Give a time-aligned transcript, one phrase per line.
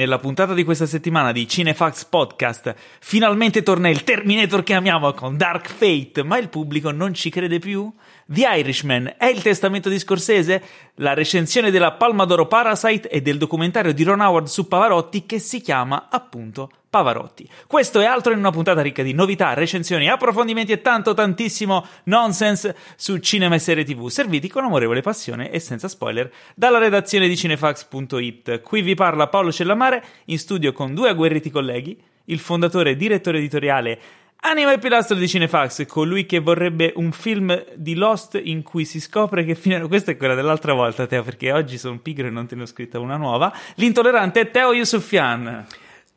[0.00, 5.36] Nella puntata di questa settimana di Cinefax Podcast finalmente torna il Terminator che amiamo con
[5.36, 7.92] Dark Fate, ma il pubblico non ci crede più?
[8.24, 10.62] The Irishman è il testamento di Scorsese?
[10.94, 15.38] La recensione della Palma d'Oro Parasite e del documentario di Ron Howard su Pavarotti che
[15.38, 17.48] si chiama appunto Pavarotti.
[17.68, 22.76] Questo è altro in una puntata ricca di novità, recensioni, approfondimenti e tanto tantissimo nonsense
[22.96, 27.36] su cinema e serie tv, serviti con amorevole passione e senza spoiler dalla redazione di
[27.36, 28.60] cinefax.it.
[28.62, 33.38] Qui vi parla Paolo Cellamare in studio con due agguerriti colleghi, il fondatore e direttore
[33.38, 34.00] editoriale
[34.42, 38.98] Anima e pilastro di Cinefax, colui che vorrebbe un film di Lost in cui si
[38.98, 39.86] scopre che fine...
[39.86, 42.66] Questa è quella dell'altra volta, Teo, perché oggi sono pigro e non te ne ho
[42.66, 43.52] scritta una nuova.
[43.74, 45.66] L'intollerante Teo Yusufian.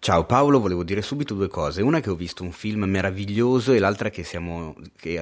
[0.03, 1.81] Ciao Paolo, volevo dire subito due cose.
[1.81, 5.17] Una che ho visto un film meraviglioso e l'altra che siamo che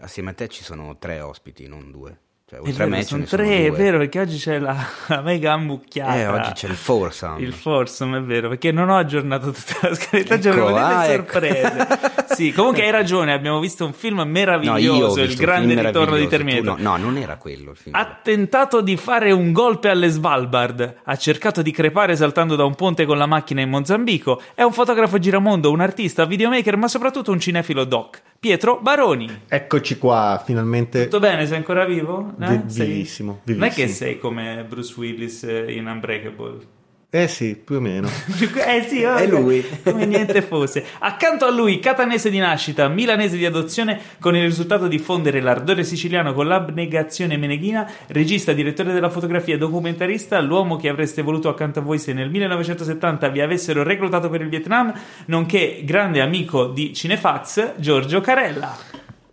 [0.00, 2.18] assieme a te ci sono tre ospiti, non due.
[2.46, 4.76] Cioè, oltre vero, a me sono tre, è vero, perché oggi c'è la,
[5.08, 6.14] la mega ammucchiata.
[6.14, 7.40] Eh, oggi c'è il foursome.
[7.40, 11.32] Il foursome, è vero, perché non ho aggiornato tutta la scaletta, Ecco, delle ah, ecco.
[11.32, 11.86] sorprese.
[12.36, 16.16] sì, comunque hai ragione, abbiamo visto un film No, meraviglioso, io ho il grande ritorno
[16.16, 16.78] di Terminator.
[16.78, 17.94] No, no, non era quello il film.
[17.94, 22.74] Ha tentato di fare un golpe alle Svalbard, ha cercato di crepare saltando da un
[22.74, 27.32] ponte con la macchina in Mozambico, è un fotografo giramondo, un artista, videomaker, ma soprattutto
[27.32, 28.20] un cinefilo doc.
[28.38, 29.44] Pietro Baroni.
[29.48, 31.04] Eccoci qua, finalmente.
[31.04, 31.46] Tutto bene?
[31.46, 32.33] Sei ancora vivo?
[32.40, 32.62] Eh?
[32.64, 33.88] Vi- Sei- vivissimo, Non è che vivissimo.
[34.08, 36.72] sei come Bruce Willis eh, in Unbreakable.
[37.14, 38.08] Eh sì, più o meno.
[38.66, 39.64] eh sì, vabbè, È lui.
[39.84, 40.84] Come niente fosse.
[40.98, 45.84] Accanto a lui, catanese di nascita, milanese di adozione, con il risultato di fondere l'ardore
[45.84, 51.82] siciliano con l'abnegazione meneghina, regista, direttore della fotografia, documentarista, l'uomo che avreste voluto accanto a
[51.82, 54.92] voi se nel 1970 vi avessero reclutato per il Vietnam,
[55.26, 58.76] nonché grande amico di Cinefax, Giorgio Carella.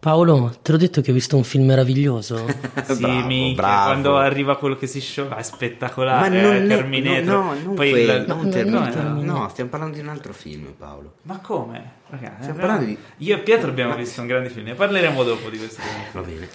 [0.02, 2.44] Paolo, te l'ho detto che ho visto un film meraviglioso.
[2.92, 3.86] Sì, Bravo, minchia, bravo.
[3.86, 6.30] quando arriva quello che si scioglie, è spettacolare.
[6.30, 7.24] Ma non eh, è Terminator.
[7.24, 9.04] no, no, non Poi quello, il- non no, Terminator.
[9.04, 9.50] no, No, no.
[9.50, 11.14] stiamo parlando di un altro film, Paolo.
[11.24, 11.92] Ma come?
[12.10, 15.50] Ragazzi, Stiamo parlando di- Io e Pietro abbiamo visto un grande film, ne parleremo dopo
[15.50, 16.04] di questo film.
[16.12, 16.50] Va bene.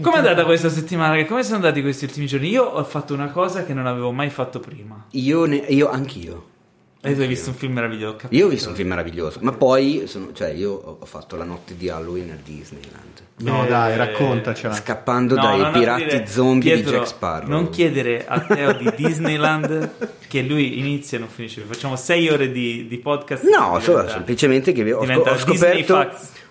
[0.00, 1.22] Come è andata questa settimana?
[1.26, 2.48] Come sono andati questi ultimi giorni?
[2.48, 5.04] Io ho fatto una cosa che non avevo mai fatto prima.
[5.10, 6.46] Io, ne- io anch'io.
[7.02, 8.16] E tu hai visto un film meraviglioso?
[8.16, 8.34] capito.
[8.34, 11.74] Io ho visto un film meraviglioso, ma poi sono- cioè io ho fatto la notte
[11.76, 13.22] di Halloween a Disneyland.
[13.38, 14.74] No, Eh, dai, raccontacela.
[14.74, 17.48] Scappando No, dai pirati dire- zombie Pietro, di Jack Sparrow.
[17.48, 19.90] Non chiedere a Teo di Disneyland
[20.28, 21.62] che lui inizia e non finisce.
[21.62, 23.44] Facciamo sei ore di, di podcast.
[23.44, 26.06] No, solo semplicemente che ho, ho scoperto,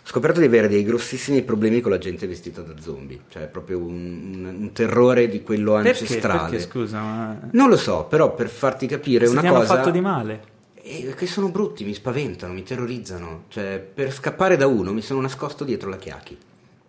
[0.09, 4.33] scoperto di avere dei grossissimi problemi con la gente vestita da zombie, cioè proprio un,
[4.43, 6.49] un- un terrore di quello ancestrale.
[6.49, 7.39] Perché, scusa, ma...
[7.51, 10.41] Non lo so, però per farti capire Se una ti hanno cosa fatto di male.
[10.81, 15.21] eh, che sono brutti, mi spaventano, mi terrorizzano, cioè per scappare da uno mi sono
[15.21, 16.35] nascosto dietro la chiacchi.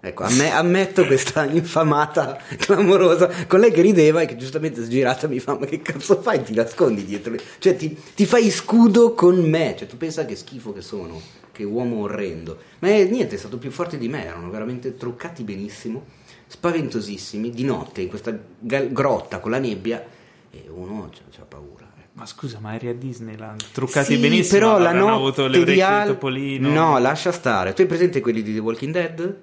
[0.02, 5.40] Ecco, amme- ammetto questa infamata clamorosa con lei che rideva e che giustamente sgirata mi
[5.40, 6.42] fa: Ma che cazzo fai?
[6.42, 7.32] Ti nascondi dietro?
[7.32, 9.74] le-" Cioè, ti, ti fai scudo con me.
[9.76, 11.20] Cioè, tu pensa che schifo che sono,
[11.52, 12.56] che uomo orrendo.
[12.78, 14.24] Ma è, niente, è stato più forte di me.
[14.24, 16.06] Erano veramente truccati benissimo,
[16.46, 17.50] spaventosissimi.
[17.50, 20.02] Di notte in questa gal- grotta con la nebbia,
[20.50, 21.92] e uno c'ha paura.
[21.98, 22.08] ecco.
[22.14, 23.64] Ma scusa, ma eri a Disneyland?
[23.70, 26.68] Truccati Sì, benissimo, però la notte avuto le orecchie Al- di Topolino.
[26.70, 27.74] No, lascia stare.
[27.74, 29.36] Tu hai presente quelli di The Walking Dead?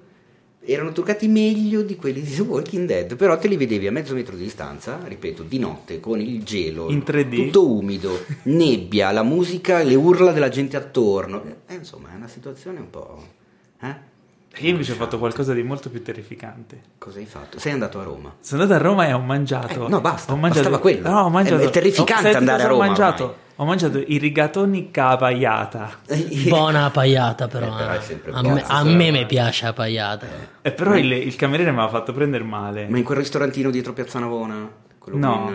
[0.70, 4.12] Erano truccati meglio di quelli di The Walking Dead, però te li vedevi a mezzo
[4.12, 7.34] metro di distanza, ripeto, di notte, con il gelo, In 3D?
[7.34, 11.42] tutto umido, nebbia, la musica, le urla della gente attorno.
[11.66, 13.26] Eh, insomma, è una situazione un po'...
[13.80, 13.96] Eh?
[14.60, 16.80] Io invece ho fatto qualcosa di molto più terrificante.
[16.98, 17.58] Cosa hai fatto?
[17.60, 18.34] Sei andato a Roma?
[18.40, 19.86] Sono andato a Roma e ho mangiato.
[19.86, 21.08] Eh, no, basta, Ho mangiato, bastava quello.
[21.08, 21.62] No, ho mangiato.
[21.62, 23.38] È- è terrificante ho, andare a Roma Ho mangiato, ormai.
[23.56, 25.90] ho mangiato i rigatoni capaiata.
[26.48, 27.66] Buona la pagliata, però.
[27.66, 28.00] Eh, però è eh.
[28.00, 30.26] sempre a buona, me, a me mi piace la pagliata.
[30.60, 32.88] E però il, il cameriere mi aveva fatto prendere male.
[32.88, 34.68] Ma in quel ristorantino dietro Piazza Navona?
[34.98, 35.50] Quello No,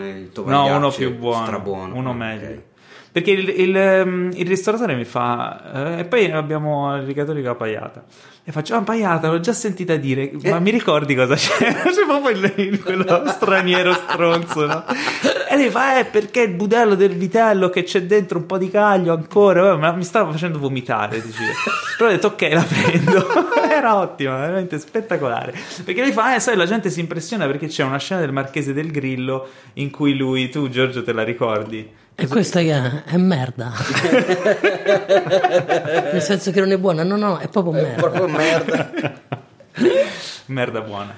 [0.46, 1.46] no, uno più buono.
[1.46, 1.96] strabuono.
[1.96, 2.16] Uno Ok.
[2.16, 2.62] meglio.
[3.14, 5.96] Perché il, il, ehm, il ristoratore mi fa.
[5.96, 8.04] eh, e poi abbiamo il rigatore capaiata.
[8.44, 10.60] E faccio, ah, pagliata, l'ho già sentita dire, ma Eh.
[10.60, 11.58] mi ricordi cosa c'è?
[11.94, 14.84] C'è proprio il, quello straniero stronzo, no?
[15.48, 18.72] E lei fa, eh, perché il budello del vitello che c'è dentro un po' di
[18.72, 21.44] caglio ancora, Vabbè, ma mi stava facendo vomitare, dice.
[21.96, 23.28] Però ho detto, ok, la prendo.
[23.70, 25.54] Era ottima, veramente spettacolare.
[25.86, 28.74] Perché lei fa, eh, sai, la gente si impressiona perché c'è una scena del Marchese
[28.74, 32.02] del Grillo in cui lui, tu Giorgio te la ricordi?
[32.16, 33.74] E questa che è, è merda.
[36.12, 38.02] Nel senso che non è buona, no, no, è proprio merda.
[38.02, 38.92] Proprio merda.
[40.46, 41.16] Merda buona.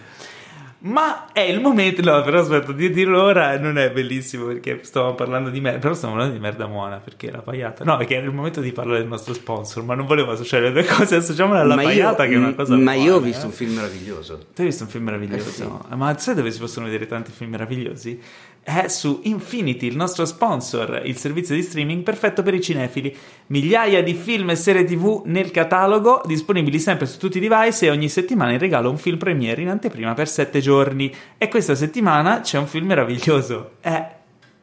[0.86, 5.16] Ma è il momento, no, però aspetta, di dirlo ora non è bellissimo perché stavamo
[5.16, 8.26] parlando di merda, però stiamo parlando di merda buona perché la pagliata, no, perché era
[8.28, 11.62] il momento di parlare del nostro sponsor, ma non volevo associare le due cose, associamola
[11.62, 13.48] alla Ma io- pagliata che è una cosa Ma io ho buona, visto eh.
[13.48, 14.38] un film meraviglioso.
[14.54, 15.50] Tu hai visto un film meraviglioso?
[15.50, 15.68] Eh sì.
[15.96, 18.22] Ma sai dove si possono vedere tanti film meravigliosi?
[18.66, 23.16] È su Infinity, il nostro sponsor, il servizio di streaming perfetto per i cinefili.
[23.48, 27.92] Migliaia di film e serie TV nel catalogo, disponibili sempre su tutti i device e
[27.92, 31.14] ogni settimana in regalo un film premiere in anteprima per 7 giorni.
[31.38, 33.74] E questa settimana c'è un film meraviglioso.
[33.82, 34.16] È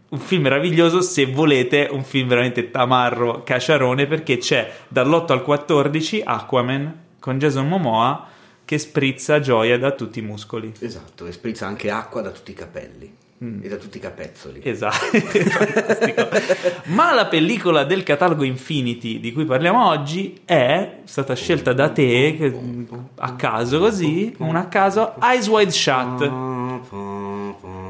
[0.09, 6.23] un film meraviglioso se volete un film veramente tamarro, cacciarone, perché c'è dall'8 al 14
[6.25, 8.27] Aquaman con Jason Momoa
[8.65, 10.73] che sprizza gioia da tutti i muscoli.
[10.81, 13.59] Esatto, e sprizza anche acqua da tutti i capelli Mm.
[13.63, 14.61] e da tutti i capezzoli.
[14.63, 15.17] Esatto.
[16.95, 22.55] Ma la pellicola del catalogo Infinity di cui parliamo oggi è stata scelta da te
[23.17, 26.31] a caso così, un a caso Eyes Wide Shut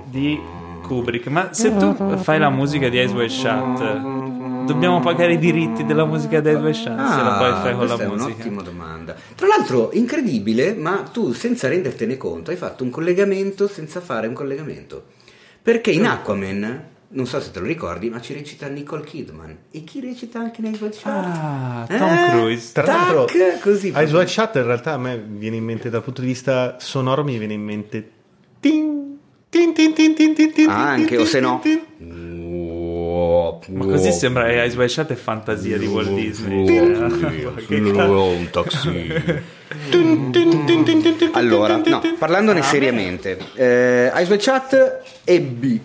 [0.07, 0.41] di
[0.83, 1.27] Kubrick.
[1.29, 6.05] Ma se tu fai la musica di Eyes Wide Shut, dobbiamo pagare i diritti della
[6.05, 6.97] musica di Eyes Wide Shut?
[6.97, 8.25] se la poi fai con la Ah, è musica.
[8.25, 9.15] un'ottima domanda.
[9.35, 14.35] Tra l'altro, incredibile, ma tu senza rendertene conto hai fatto un collegamento senza fare un
[14.35, 15.05] collegamento.
[15.63, 19.57] Perché in Aquaman, non so se te lo ricordi, ma ci recita Nicole Kidman.
[19.71, 21.07] E chi recita anche nei Wide Shut?
[21.07, 22.73] Ah, Tom Cruise.
[22.73, 23.29] Tra l'altro,
[23.61, 23.93] così.
[23.95, 27.39] Eyes Shut in realtà a me viene in mente dal punto di vista sonoro mi
[27.39, 28.11] viene in mente
[28.59, 29.19] tin,
[29.49, 31.61] tin, tin, tin, tin, tin, tin, Ah, anche, tin, o se no...
[31.63, 31.81] tin,
[33.69, 36.67] Ma così sembra che Shut è fantasia di Walt Disney.
[36.67, 36.81] Cioè,
[38.09, 39.51] un taxi.
[41.33, 45.81] Allora, no, parlandone seriamente, eh, Ice Chat ebbi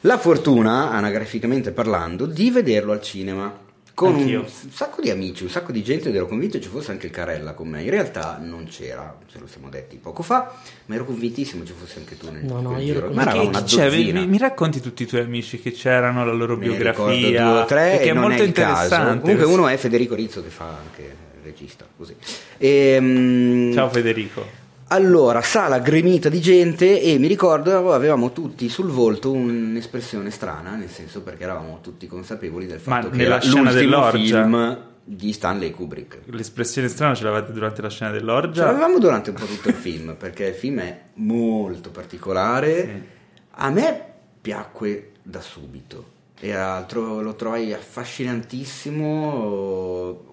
[0.00, 4.40] la fortuna, anagraficamente parlando, di vederlo al cinema con Anch'io.
[4.40, 7.12] un sacco di amici, un sacco di gente ed ero convinto ci fosse anche il
[7.12, 7.82] Carella con me.
[7.82, 10.52] In realtà non c'era, ce lo siamo detti poco fa,
[10.86, 13.10] ma ero convintissimo ci fosse anche tu nel No, no, io giro.
[13.12, 13.90] Ma era Che- una chi c'è?
[14.12, 17.04] Mi, mi- racconti tutti i tuoi amici che c'erano, la loro Me biografia?
[17.10, 19.20] ricordo due o tre perché e è molto è interessante.
[19.20, 22.14] Comunque uno è Federico Rizzo che fa anche il regista, così.
[22.58, 24.60] Ehm, Ciao Federico.
[24.92, 30.90] Allora, sala gremita di gente e mi ricordo avevamo tutti sul volto un'espressione strana, nel
[30.90, 34.42] senso perché eravamo tutti consapevoli del Ma fatto che nella era scena l'ultimo dell'orgia?
[34.42, 36.18] film di Stanley Kubrick.
[36.26, 38.66] L'espressione strana ce l'avete durante la scena Ce dell'orgia?
[38.66, 43.06] l'avevamo durante un po' tutto il film, perché il film è molto particolare.
[43.52, 44.04] A me
[44.42, 46.04] piacque da subito.
[46.38, 50.24] E altro lo trovai affascinantissimo,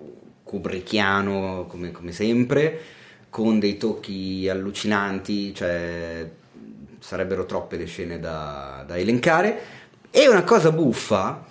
[0.43, 2.97] kubrickiano come, come sempre,
[3.29, 6.29] con dei tocchi allucinanti, cioè
[6.99, 9.77] sarebbero troppe le scene da, da elencare.
[10.11, 11.45] E una cosa buffa,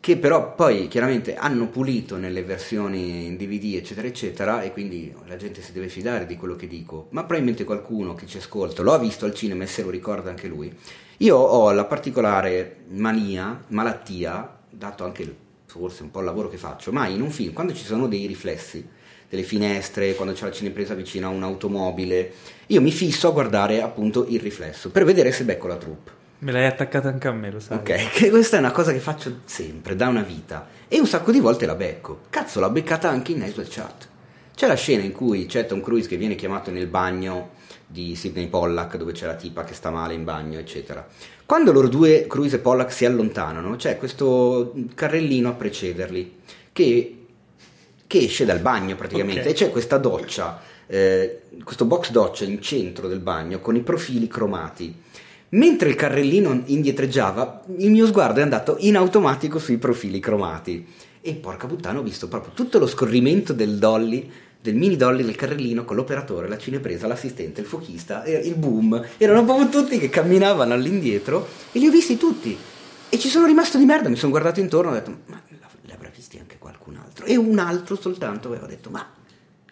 [0.00, 5.36] che però poi chiaramente hanno pulito nelle versioni in DVD eccetera eccetera e quindi la
[5.36, 8.94] gente si deve fidare di quello che dico ma probabilmente qualcuno che ci ascolta lo
[8.94, 10.74] ha visto al cinema e se lo ricorda anche lui
[11.18, 15.36] io ho la particolare mania, malattia dato anche
[15.66, 18.24] forse un po' il lavoro che faccio ma in un film quando ci sono dei
[18.24, 18.88] riflessi
[19.28, 22.32] delle finestre, quando c'è la cinepresa vicino a un'automobile
[22.66, 26.52] io mi fisso a guardare appunto il riflesso per vedere se becco la troupe Me
[26.52, 27.78] l'hai attaccata anche a me, lo sai.
[27.78, 30.68] Ok, che questa è una cosa che faccio sempre, da una vita.
[30.86, 32.20] E un sacco di volte la becco.
[32.30, 34.08] Cazzo, l'ho beccata anche in Nice Chat.
[34.54, 37.50] C'è la scena in cui c'è Tom Cruise che viene chiamato nel bagno
[37.84, 41.04] di Sidney Pollack, dove c'è la tipa che sta male in bagno, eccetera.
[41.44, 46.36] Quando loro due, Cruise e Pollack, si allontanano, c'è questo carrellino a precederli,
[46.70, 47.17] che,
[48.08, 49.46] che esce dal bagno praticamente, Ok.
[49.46, 54.26] e c'è questa doccia, eh, questo box doccia in centro del bagno, con i profili
[54.26, 54.92] cromati.
[55.50, 60.84] Mentre il carrellino indietreggiava, il mio sguardo è andato in automatico sui profili cromati.
[61.20, 64.30] E porca puttana, ho visto proprio tutto lo scorrimento del dolly,
[64.60, 69.04] del mini dolly del carrellino con l'operatore, la cinepresa, l'assistente, il fuochista, il boom.
[69.18, 72.56] Erano proprio tutti che camminavano all'indietro e li ho visti tutti.
[73.10, 75.40] E ci sono rimasto di merda, mi sono guardato intorno e ho detto, ma
[75.82, 77.26] li avrà visti anche qualcun altro?
[77.26, 79.06] E un altro soltanto avevo detto, ma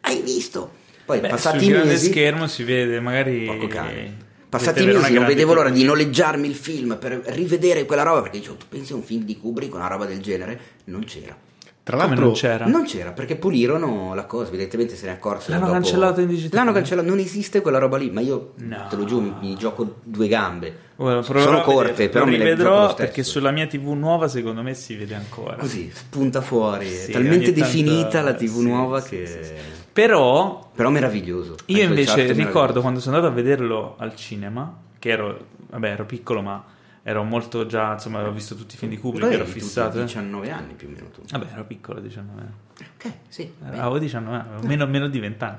[0.02, 0.70] hai visto?
[1.04, 2.10] Poi Beh, passati sul grande mesi...
[2.10, 3.44] scrivere si vede, magari...
[3.46, 4.24] Poco cane.
[4.48, 8.38] Passati mesi una non vedevo l'ora di noleggiarmi il film per rivedere quella roba perché
[8.38, 10.58] dicevo, tu pensi a un film di Kubrick, una roba del genere?
[10.84, 11.36] Non c'era.
[11.82, 12.66] Tra l'altro, non c'era?
[12.66, 15.52] Non c'era perché pulirono la cosa, evidentemente se ne accorsero.
[15.52, 16.56] L'hanno dopo- cancellato in digitale?
[16.64, 18.86] L'hanno cancellato, non esiste quella roba lì, ma io No.
[18.88, 20.78] te lo giuro, mi, mi gioco due gambe.
[20.96, 22.94] Proverò Sono corte, però me le stesso.
[22.94, 25.56] perché sulla mia TV nuova secondo me si vede ancora.
[25.56, 29.54] Così, spunta fuori, Sì, è talmente ogni tanto- definita la TV sì, nuova sì, che...
[29.92, 31.56] Però Però meraviglioso.
[31.66, 35.38] io invece ricordo quando sono andato a vederlo al cinema, che ero,
[35.70, 36.64] vabbè, ero piccolo ma
[37.02, 39.98] ero molto già, insomma, avevo visto tutti i film di Kubrick, ero fissato.
[39.98, 40.02] eh.
[40.04, 41.20] 19 anni più o meno tu.
[41.30, 42.50] Vabbè, ero piccolo, 19 anni.
[42.96, 43.52] Ok, sì.
[43.70, 45.58] Avevo 19 anni, avevo meno, meno di 20 anni.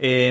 [0.00, 0.28] E,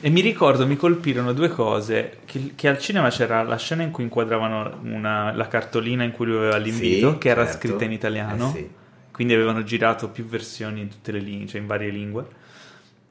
[0.00, 3.90] e mi ricordo, mi colpirono due cose, che, che al cinema c'era la scena in
[3.90, 7.58] cui inquadravano una- la cartolina in cui lui aveva l'invito, Sì, che era certo.
[7.68, 8.70] scritta in italiano, Eh sì.
[9.12, 12.24] quindi avevano girato più versioni in tutte le lingue, cioè in varie lingue.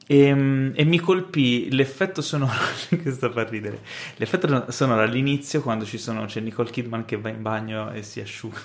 [0.06, 2.50] E, mm, e mi colpì l'effetto sonoro
[2.90, 3.78] che sta fa ridere.
[4.16, 8.20] L'effetto sonoro all'inizio quando ci sono, c'è Nicole Kidman che va in bagno e si
[8.20, 8.58] asciuga.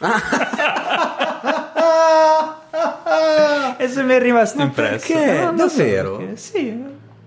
[3.76, 5.12] e se mi è rimasto Ma impresso.
[5.12, 5.32] perché?
[5.38, 6.16] No, non so Davvero?
[6.16, 6.36] perché.
[6.36, 6.81] Sì,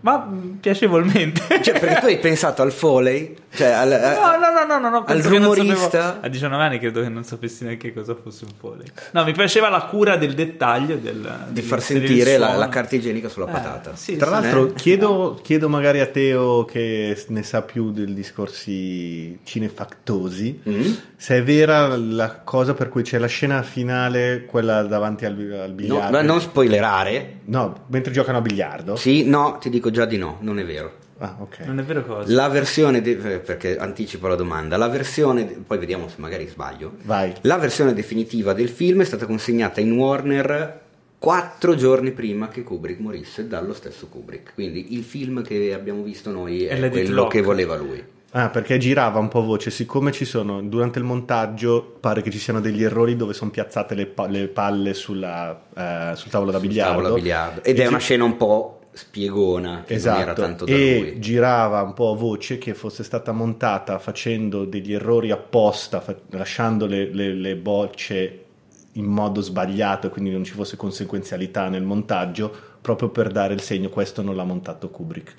[0.06, 1.42] ma mm, piacevolmente.
[1.64, 3.36] Cioè, perché tu hai pensato al Foley?
[3.56, 5.76] Cioè, al, No, no, no, no, no, no, al rumorista?
[6.02, 8.86] sapevo- a 19 anni credo che non sapessi neanche cosa fosse un foley.
[9.14, 13.30] No, mi piaceva la cura del dettaglio del, di far sentire la, la carta igienica
[13.30, 13.96] sulla Eh, patata.
[13.96, 14.32] sì, Tra sì.
[14.34, 14.74] l'altro, Eh?
[14.74, 20.92] chiedo, chiedo magari a Teo che ne sa più del discorsi cinefactosi, Mm?
[21.18, 25.70] se è vera la cosa per cui c'è la scena finale, quella davanti al, al
[25.70, 26.12] No, biliardo.
[26.12, 27.40] ma non spoilerare.
[27.46, 28.96] No, mentre giocano a biliardo.
[28.96, 30.94] Sì, no, ti dico già di no, non è vero.
[31.20, 31.60] Ah, ok.
[31.66, 32.32] Non è vero cosa.
[32.34, 36.46] La versione, de- eh, perché anticipo la domanda, la versione, de- poi vediamo se magari
[36.48, 36.96] sbaglio.
[37.04, 37.34] Vai.
[37.42, 40.82] La versione definitiva del film è stata consegnata in Warner
[41.18, 44.54] quattro giorni prima che Kubrick morisse dallo stesso Kubrick.
[44.54, 47.32] Quindi il film che abbiamo visto noi è È quello lock.
[47.32, 48.04] che voleva lui.
[48.32, 52.38] Ah, perché girava un po' voce, siccome ci sono, durante il montaggio pare che ci
[52.38, 56.58] siano degli errori dove sono piazzate le, pa- le palle sulla, eh, sul tavolo da
[56.60, 56.96] Sul biliardo.
[56.98, 57.64] tavolo biliardo.
[57.64, 60.72] Ed E è una gi- scena un po' spiegona, che non era Esatto, tanto da
[60.74, 61.20] e lui.
[61.20, 66.86] girava un po' a voce che fosse stata montata facendo degli errori apposta, fa- lasciando
[66.88, 68.40] le, le- le bocce
[68.94, 73.62] in modo sbagliato e quindi non ci fosse conseguenzialità nel montaggio, proprio per dare il
[73.62, 75.36] segno questo non l'ha montato Kubrick.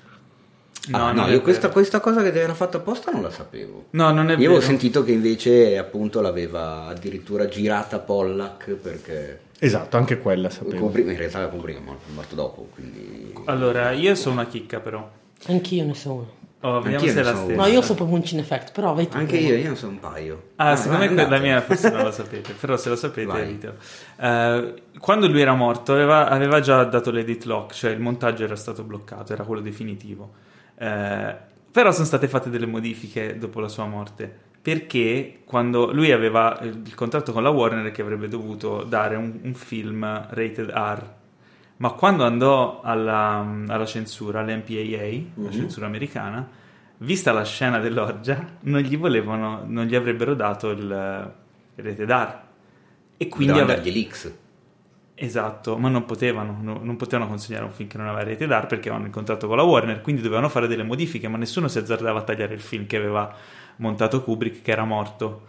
[0.91, 3.87] Ah, non no, io questa, questa cosa che era fatta apposta non la sapevo.
[3.91, 4.49] No, non è Io vero.
[4.51, 10.91] avevo sentito che invece appunto l'aveva addirittura girata Pollack perché Esatto, anche quella sapevo.
[10.95, 13.33] In realtà è morto, è morto dopo, quindi...
[13.45, 15.09] Allora, io sono una chicca però.
[15.47, 16.35] Anch'io ne so uno.
[16.61, 17.61] Oh, vediamo Anch'io se è ne la so stessa.
[17.61, 19.17] No, io so proprio un cinefact, però vai tu.
[19.17, 20.49] Anche io, io ne so un paio.
[20.55, 21.43] Ah, secondo vai, me quella andate.
[21.43, 23.75] mia forse non la sapete, però se la sapete ditelo.
[24.19, 28.55] Eh, quando lui era morto aveva, aveva già dato l'edit lock, cioè il montaggio era
[28.55, 30.31] stato bloccato, era quello definitivo.
[30.75, 31.35] Eh,
[31.71, 36.81] però sono state fatte delle modifiche dopo la sua morte, perché quando lui aveva il
[36.85, 41.13] il contratto con la Warner che avrebbe dovuto dare un, un film rated R,
[41.77, 46.45] ma quando andò alla, alla censura, all'MPAA, la censura americana,
[46.97, 50.81] vista la scena dell'orgia, non gli volevano, non gli avrebbero dato il,
[51.75, 52.39] il rated R.
[53.15, 54.33] E quindi ave- dargli l'X.
[55.15, 58.67] Esatto, ma non potevano, no- non potevano consegnare un film che non aveva rated R
[58.67, 61.77] perché avevano il contratto con la Warner, quindi dovevano fare delle modifiche, ma nessuno si
[61.77, 63.33] azzardava a tagliare il film che aveva
[63.77, 65.45] montato Kubrick, che era morto.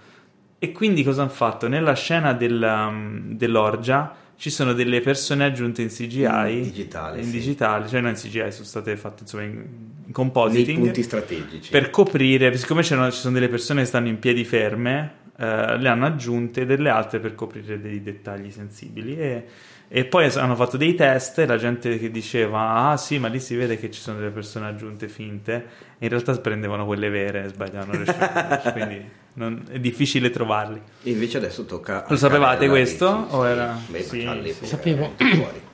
[0.58, 1.68] E quindi cosa hanno fatto?
[1.68, 2.92] Nella scena della-
[3.25, 7.30] dell'orgia ci sono delle persone aggiunte in CGI, In digitale, in sì.
[7.32, 9.66] digitale, cioè non in CGI, sono state fatte insomma in, in
[10.04, 11.70] Nei compositing punti strategici.
[11.70, 16.06] per coprire, siccome ci sono delle persone che stanno in piedi ferme, eh, le hanno
[16.06, 19.44] aggiunte delle altre per coprire dei dettagli sensibili e,
[19.90, 23.40] e poi hanno fatto dei test e la gente che diceva ah sì ma lì
[23.40, 25.64] si vede che ci sono delle persone aggiunte finte
[25.99, 29.04] in realtà prendevano quelle vere e sbagliavano le scene quindi
[29.35, 32.04] non- è difficile trovarli E invece adesso tocca...
[32.09, 33.07] Lo sapevate questo?
[33.30, 33.49] O sì.
[33.49, 34.66] era- Beh, sì, all'epoca sì.
[34.66, 35.14] Sapevo.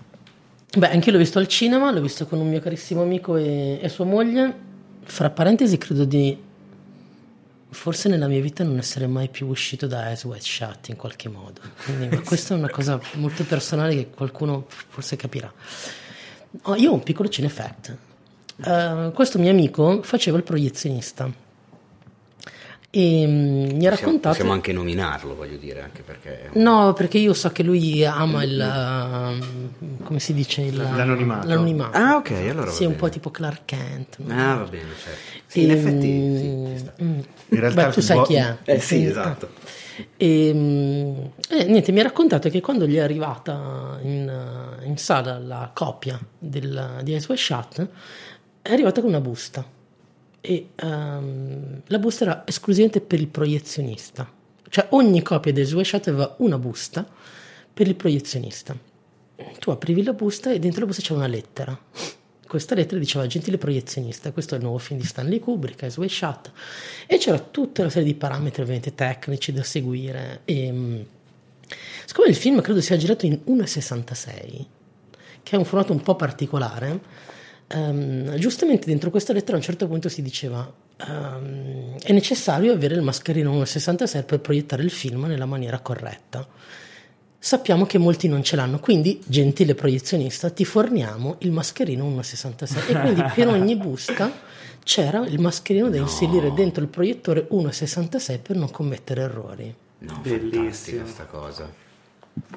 [0.77, 3.79] Beh, anche io l'ho visto al cinema, l'ho visto con un mio carissimo amico e,
[3.81, 4.53] e sua moglie.
[5.05, 6.37] Fra parentesi, credo di
[7.75, 11.29] forse nella mia vita non essere mai più uscito da Eyes Wide Shut in qualche
[11.29, 11.61] modo.
[11.85, 15.53] Quindi, ma questa è una cosa molto personale che qualcuno forse capirà.
[16.63, 17.97] Oh, io ho un piccolo cinefact.
[18.65, 21.31] Eh, questo mio amico faceva il proiezionista
[22.97, 24.29] e mm, mi ha raccontato.
[24.29, 26.43] possiamo anche nominarlo, voglio dire, anche perché...
[26.43, 29.41] è un- No, perché io so che lui ama il.
[29.41, 30.61] uh, come si dice?
[30.63, 31.49] Il, L'anonimato.
[31.49, 31.97] l'anonimato.
[31.99, 33.01] Ah, ok, allora va Sì, un bene.
[33.01, 34.19] po' tipo Clark Kent.
[34.29, 35.21] Ah, va bene, certo.
[35.47, 36.07] Sì, in E, effetti...
[36.09, 36.37] mm,
[36.77, 37.19] Sì, mm.
[37.49, 38.57] In realtà Beh, tu sai bo- chi è.
[38.65, 39.51] Eh sì, esatto.
[40.17, 45.39] E, mm, e niente, mi ha raccontato che quando gli è arrivata in, in sala
[45.39, 47.89] la copia del, di Ice Shut,
[48.63, 49.65] è arrivata con una busta.
[50.47, 54.31] E ehm, la busta era esclusivamente per il proiezionista.
[54.69, 57.07] Cioè ogni copia Wide Shut aveva una busta
[57.73, 58.77] per il proiezionista.
[59.59, 61.81] Tu aprivi la busta e dentro la busta c'era una lettera.
[62.47, 66.53] Questa lettera diceva gentile proiezionista, questo è il nuovo film di Stanley Kubrick, Wide Shut.
[67.07, 70.43] E c'era tutta una serie di parametri ovviamente tecnici da seguire.
[70.45, 71.01] E, mm,
[72.05, 74.67] siccome il film credo sia girato in 1,66,
[75.43, 77.01] che è un formato un po' particolare,
[77.69, 82.95] ehm, giustamente dentro questa lettera a un certo punto si diceva ehm, è necessario avere
[82.95, 86.47] il mascherino 1,66 per proiettare il film nella maniera corretta.
[87.39, 93.01] Sappiamo che molti non ce l'hanno, quindi, gentile proiezionista, ti forniamo il mascherino 1,66 e
[93.01, 94.33] quindi per ogni busta
[94.83, 99.75] c'era il mascherino da inserire dentro il proiettore 1,66 per non commettere errori.
[99.99, 100.63] No, Bellissimo.
[100.63, 101.84] fantastica sta cosa.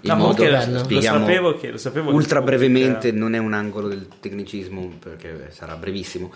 [0.01, 0.73] Il No, modo, bello.
[0.73, 5.49] lo spieghiamo sapevo che- lo sapevo ultra brevemente, non è un angolo del tecnicismo perché
[5.51, 6.31] sarà brevissimo.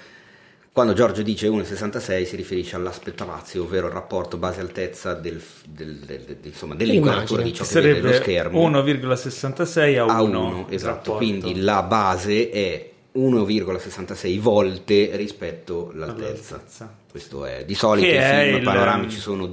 [0.73, 6.75] Quando Giorgio dice 1,66 si riferisce all'aspettavazio, ovvero il rapporto base-altezza del, del- del- insomma,
[6.75, 10.11] dell'inquadratura di ciò che vede lo schermo 1,66 a 1.
[10.13, 16.63] a 1, esatto, quindi la base è 1,66 volte rispetto all'altezza.
[17.09, 19.47] Questo è di solito Che i è film il- panoramici sono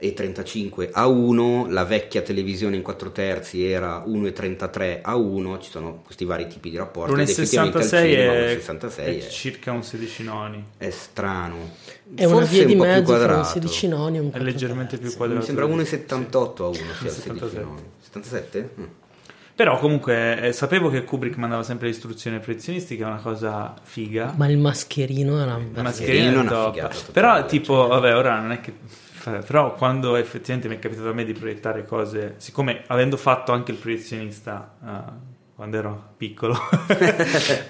[0.00, 6.02] 2,35 a 1, la vecchia televisione in 4 terzi era 1,33 a 1, ci sono
[6.04, 7.20] questi vari tipi di rapporti.
[7.20, 10.64] ed effettivamente al l'1,66 cinema è, 1,66 è è, circa un 16 noni.
[10.78, 11.56] è strano.
[12.14, 13.48] È una Forse via di un po' più mezzo tra un quadrato.
[13.48, 15.16] 16 noni e un È 4 leggermente più terzi.
[15.16, 15.40] quadrato.
[15.40, 17.38] Mi sembra del- 1,78 a 1 sia il 77.
[17.38, 17.82] 16 noni.
[18.00, 18.70] 77?
[18.80, 18.84] Mm.
[19.56, 23.16] Però comunque eh, sapevo che Kubrick mandava sempre le istruzioni ai proiezionisti, che è una
[23.20, 24.32] cosa figa.
[24.36, 28.52] Ma il mascherino era Il mascherino mascherino è una figata Però tipo, vabbè, ora non
[28.52, 28.72] è che
[29.46, 33.72] però quando effettivamente mi è capitato a me di proiettare cose, siccome avendo fatto anche
[33.72, 36.56] il proiezionista eh, quando ero piccolo,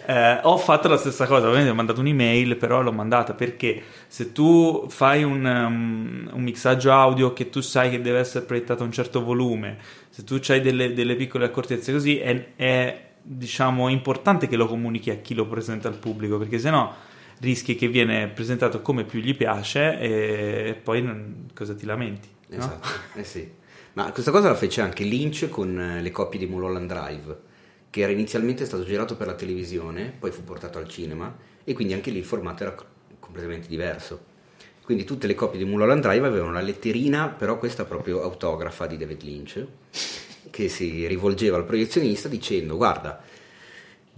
[0.06, 3.32] eh, ho fatto la stessa cosa, ovviamente ho mandato un'email, però l'ho mandata.
[3.32, 8.44] Perché se tu fai un, um, un mixaggio audio che tu sai che deve essere
[8.44, 9.78] proiettato a un certo volume,
[10.10, 15.08] se tu hai delle, delle piccole accortezze così, è, è, diciamo importante che lo comunichi
[15.08, 16.94] a chi lo presenta al pubblico, perché sennò
[17.40, 22.28] rischi che viene presentato come più gli piace e poi non- cosa ti lamenti.
[22.48, 22.56] no?
[22.56, 23.50] Esatto, eh sì.
[23.94, 27.36] Ma questa cosa la fece anche Lynch con eh, le copie di Mulholland Drive,
[27.90, 31.94] che era inizialmente stato girato per la televisione, poi fu portato al cinema e quindi
[31.94, 32.84] anche lì il formato era co-
[33.18, 34.36] completamente diverso.
[34.82, 38.96] Quindi tutte le copie di Mulholland Drive avevano la letterina, però questa proprio autografa di
[38.96, 39.66] David Lynch,
[40.50, 43.22] che si rivolgeva al proiezionista dicendo guarda,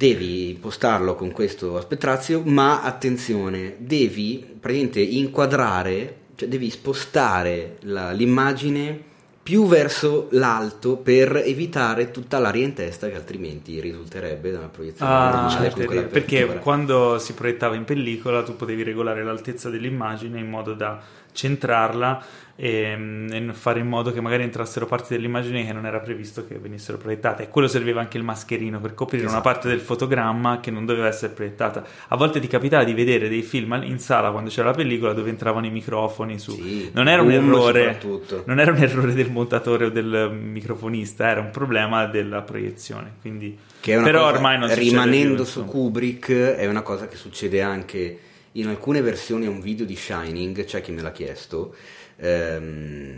[0.04, 9.08] devi impostarlo con questo aspetrazio, ma attenzione, devi praticamente inquadrare, cioè devi spostare la- l'immagine
[9.42, 15.10] più verso l'alto per evitare tutta l'aria in testa che altrimenti risulterebbe da una proiezione
[15.12, 15.86] Ah, terribile.
[15.86, 21.00] quella perché quando si proiettava in pellicola tu potevi regolare l'altezza dell'immagine in modo da
[21.32, 22.22] centrarla
[22.56, 26.46] e, mm, e fare in modo che magari entrassero parti dell'immagine che non era previsto
[26.46, 29.48] che venissero proiettate e quello serviva anche il mascherino per coprire una Esatto.
[29.48, 33.40] parte del fotogramma che non doveva essere proiettata a volte ti capitava di vedere dei
[33.42, 37.22] film in sala quando c'era la pellicola dove entravano i microfoni su Sì, non era
[37.22, 37.98] un errore
[38.44, 43.56] non era un errore del montatore o del microfonista era un problema della proiezione quindi
[43.86, 45.64] una però cosa- ormai non rimanendo più, su.
[45.64, 48.18] Kubrick è una cosa che succede anche
[48.52, 51.74] in alcune versioni a un video di Shining c'è chi me l'ha chiesto
[52.16, 53.14] ehm,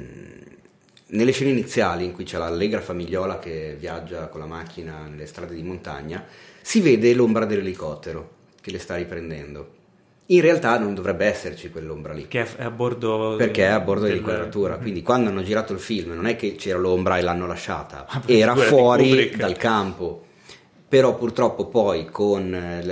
[1.07, 5.55] nelle scene iniziali in cui c'è l'allegra famigliola che viaggia con la macchina nelle strade
[5.55, 6.25] di montagna
[6.61, 9.81] si vede l'ombra dell'elicottero che le sta riprendendo.
[10.27, 12.29] In realtà non dovrebbe esserci quell'ombra lì.
[12.29, 14.79] Che è a bordo perché è a bordo del- dell'inquadratura.
[14.79, 18.23] Quindi quando hanno girato il film non è che c'era l'ombra e l'hanno lasciata Ah,
[18.27, 20.27] era fuori dal campo
[20.92, 22.85] però purtroppo poi con eh,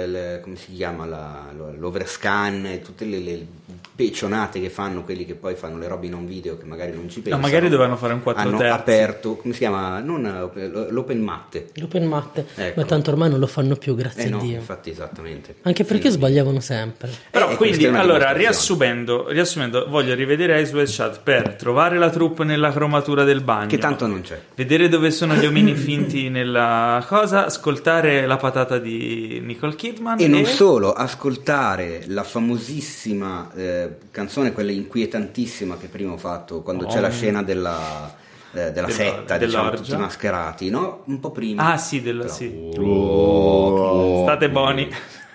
[0.72, 3.46] chiama la- lo- l'overscan e tutte le, le
[3.94, 7.20] pecionate che fanno quelli che poi fanno le robe non video che magari non ci
[7.20, 8.80] pensano magari dovevano fare un quattro hanno terzi.
[8.80, 12.80] aperto come si chiama non eh, l'open matte L'open matte, Ecco.
[12.80, 14.54] ma tanto ormai non lo fanno più, grazie eh no a Dio.
[14.56, 16.14] infatti esattamente Anche perché Sì.
[16.16, 17.10] sbagliavano sempre.
[17.30, 22.44] Però Eh, quindi allora riassumendo, riassumendo voglio rivedere Ice White Shot per trovare la troupe
[22.44, 27.04] nella cromatura del bagno che tanto non c'è vedere dove sono gli omini finti nella
[27.06, 34.52] cosa ascoltare la patata di Nicole Kidman E non solo, ascoltare la famosissima eh, canzone,
[34.52, 38.14] quella inquietantissima che prima ho fatto, quando c'è la scena della,
[38.52, 41.02] eh, della Della- setta, diciamo, tutti mascherati, no?
[41.06, 41.72] Un po' prima.
[41.72, 42.70] ah sì, del, Però- sì.
[42.78, 44.88] Oh, State buoni.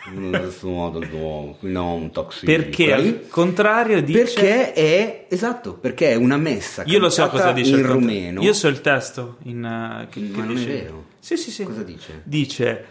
[0.08, 0.52] Non
[2.12, 2.46] toxico.
[2.46, 7.52] perché al contrario dice Perché è esatto, perché è una messa io lo so cosa
[7.52, 8.40] dice in rumeno.
[8.44, 11.06] io so il testo in, uh, che, Ma che non è dice- vero.
[11.20, 12.22] sì sì sì Cosa dice?
[12.24, 12.86] dice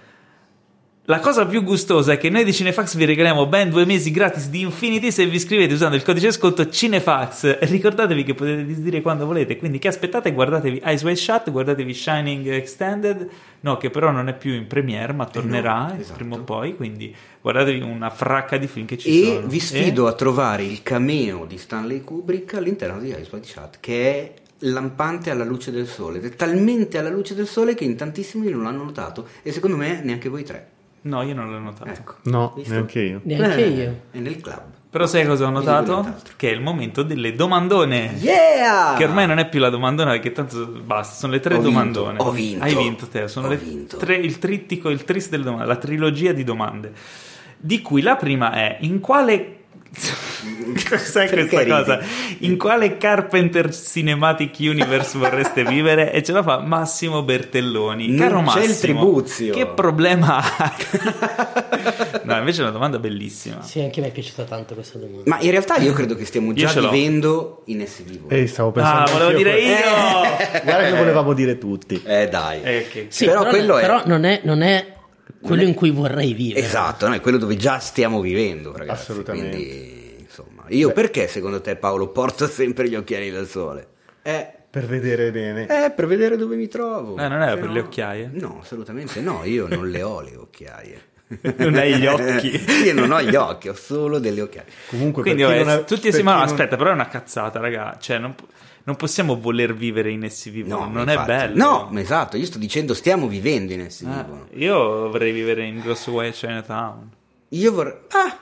[1.07, 4.49] la cosa più gustosa è che noi di Cinefax vi regaliamo ben due mesi gratis
[4.49, 9.03] di Infinity se vi iscrivete usando il codice sconto Cinefax e ricordatevi che potete disdire
[9.03, 13.29] quando volete quindi che aspettate guardatevi Eyes Wide Shut guardatevi Shining Extended
[13.61, 16.17] no che però non è più in premiere ma tornerà no, esatto.
[16.17, 20.07] prima o poi quindi guardatevi una fracca di film che ci E sono vi sfido
[20.07, 25.31] a trovare il cameo di Stanley Kubrick all'interno di Ice White Shut, che è lampante
[25.31, 26.19] alla luce del sole.
[26.19, 29.29] Ed è talmente alla luce del sole che in tantissimi non l'hanno notato.
[29.43, 30.73] E secondo me neanche voi tre.
[31.05, 32.15] No io non l'ho notato Ecco.
[32.25, 32.73] No, Visto?
[32.73, 33.21] neanche io.
[33.25, 34.01] Neanche Eh, io.
[34.11, 34.63] È nel club.
[34.91, 36.15] però sai cosa ho notato?
[36.37, 38.95] che è il momento delle domandone Yeah!
[38.97, 41.71] Che ormai non è più la domandona perché tanto basta, sono le tre Ho vinto,
[41.71, 42.19] domandone.
[42.21, 42.65] ho vinto.
[42.65, 43.97] Hai vinto te, sono Ho le vinto.
[43.97, 46.93] tre- il trittico, il tris delle domande, la trilogia di domande.
[47.57, 49.59] Di cui la prima è in quale
[50.75, 51.71] Perché questa ridi?
[51.71, 52.01] cosa?
[52.41, 56.13] In quale Carpenter Cinematic Universe vorreste vivere?
[56.13, 58.09] E ce la fa Massimo Bertelloni.
[58.09, 59.55] Non Caro c'è Massimo, il tribuzio.
[59.55, 60.71] Che problema hai?
[62.25, 63.63] no, invece è una domanda bellissima.
[63.63, 65.23] Sì, anche a me è piaciuta tanto questa domanda.
[65.27, 68.29] Ma in realtà io credo che stiamo Io già vivendo in essi vivo.
[68.29, 70.63] E stavo pensando Ah, volevo anch'io dire io!
[70.65, 72.01] Guarda che volevamo dire tutti.
[72.05, 72.61] Eh dai.
[72.63, 74.93] Eh, che- Sì, però però, quello è- però non è, non è
[75.43, 76.65] quello in cui vorrei vivere.
[76.67, 79.03] Esatto, no, è quello dove già stiamo vivendo, ragazzi.
[79.11, 79.57] Assolutamente.
[79.57, 79.94] Quindi,
[80.69, 83.87] io perché secondo te Paolo porto sempre gli occhiali da sole?
[84.23, 85.67] Eh, Per vedere bene.
[85.87, 87.17] eh, per vedere dove mi trovo.
[87.19, 88.31] Eh, non era Se per no- le occhiaie?
[88.33, 91.03] No, assolutamente no, io non le ho le occhiaie.
[91.57, 92.51] Non hai gli occhi.
[92.85, 94.67] io non ho gli occhi, ho solo delle occhiaie.
[94.89, 97.59] Comunque, Quindi per chi vabbè, non ha- tutti no, non- aspetta, però è una cazzata,
[97.61, 97.97] raga.
[97.99, 98.35] Cioè, non,
[98.85, 100.69] non possiamo voler vivere in essi vivo.
[100.69, 101.31] No, non infatti.
[101.31, 101.57] è bello.
[101.57, 104.47] No, ma esatto, io sto dicendo stiamo vivendo in essi Ah, vivo.
[104.53, 107.11] io vorrei vivere in Grosso Way Chinatown
[107.49, 107.95] Io vorrei...
[108.11, 108.39] Ah!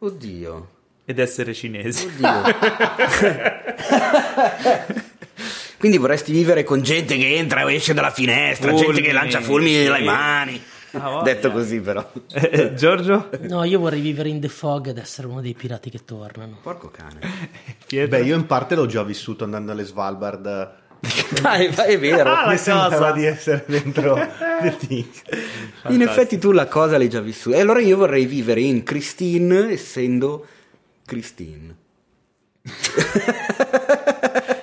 [0.00, 0.68] Oddio.
[1.08, 2.04] Ed essere cinesi.
[2.04, 2.28] Oddio.
[5.78, 9.40] Quindi vorresti vivere con gente che entra o esce dalla finestra, gente che Fulmini, lancia
[9.40, 9.84] fulmini sì.
[9.84, 10.62] dalle mani.
[10.90, 11.22] Ah.
[11.22, 12.06] Detto così però.
[12.30, 13.30] Eh, Giorgio?
[13.40, 16.58] No, io vorrei vivere in The Fog ed essere uno dei pirati che tornano.
[16.60, 17.20] Porco cane.
[17.86, 18.18] Pietro?
[18.18, 20.42] Beh, io in parte l'ho già vissuto andando alle Svalbard.
[21.40, 22.34] Dai, ma è vero.
[22.34, 24.14] Ah, Mi sembrava di essere dentro
[24.60, 25.22] del Tix.
[25.88, 27.56] In effetti tu la cosa l'hai già vissuta.
[27.56, 30.44] E allora io vorrei vivere in Christine essendo
[31.08, 31.76] Christine.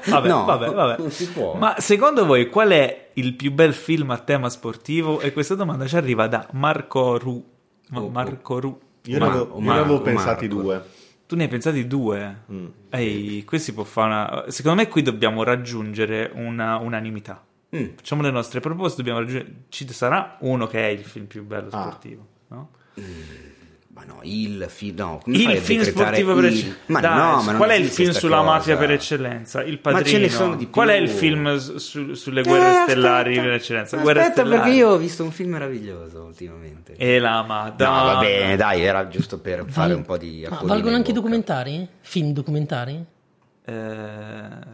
[0.07, 0.97] Vabbè, No, vabbè, vabbè.
[0.99, 1.55] non si può.
[1.55, 5.19] Ma secondo voi qual è il più bel film a tema sportivo?
[5.19, 7.43] E questa domanda ci arriva da Marco Ru.
[7.89, 8.09] Ma- Oh, oh.
[8.09, 8.79] Marco Ru.
[9.05, 10.61] Io ne avevo, ne avevo pensati Marco.
[10.61, 10.83] due.
[11.25, 12.43] Tu ne hai pensati due?
[12.89, 14.45] Ehi, qui si può fare una...
[14.51, 17.43] Secondo me qui dobbiamo raggiungere una unanimità.
[17.75, 17.85] Mm.
[17.95, 19.63] Facciamo le nostre proposte, dobbiamo raggiungere...
[19.69, 21.81] Ci sarà uno che è il film più bello Ah.
[21.81, 22.69] sportivo, no?
[23.95, 24.95] Ma no, il film...
[24.97, 26.77] No, Il film sportivo per eccellenza.
[26.87, 28.49] Ma Dai, no, ma non qual è il film sulla cosa.
[28.51, 29.63] mafia per eccellenza?
[29.63, 30.05] Il Ma padrino.
[30.09, 31.17] ce ne sono di Qual è il più.
[31.17, 33.41] film su- sulle guerre Eh, stellari aspetta.
[33.47, 33.97] per eccellenza?
[33.97, 34.61] Guerre Aspetta, stellari.
[34.63, 36.93] perché io ho visto un film meraviglioso ultimamente.
[36.97, 38.13] E la No, madonna.
[38.13, 41.87] va bene, dai, era giusto per fare un po' di Ma valgono anche i documentari?
[42.01, 43.01] Film documentari?
[43.67, 43.73] Eh,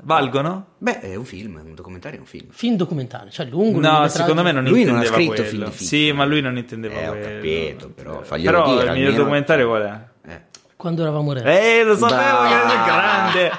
[0.01, 0.65] valgono?
[0.77, 2.47] Beh, è un film, un documentario è un film.
[2.51, 3.79] Film documentari, cioè lungo.
[3.79, 5.69] No, secondo me non Lui non ha intendeva scritto quello.
[5.69, 8.91] film di Sì, ma lui non intendeva Eh, ho capito, però faglielo Però dire, il
[8.91, 10.29] miglior almeno- documentario qual è?
[10.29, 10.41] Eh.
[10.75, 11.41] Quando eravamo re.
[11.79, 12.47] Eh, lo sapevo Bah.
[12.47, 13.51] che era grande.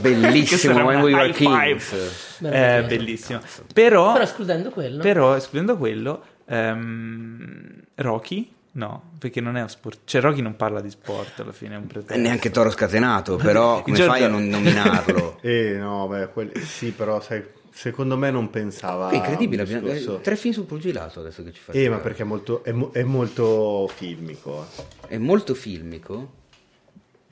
[0.00, 1.32] Bellissimo, When We Were.
[1.32, 2.38] Kings.
[2.42, 3.40] Eh, bellissimo.
[3.72, 5.02] Però, Però escludendo quello.
[5.02, 8.52] però, escludendo quello, ehm, Rocky?
[8.78, 10.00] No, perché non è sport.
[10.04, 12.20] Cioè, Rocky non parla di sport alla fine, è un E pretesto.
[12.22, 15.38] neanche Toro Scatenato, però come Giorgio- fai a non nominarlo?
[15.42, 19.10] Eh, no, beh, quelli- sì, però sai, secondo me non pensava.
[19.10, 21.82] È incredibile, abbiamo discorso- eh, tre film sul pugilato adesso che ci fai.
[21.82, 24.64] Eh, ma perché è molto, è mo- è molto filmico.
[25.08, 25.08] eh.
[25.08, 26.34] È molto filmico?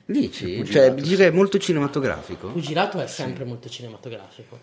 [0.05, 0.65] Dici?
[0.65, 2.49] Cioè, dici che è molto cinematografico?
[2.49, 4.59] Pugilato è sempre molto cinematografico.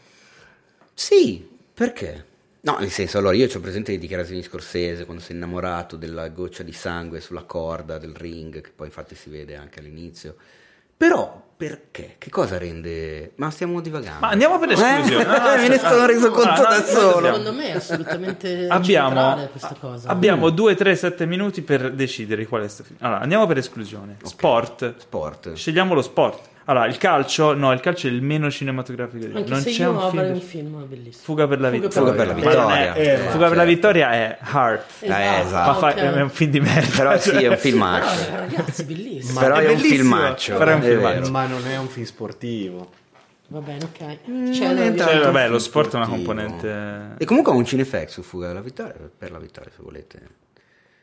[0.92, 2.26] Sì, perché?
[2.64, 5.96] No, nel senso, allora io ho presente le dichiarazioni di Scorsese quando si è innamorato
[5.96, 10.34] della goccia di sangue sulla corda del ring, che poi infatti si vede anche all'inizio.
[10.96, 12.14] Però, perché?
[12.16, 13.32] Che cosa rende...
[13.36, 14.20] Ma stiamo divagando.
[14.20, 15.22] Ma andiamo per esclusione.
[15.22, 15.26] Eh?
[15.26, 17.26] No, no, Me ne sono reso conto Ah, no, da noi solo.
[17.26, 20.08] Secondo me è assolutamente Abbiamo, questa cosa.
[20.08, 22.96] abbiamo 2, 3, 7 minuti per decidere qual è sto film.
[23.02, 24.16] Allora, andiamo per esclusione.
[24.22, 24.94] Sport.
[24.98, 25.52] Sport.
[25.52, 26.52] Scegliamo lo sport.
[26.66, 29.82] Allora, il calcio, no, il calcio è il meno cinematografico di Anche Non se c'è
[29.82, 30.32] io un film.
[30.32, 31.22] un film bellissimo.
[31.24, 32.12] Fuga per la Fuga vittoria.
[32.14, 32.94] per la Ma non è- vittoria.
[33.12, 34.84] Eh, Fuga per la vittoria è Heart.
[35.02, 35.70] esatto.
[35.70, 35.94] Ma fa- ok.
[35.96, 36.96] è un film di merda.
[36.96, 38.36] Però sì, è un Però, filmaccio.
[38.36, 39.40] ragazzi, bellissimo.
[39.40, 40.56] Però è è, un filmaccio.
[40.56, 41.30] però è un filmaccio.
[41.30, 42.90] Ma non è un film sportivo.
[43.48, 43.98] Va bene, ok.
[44.50, 46.32] C'è da Cioè, dire- vabbè, lo sport è una sportivo.
[46.32, 50.20] componente- E comunque ha un cinefax su Fuga della vittoria, per la vittoria se volete.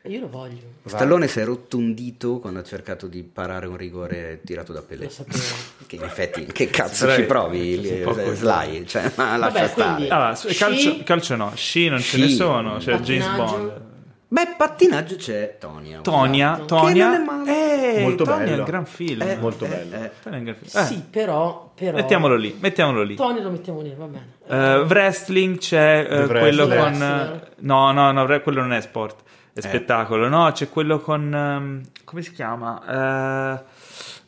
[0.06, 0.58] Io lo voglio.
[0.84, 4.82] Stallone si è rotto un dito quando ha cercato di parare un rigore tirato da
[4.82, 5.04] Pelé.
[5.04, 5.38] Lo sapevo.
[5.86, 8.00] Che in effetti, che cazzo Però ci è- provi?
[8.02, 9.92] può eh, Sly, cioè, ma Vabbè, lascia stare.
[9.94, 12.34] quindi- Allora, su- Sci- calcio, calcio no, sci non ce ne Sci.
[12.34, 13.56] sono, c'è James Pattinaggio.
[13.56, 13.80] Bond.
[14.28, 16.00] Beh, pattinaggio c'è Tonia.
[16.00, 16.64] Tonia, Esatto.
[16.76, 17.10] Tonia.
[17.10, 17.96] Che non è male.
[17.96, 18.58] Eh, Molto Tonia è bello.
[18.62, 19.20] un gran film.
[19.22, 19.94] Eh, Molto eh, bello.
[19.96, 20.10] eh.
[20.22, 20.82] Tonia è un gran film.
[20.82, 21.96] Eh, Sì, però, però...
[21.98, 23.14] Mettiamolo lì, mettiamolo lì.
[23.14, 24.26] Tony lo mettiamo lì, va bene.
[24.48, 27.28] Eh, wrestling c'è eh, The quello Wrestler.
[27.28, 29.41] con no no no quello non è sport è Eh.
[29.60, 33.62] Spettacolo no c'è quello con ehm, come si chiama Eh,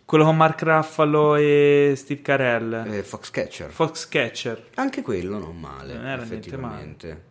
[0.04, 3.70] quello con Mark Ruffalo e Steve Carell Eh, Foxcatcher.
[3.70, 7.22] Foxcatcher Anche quello non male, Non era effettivamente.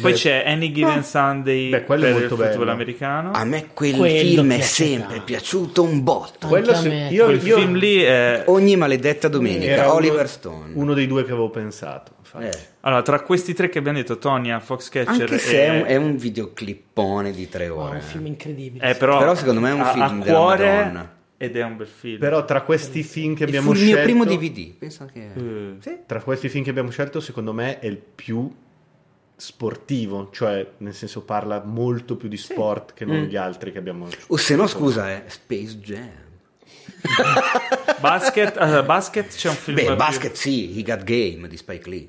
[0.00, 2.70] poi c'è Any Given Sunday Beh, quello è per il molto football bello.
[2.72, 6.48] americano A me quel Quello film è sempre piaciuto un botto.
[6.48, 10.72] Quello se- io- quel film lì è Ogni maledetta domenica, Era uno- Oliver Stone.
[10.74, 12.12] Uno dei due che avevo pensato.
[12.38, 12.56] Infatti.
[12.56, 15.86] Eh, allora tra questi tre che abbiamo detto Tonya Foxcatcher Anche se e è un,
[15.86, 17.96] è un videoclippone di tre Oh, è ore.
[17.96, 18.90] un film incredibile.
[18.90, 21.16] eh, però, Però secondo me è un a- film a della cuore Madonna.
[21.36, 22.18] Ed è un bel film.
[22.20, 23.94] Però tra questi film che abbiamo fu il scelto...
[23.96, 25.30] mio primo DVD, pensa che...
[25.34, 25.74] Eh.
[25.80, 25.98] Sì.
[26.06, 28.48] Tra questi film che abbiamo scelto, secondo me è il più
[29.34, 33.24] sportivo, cioè nel senso parla molto più di sport che non Mm.
[33.24, 36.10] gli altri che abbiamo O se no, scusa, è Space Jam.
[38.00, 41.88] Basket, allora, basket c'è un film Beh, più- basket sì, He Got Game di Spike
[41.90, 42.08] Lee.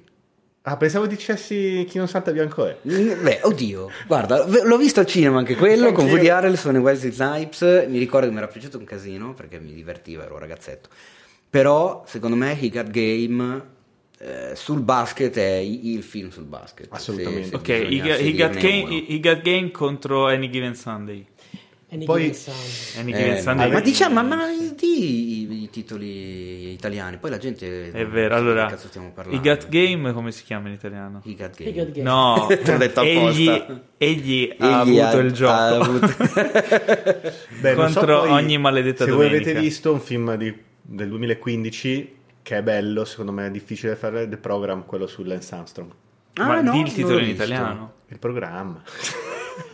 [0.65, 2.77] Ah, pensavo dicessi chi non salta bianco è.
[2.87, 6.05] Mm, Beh, oddio, guarda, l'ho visto al cinema anche quello con.
[6.05, 7.85] Woody Harrelson e Wesley Snipes.
[7.89, 10.87] Mi ricordo che mi era piaciuto un casino perché mi divertiva, ero un ragazzetto.
[11.49, 13.61] Però, secondo me, He Got Game
[14.19, 16.87] eh, sul basket è il film sul basket.
[16.91, 17.43] Assolutamente.
[17.43, 21.25] Se- se Ok, he, bisogna got- he got sceglierne game, game contro Any Given Sunday.
[22.05, 23.71] Poi- Eh, Sunday.
[23.71, 24.45] ma diciamo, ma, ma
[24.77, 27.91] di i, i titoli italiani, poi la gente...
[27.91, 29.41] È vero, allora, cazzo stiamo parlando?
[29.41, 31.21] got game come si chiama in italiano?
[31.23, 32.01] Got He Game.
[32.01, 33.81] No, Te l'ho detto egli, apposta.
[33.97, 35.51] egli ha Egli avuto ha- il gioco.
[35.53, 36.07] ha avuto-
[37.61, 39.49] Beh, non so Contro poi ogni maledetta Se voi domenica.
[39.51, 44.27] avete visto un film di- del 2015 che è bello, secondo me è difficile fare
[44.27, 45.91] The Program, quello su Lance Armstrong.
[46.35, 47.93] Ah, ma no, di il titolo in italiano.
[48.07, 48.81] Il programma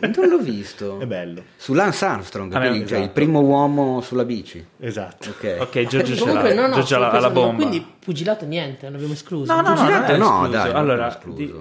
[0.00, 0.98] Non l'ho visto.
[1.00, 1.42] è bello.
[1.56, 3.04] Su Lance Armstrong, Vabbè, quindi, cioè esatto.
[3.08, 4.64] il primo uomo sulla bici.
[4.78, 5.30] Esatto.
[5.30, 5.56] Ok.
[5.60, 7.46] Ok, Giorgio ce Comunque, l'ha, no, no, Giorgio stavo ha la, ha la pensando, ma
[7.46, 7.66] bomba.
[7.68, 9.54] Quindi pugilato niente, l'abbiamo escluso.
[9.54, 10.50] No, no, no, Pugilato non no, escluso.
[10.50, 11.36] dai, non allora, escluso.
[11.36, 11.54] di-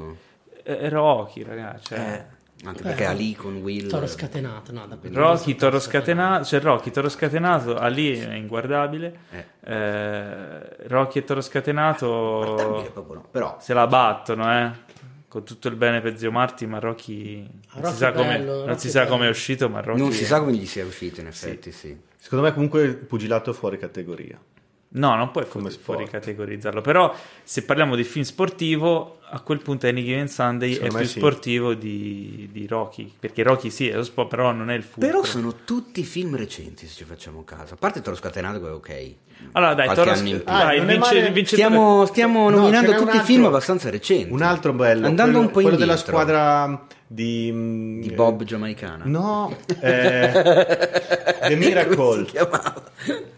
[0.64, 1.84] eh, Rocky, ragazzi.
[1.96, 2.26] Cioè,
[2.66, 3.88] Anche perché Ali con Will.
[3.88, 9.20] Toro scatenato, no, da Rocky, Toro Scatenato, cioè Rocky, Toro Scatenato, Ali è inguardabile.
[9.32, 9.46] Eh.
[9.64, 13.26] Eh, Rocky e Toro Scatenato proprio no.
[13.32, 14.72] Però se la battono, eh.
[15.30, 18.56] Con tutto il bene per zio Marti, ma Rocky non Rocky si sa come bello,
[18.58, 20.66] non Rocky si sa come è uscito, ma Rocky non si è- sa come gli
[20.66, 21.96] sia uscito in effetti, sì.
[22.18, 24.38] Secondo me comunque il pugilato è fuori categoria.
[24.92, 26.20] No, non puoi Come fu- fuori sport.
[26.20, 26.82] categorizzarlo.
[26.82, 31.04] Però, se parliamo di film sportivo, a quel punto Any Given Sunday è Secondo più
[31.04, 31.20] me sì.
[31.20, 33.14] sportivo di, di Rocky.
[33.20, 35.08] Perché Rocky sì, è lo sport, però non è il fulcro.
[35.08, 37.76] Però sono tutti film recenti se ci facciamo caso.
[37.76, 39.14] A parte Toro Scatenato che è ok.
[39.52, 40.44] Allora, dai, Toro più.
[40.44, 40.80] dai, Ah, è
[41.34, 43.24] vince- Stiamo, stiamo No, nominando tutti altro.
[43.26, 44.34] film abbastanza recenti.
[44.34, 46.12] Un altro bello, Andando quello, un po' quello della indietro.
[46.14, 49.04] squadra di, mm, Di Bob Giamaicana.
[49.06, 50.32] No, eh,
[51.48, 52.28] The Miracle.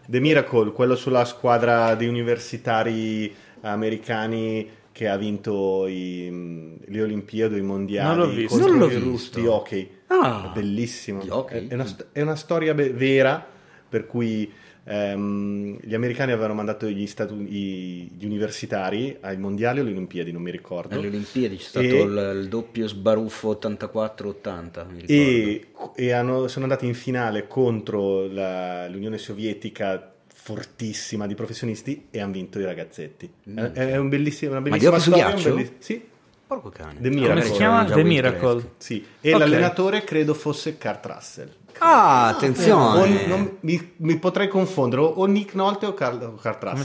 [0.05, 7.61] The Miracle, quello sulla squadra di universitari americani che ha vinto i- le Olimpiadi, i
[7.61, 8.57] mondiali Non l'ho visto.
[8.57, 9.39] contro Non l'ho i russi visto.
[9.39, 9.89] di hockey.
[10.07, 10.49] Ah.
[10.51, 11.23] è bellissimo.
[11.29, 11.67] Hockey?
[11.67, 13.43] È, è una, è una storia be- vera
[13.87, 14.51] per cui
[14.83, 20.41] ehm, gli americani avevano mandato gli, statu- gli universitari ai mondiali o alle Olimpiadi, non
[20.41, 20.95] mi ricordo.
[20.95, 25.03] Alle Olimpiadi c'è stato E- il, il doppio sbaruffo 84-80, mi ricordo.
[25.07, 32.19] e, e hanno- sono andati in finale contro la- l'Unione Sovietica fortissima di professionisti e
[32.19, 33.31] hanno vinto i ragazzetti.
[33.53, 35.35] È, è un bellissimo, una bellissima su storia.
[35.35, 36.09] un belliss- sì,
[36.47, 36.95] Porco cane.
[36.99, 37.27] The Miracle.
[37.35, 37.85] Come si chiama?
[37.85, 38.71] The Miracle.
[38.77, 39.05] Sì.
[39.21, 39.39] E Ok.
[39.39, 41.49] l'allenatore credo fosse Kurt Russell.
[41.79, 43.25] Ah, O- attenzione.
[43.27, 46.35] non- mi, mi potrei confondere o- o Nick Nolte o Carl- o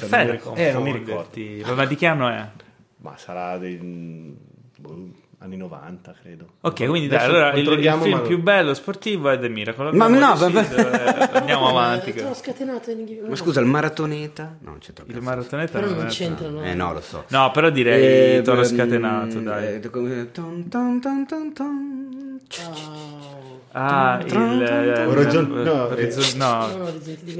[0.08, 0.58] non mi ricordo.
[0.60, 1.74] Eh, non mi ricordo.
[1.74, 2.48] Ma di che anno è?
[2.98, 3.76] Ma sarà dei
[4.78, 5.08] boh,
[5.46, 6.46] anni 90, credo.
[6.60, 9.92] Ok, quindi dai, allora il, il film ma- più bello sportivo è The Miracle.
[9.92, 11.32] Ma no, deciso, vabbè.
[11.32, 12.10] eh, andiamo avanti.
[12.10, 14.56] Any Given- Ma scusa, il maratoneta?
[14.60, 16.62] No, non c'entra Il maratoneta Però non c'entrano.
[16.64, 17.24] Eh no, lo so.
[17.28, 19.74] No, però direi Eh, Toro beh, Scatenato, mm, dai.
[19.74, 19.80] eh,
[20.32, 22.40] ton, ton, ton, ton, ton.
[23.72, 24.32] Ah, il...
[24.32, 25.04] eh, eh,
[26.36, 26.72] no, No,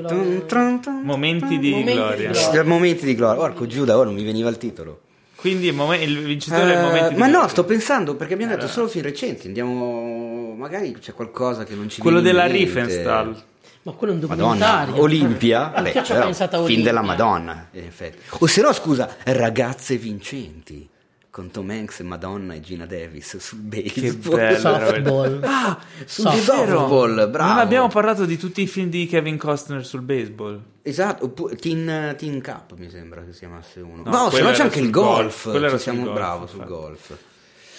[0.07, 2.31] no, no, momenti di gloria.
[2.65, 3.41] momenti di gloria.
[3.41, 5.01] Porco Giuda, ora non mi veniva il titolo.
[5.37, 8.55] Quindi il, momen- il vincitore è Eh, momenti di ma no, sto pensando perché abbiamo
[8.55, 9.47] detto solo film recenti.
[9.49, 10.55] Andiamo.
[10.57, 12.47] Magari c'è qualcosa che non ci Quello della.
[12.47, 13.43] Riefenstahl.
[13.83, 15.01] Ma quello è un Madonna, documentario.
[15.03, 16.85] Olimpia, Beh, ci ho però, pensato a film Olimpia.
[16.87, 18.19] della Madonna, in effetti.
[18.41, 20.89] O se no, scusa, Ragazze vincenti
[21.31, 24.37] con Tom Hanks, Madonna e Gina Davis sul Che baseball.
[24.37, 24.59] bello.
[24.59, 25.41] Softball.
[25.45, 26.67] Ah, sul Softball.
[26.67, 27.51] softball, bravo.
[27.51, 30.61] Non abbiamo parlato di tutti i film di Kevin Costner sul baseball.
[30.89, 34.03] Esatto, oppu- Teen, Teen Cup mi sembra che si chiamasse uno.
[34.05, 35.51] No, No, se no c'è anche il golf.
[35.51, 37.11] golf, Ci siamo bravo sul golf.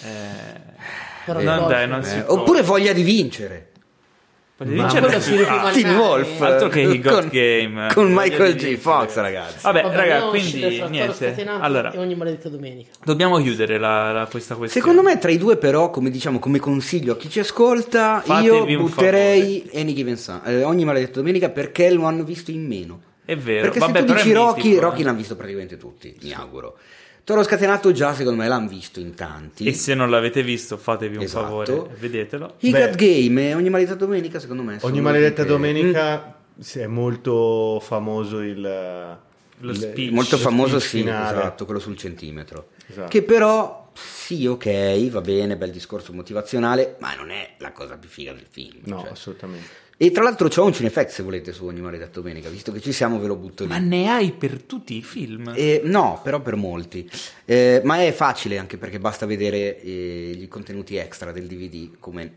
[0.02, 0.06] Eh,
[1.24, 2.40] Però no, il golf- dai, non si Eh, può.
[2.40, 3.70] oppure voglia di vincere.
[4.60, 5.20] Vincere-
[5.72, 7.88] Teen Wolf altro che He Got con, Game.
[7.94, 8.56] con Michael J.
[8.56, 8.76] vincere.
[8.76, 9.58] Fox, ragazzi.
[9.62, 11.46] Vabbè, Vabbè, raga, andiamo a quindi niente.
[11.60, 12.90] Allora, ogni maledetta domenica.
[13.04, 14.84] dobbiamo chiudere la, la- questa questione.
[14.86, 18.72] Secondo me tra i due però, come diciamo, come consiglio a chi ci ascolta, Fatevi
[18.72, 23.00] io butterei Any Given Sun, eh, ogni maledetta domenica perché lo hanno visto in meno.
[23.24, 23.62] È vero.
[23.62, 25.04] Perché Vabbè, se tu dici Rocky, mitico, Rocky eh.
[25.04, 26.78] l'hanno visto praticamente tutti, mi auguro.
[27.28, 29.66] Toro Scatenato già secondo me l'hanno visto in tanti.
[29.66, 31.44] E se non l'avete visto, fatevi un Esatto.
[31.44, 32.54] favore e vedetelo.
[32.58, 32.86] He Beh.
[32.86, 37.80] Got Game e ogni maledetta domenica secondo me Ogni maledetta che- domenica sì, è molto
[37.80, 40.10] famoso il, Lo il- speech.
[40.10, 41.38] molto lo famoso speech sì, finale.
[41.38, 42.68] esatto, quello sul centimetro.
[42.88, 43.08] Esatto.
[43.08, 48.08] Che però sì, ok, va bene, bel discorso motivazionale, ma non è la cosa più
[48.08, 48.80] figa del film.
[48.84, 49.10] No, cioè.
[49.10, 49.68] assolutamente.
[50.00, 52.92] E tra l'altro c'ho un cinefx se volete su ogni maledetta domenica, visto che ci
[52.92, 53.70] siamo ve lo butto lì.
[53.70, 55.52] Ma ne hai per tutti i film?
[55.56, 57.10] Eh, no, però per molti.
[57.44, 62.32] Eh, ma è facile anche perché basta vedere eh, i contenuti extra del DVD, come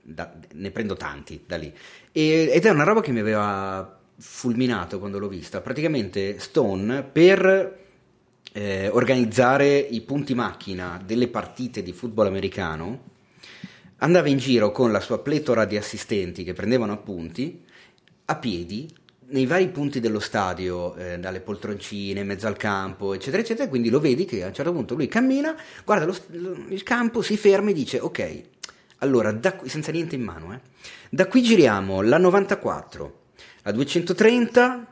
[0.00, 1.70] da- ne prendo tanti da lì.
[2.12, 5.60] E- ed è una roba che mi aveva fulminato quando l'ho vista.
[5.60, 7.80] Praticamente Stone per
[8.54, 13.10] eh, organizzare i punti macchina delle partite di football americano
[14.02, 17.62] andava in giro con la sua pletora di assistenti che prendevano appunti
[18.26, 18.88] a piedi
[19.28, 23.68] nei vari punti dello stadio, eh, dalle poltroncine, in mezzo al campo, eccetera, eccetera.
[23.68, 27.36] Quindi lo vedi che a un certo punto lui cammina, guarda lo- il campo, si
[27.38, 28.42] ferma e dice: Ok,
[28.98, 30.60] allora, qui- senza niente in mano, eh,
[31.08, 33.20] da qui giriamo la 94,
[33.62, 34.86] la 230,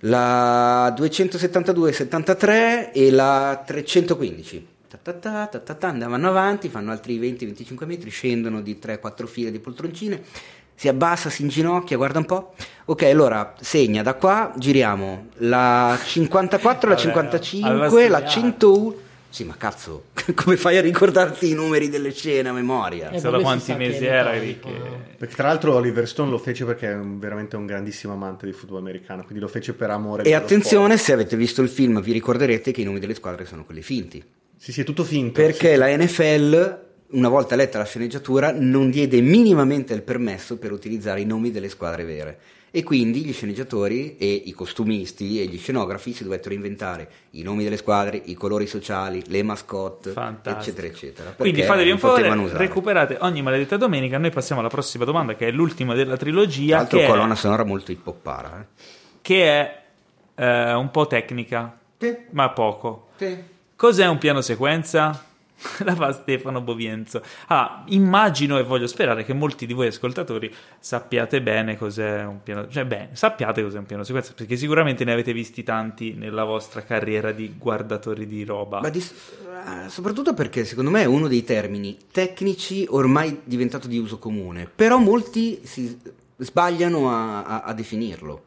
[0.00, 4.66] la 272-73 e la 315.
[4.92, 9.24] Ta ta ta, ta ta ta, andavano avanti, fanno altri 20-25 metri, scendono di 3-4
[9.26, 10.20] file di poltroncine,
[10.74, 12.54] si abbassa, si inginocchia, guarda un po'.
[12.86, 17.88] Ok, allora segna da qua, giriamo la 54, la Vabbè, 55, aveva la
[18.28, 18.30] studiato.
[18.30, 18.94] 101.
[19.30, 23.08] Sì, ma cazzo, come fai a ricordarti i numeri delle scene a memoria?
[23.08, 24.58] Eh, Sa da quanti mesi era che-?
[25.16, 28.52] Perché tra l'altro Oliver Stone lo fece perché è un- veramente un grandissimo amante di
[28.52, 31.02] football americano, quindi lo fece per amore E attenzione, sport.
[31.02, 34.22] se avete visto il film, vi ricorderete che i nomi delle squadre sono quelli finti.
[34.62, 35.40] Sì, sì, è tutto finto.
[35.40, 41.20] Perché la NFL, una volta letta la sceneggiatura, non diede minimamente il permesso per utilizzare
[41.20, 42.38] i nomi delle squadre vere.
[42.70, 47.64] E quindi gli sceneggiatori e i costumisti e gli scenografi si dovettero inventare i nomi
[47.64, 50.60] delle squadre, i colori sociali, le mascotte, Fantastico.
[50.60, 51.30] eccetera, eccetera.
[51.32, 54.16] Quindi fatevi un favore, recuperate ogni maledetta domenica.
[54.18, 57.36] Noi passiamo alla prossima domanda, che è l'ultima della Tra trilogia, l'altro che colonna è,
[57.36, 58.60] sonora molto hip-hoppara.
[58.60, 58.84] Eh.
[59.22, 59.82] che è
[60.36, 63.08] eh, un po' tecnica, Sì, ma poco.
[63.16, 63.51] sì.
[63.82, 65.24] Cos'è un piano sequenza?
[65.82, 67.20] La fa Stefano Bovienzo.
[67.48, 72.68] Ah, immagino e voglio sperare che molti di voi ascoltatori sappiate bene cos'è un piano
[72.68, 76.82] cioè bene, sappiate cos'è un piano sequenza, perché sicuramente ne avete visti tanti nella vostra
[76.84, 78.78] carriera di guardatori di roba.
[78.78, 83.98] Ma di- eh, soprattutto perché secondo me è uno dei termini tecnici ormai diventato di
[83.98, 85.98] uso comune, però molti si
[86.36, 88.44] sbagliano a, a- a definirlo.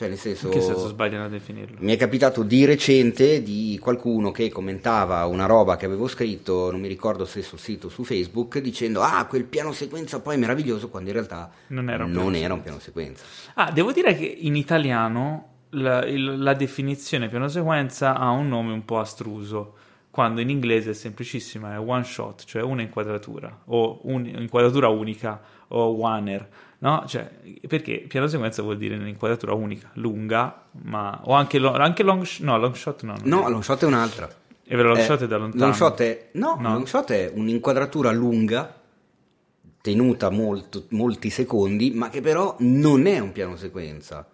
[0.00, 1.76] Cioè, nel senso, In che senso sbagliano a definirlo?
[1.80, 6.80] mi è capitato di recente di qualcuno che commentava una roba che avevo scritto, non
[6.80, 10.38] mi ricordo se sul sito o su Facebook, dicendo ah, quel piano sequenza poi è
[10.38, 13.24] meraviglioso, quando in realtà Non era un non piano era un piano sequenza.
[13.56, 18.72] Ah, devo dire che in italiano la, il- la definizione piano sequenza ha un nome
[18.72, 19.74] un po' astruso,
[20.10, 26.00] quando in inglese è semplicissima, è one shot, cioè una inquadratura, o un'inquadratura unica, o
[26.02, 26.48] oneer,
[26.80, 27.04] no?
[27.06, 27.30] Cioè,
[27.66, 31.20] perché piano sequenza vuol dire un'inquadratura unica, lunga, ma...
[31.24, 33.14] o anche, lo- anche long, sh- no, long shot no.
[33.22, 34.28] No, è- long shot è un'altra.
[34.64, 35.62] è vero, long Eh, shot è da lontano.
[35.64, 36.72] long shot è, no, No.
[36.74, 38.74] long shot è un'inquadratura lunga,
[39.80, 44.26] tenuta molto- molti secondi, ma che però non è un piano sequenza.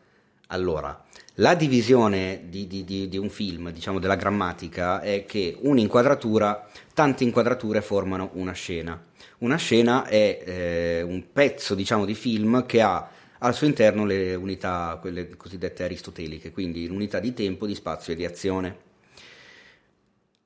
[0.48, 1.04] Allora,
[1.34, 7.24] la divisione di, di- di- di un film, diciamo della grammatica, è che un'inquadratura, tante
[7.24, 9.00] inquadrature formano una scena.
[9.38, 14.34] Una scena è eh, un pezzo, diciamo, di film che ha al suo interno le
[14.34, 18.84] unità, quelle cosiddette aristoteliche, quindi l'unità di tempo, di spazio e di azione.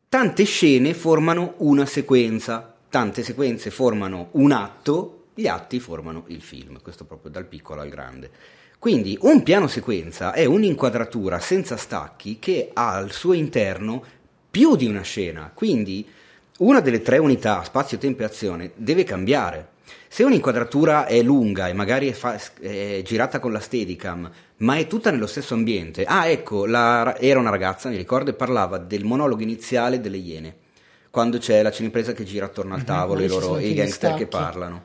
[0.09, 6.81] Tante scene formano una sequenza, tante sequenze formano un atto, gli atti formano il film,
[6.83, 8.31] questo proprio dal piccolo al grande.
[8.81, 14.03] Quindi un piano sequenza è un'inquadratura senza stacchi che ha al suo interno
[14.50, 16.05] più di una scena, quindi
[16.60, 19.68] una delle tre unità, spazio, tempo e azione, deve cambiare.
[20.08, 24.86] Se un'inquadratura è lunga e magari è, fa- è girata con la Steadicam, ma è
[24.86, 29.04] tutta nello stesso ambiente, ah ecco, la- era una ragazza, mi ricordo, e parlava del
[29.04, 30.56] monologo iniziale delle Iene,
[31.10, 33.66] quando c'è la cinepresa che gira attorno al tavolo Ma e, lì ci loro, e
[33.68, 34.84] i gli gangster che parlano.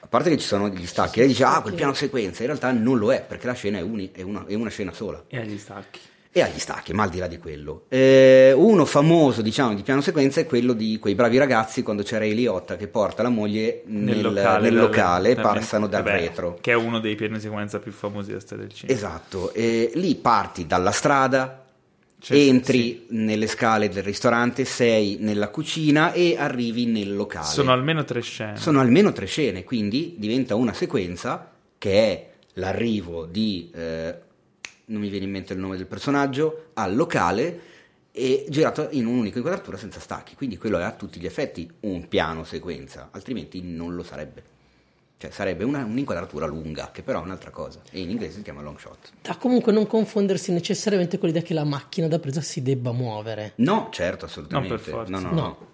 [0.00, 2.72] A parte che ci sono degli stacchi, lei dice, ah, quel piano sequenza, in realtà
[2.72, 5.38] non lo è, perché la scena è, uni- è una- è una scena sola E
[5.38, 6.00] agli stacchi.
[6.36, 7.84] E agli stacchi, ma al di là di quello.
[7.88, 12.24] Eh, uno famoso, diciamo, di piano sequenza è quello di quei bravi ragazzi quando c'era
[12.24, 14.16] Eliotta che porta la moglie nel,
[14.60, 16.58] nel locale, e dal- passano dal vabbè, retro.
[16.60, 18.98] Che è uno dei piani sequenza più famosi della storia del cinema.
[18.98, 21.64] Esatto, e lì parti dalla strada,
[22.18, 27.46] Cioè, entri nelle scale del ristorante, sei nella cucina e arrivi nel locale.
[27.46, 28.56] Sono almeno tre scene.
[28.56, 34.23] Sono almeno tre scene, quindi diventa una sequenza che è l'arrivo di, eh,
[34.86, 37.60] non mi viene in mente il nome del personaggio, al locale
[38.12, 40.34] e girato in un'unica inquadratura senza stacchi.
[40.36, 44.52] Quindi quello è a tutti gli effetti un piano sequenza, altrimenti non lo sarebbe.
[45.16, 47.80] Cioè sarebbe una- un'inquadratura lunga, che però è un'altra cosa.
[47.90, 49.12] E in inglese si chiama long shot.
[49.22, 53.52] Da comunque non confondersi necessariamente con l'idea che la macchina da presa si debba muovere.
[53.56, 54.74] No, certo, assolutamente.
[54.74, 55.10] Non per forza.
[55.10, 55.34] No, no, No.
[55.40, 55.72] no.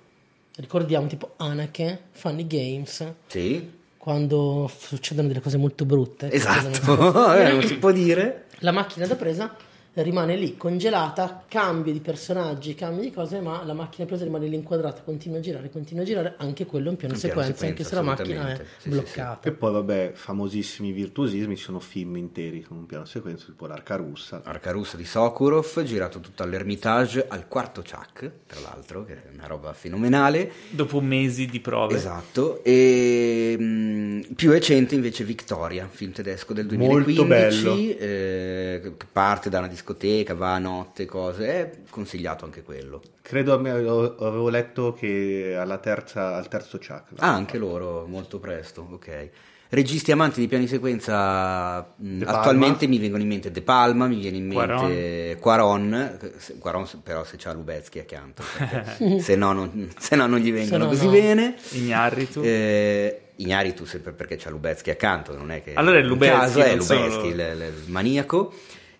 [0.57, 6.31] ricordiamo tipo Anake, Funny Games, Sì, quando succedono delle cose molto brutte.
[6.31, 8.45] esatto, Eh, non si può dire.
[8.61, 9.51] La macchina da presa
[9.95, 14.55] rimane lì congelata, cambio di personaggi, cambio di cose, ma la macchina presa rimane lì
[14.55, 17.84] inquadrata, continua a girare, continua a girare, anche quello in piano In piano sequenza, anche
[17.84, 18.57] se la sequenza, macchina è.
[18.57, 19.49] Sì, sì, bloccata.
[19.49, 23.97] E poi, vabbè, famosissimi virtuosismi, ci sono film interi con un piano sequenza, tipo l'Arca
[23.97, 24.43] Russa.
[24.45, 29.47] Arca russa di Sokurov, girato tutto all'Ermitage, al quarto Chuck, tra l'altro, che è una
[29.47, 30.51] roba fenomenale.
[30.70, 31.95] Dopo mesi di prove.
[31.97, 37.74] Esatto, e mh, più recente invece Victoria, film tedesco del Molto 2015, bello.
[37.99, 43.03] eh, che parte da una discoteca, va a notte, cose, è consigliato anche quello.
[43.22, 47.12] Credo avevo letto che alla terza, al terzo Chuck.
[47.16, 49.28] Ah, anche loro, molto presto, ok.
[49.72, 52.41] Registi amanti di piani sequenza, mh, De Palma.
[52.41, 56.18] attualmente mi vengono in mente De Palma, mi viene in mente Quaron,
[56.59, 58.43] Quaron però se c'ha Lubezki accanto,
[59.20, 61.12] se, no non, se no non gli vengono no, così no.
[61.12, 61.55] bene.
[61.70, 62.41] Ignarritu.
[62.43, 66.74] Eh, Ignaritu sempre perché c'ha Lubezki accanto, non è che Allora è Lubezki, caso è
[66.74, 67.39] Lubezki il,
[67.85, 68.53] il maniaco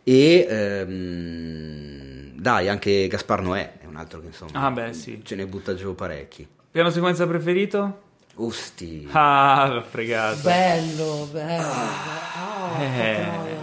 [0.05, 5.21] e ehm, dai anche Gaspar Noè è un altro che insomma Ah, beh, sì.
[5.25, 6.47] ce ne butta giù parecchi.
[6.71, 8.09] Piano sequenza preferito?
[8.37, 9.09] Usti.
[9.11, 10.41] Ah, l'ho fregato.
[10.43, 11.67] Bello, bello.
[11.67, 13.15] Ah, Eh.
[13.17, 13.59] che noia.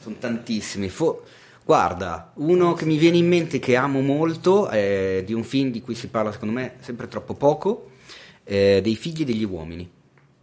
[0.00, 0.88] Sono tantissimi.
[0.88, 1.24] Fo-
[1.64, 5.82] Guarda, uno che mi viene in mente che amo molto è di un film di
[5.82, 7.90] cui si parla secondo me sempre troppo poco,
[8.44, 9.90] eh, dei figli degli uomini.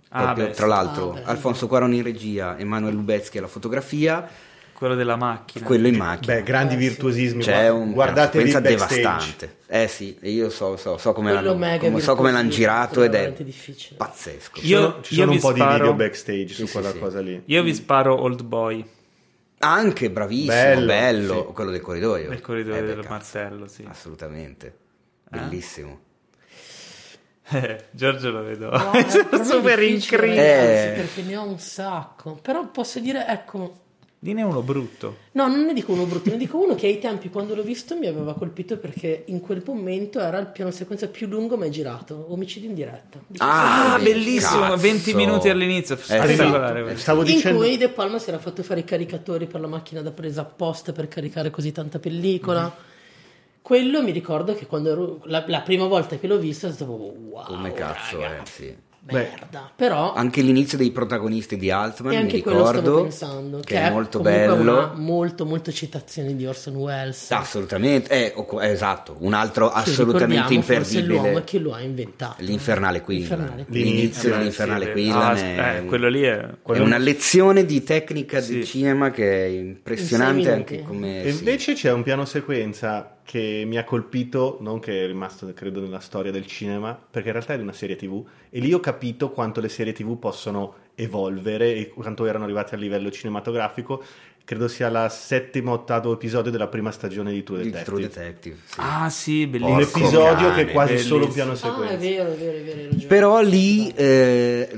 [0.09, 0.69] Ah, Proprio, beh, tra sì.
[0.69, 1.21] l'altro, Ah.
[1.29, 4.27] Alfonso Cuarón in regia, Emanuele Lubezki alla fotografia,
[4.75, 5.65] Quello della macchina.
[5.65, 6.35] quello in macchina.
[6.35, 7.41] Beh, grandi Eh, virtuosismi.
[7.43, 9.57] C'è un Guardatevi una devastante.
[9.67, 13.01] Eh sì, io so, so, so come, Quello l'hanno, mega come- so come l'hanno girato
[13.01, 13.95] ed è difficile.
[13.97, 14.59] pazzesco.
[14.63, 16.99] Io- sono, ci sono un po' sparo- di video backstage Sì, su sì, quella sì.
[16.99, 17.41] cosa lì.
[17.45, 18.85] Io vi sparo Old Boy
[19.59, 21.53] Anche bravissimo, Bello, bello, sì.
[21.53, 22.29] quello del corridoio.
[22.29, 23.85] nel corridoio Eh, del cazzo, Marcello, sì.
[23.89, 24.75] Assolutamente.
[25.29, 25.37] Ah.
[25.39, 25.99] Bellissimo.
[27.47, 28.71] Eh, Giorgio lo vedo.
[28.71, 30.93] No, è proprio super difficile, in ragazzi, Eh.
[30.95, 32.39] perché ne ho un sacco.
[32.41, 33.84] Però posso dire, ecco,
[34.25, 35.17] Dine uno brutto.
[35.33, 37.95] no, non ne dico uno brutto, ne dico uno che ai tempi quando l'ho visto
[37.95, 42.25] mi aveva colpito perché in quel momento era il piano sequenza più lungo mai girato,
[42.29, 43.19] omicidio in diretta.
[43.27, 44.77] Di Ah, Ah, bellissimo, cazzo.
[44.77, 46.81] 20 minuti all'inizio, Eh, spettacolare.
[46.81, 47.01] questo.
[47.01, 47.59] Stavo in dicendo...
[47.59, 50.91] cui De Palma si era fatto fare i caricatori per la macchina da presa apposta
[50.91, 52.63] per caricare così tanta pellicola.
[52.63, 52.71] Mhm.
[53.61, 57.45] Quello mi ricordo che quando ero la, la prima volta che l'ho visto stavo wow.
[57.45, 58.75] Come cazzo raga, è, sì.
[59.11, 59.71] Merda.
[59.75, 63.75] Però Anche l'inizio dei protagonisti di Altman, e mi anche quello stavo ricordo, pensando che
[63.79, 64.71] è molto comunque bello.
[64.71, 67.29] una molto molto citazione di Orson Welles.
[67.31, 71.43] Assolutamente, eh, o- eh, esatto, un altro Che assolutamente ricordiamo, Forse l'uomo imperdibile.
[71.43, 72.35] che lo ha inventato.
[72.39, 73.65] L'Infernale Quillan.
[73.67, 76.39] L'inizio dell'Infernale sì, Quillan ah, è, eh, quello lì è...
[76.39, 78.53] è una lezione di tecnica Sì.
[78.53, 81.23] del cinema che è impressionante In anche come...
[81.23, 81.37] E sì.
[81.39, 85.99] invece c'è un piano sequenza che mi ha colpito, non che è rimasto credo nella
[85.99, 89.31] storia del cinema, perché in realtà è di una serie tv e lì ho capito
[89.31, 94.03] quanto le serie tv possono evolvere e quanto erano arrivate a livello cinematografico.
[94.45, 97.83] Credo sia la settima ottavo episodio della prima stagione di True Detective.
[97.83, 98.75] True Detective, sì.
[98.77, 99.75] Ah sì, un bellissimo.
[99.79, 101.15] Porco episodio cane, che è quasi bellissimo.
[101.15, 101.97] solo un piano Ah, è sequenza.
[101.97, 103.07] vero, è vero, è vero.
[103.07, 104.69] Però lì, eh,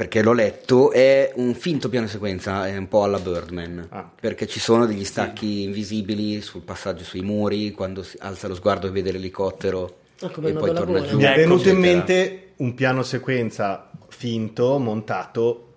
[0.00, 4.10] perché l'ho letto, è un finto piano sequenza, è un po' alla Birdman, Ah.
[4.18, 8.86] perché ci sono degli stacchi invisibili sul passaggio sui muri, quando si alza lo sguardo
[8.86, 11.18] e vede l'elicottero Ah, e poi torna giù.
[11.18, 15.74] Mi è Ecco, venuto in mente un piano sequenza finto, montato,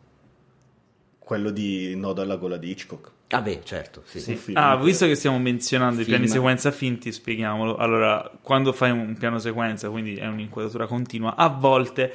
[1.20, 3.12] quello di Nodo alla gola di Hitchcock.
[3.28, 4.22] Ah beh, certo, sì.
[4.22, 4.52] Sì.
[4.54, 6.16] Ah, visto che stiamo menzionando i Film.
[6.16, 7.76] piani sequenza finti, spieghiamolo.
[7.76, 12.14] Allora, quando fai un piano sequenza, quindi è un'inquadratura continua, a volte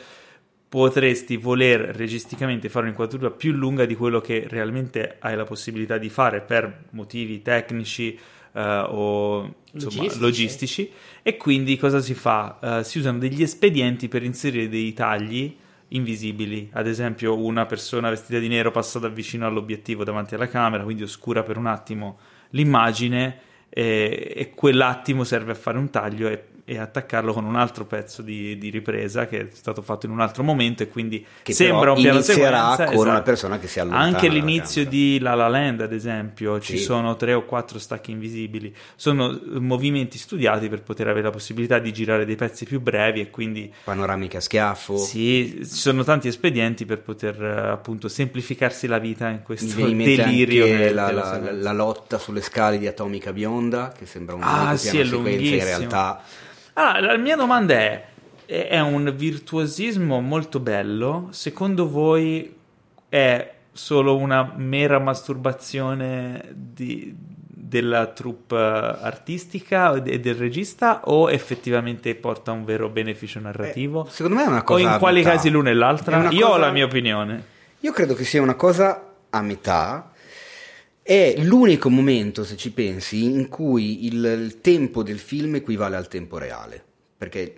[0.68, 6.10] potresti voler registicamente fare un'inquadratura più lunga di quello che realmente hai la possibilità di
[6.10, 8.18] fare per motivi tecnici
[8.52, 10.20] eh, o insomma, Logistici.
[10.20, 10.90] logistici.
[11.22, 12.58] E quindi cosa si fa?
[12.80, 15.56] Eh, si usano degli espedienti per inserire dei tagli
[15.88, 16.68] invisibili.
[16.72, 21.02] Ad esempio, una persona vestita di nero passa da vicino all'obiettivo davanti alla camera, quindi
[21.02, 22.18] oscura per un attimo
[22.50, 23.40] l'immagine
[23.70, 28.20] e, e quell'attimo serve a fare un taglio e, e attaccarlo con un altro pezzo
[28.20, 31.92] di, di ripresa che è stato fatto in un altro momento e quindi Che sembra
[31.92, 33.00] un piano sequenza con esatto.
[33.08, 34.90] una persona che si allontana anche l'inizio camera.
[34.90, 36.84] di La La Land ad esempio ci Sì.
[36.84, 41.78] sono tre o quattro stacchi invisibili sono eh, movimenti studiati per poter avere la possibilità
[41.78, 44.98] di girare dei pezzi più brevi e quindi Panoramica a schiaffo.
[44.98, 49.96] sì, ci sono tanti espedienti per poter eh, appunto semplificarsi la vita in questo in
[49.96, 54.76] delirio del- la, la- la lotta sulle scale di Atomica Bionda, che sembra un Ah,
[54.76, 55.64] sì, piano è sequenza, in lunghissimo.
[55.64, 56.22] realtà
[56.80, 58.04] Ah, la mia domanda è:
[58.46, 61.26] è un virtuosismo molto bello?
[61.30, 62.54] Secondo voi
[63.08, 67.12] è solo una mera masturbazione di-
[67.68, 74.06] della troupe artistica e del regista o effettivamente porta un vero beneficio narrativo?
[74.06, 76.28] Eh, secondo me è una o cosa in a quali casi l'una e l'altra?
[76.30, 77.44] Io ho cosa- la mia opinione.
[77.80, 80.12] Io credo che sia una cosa a metà.
[81.08, 86.06] È l'unico momento, se ci pensi, in cui il, il tempo del film equivale al
[86.06, 86.84] tempo reale.
[87.16, 87.54] Perché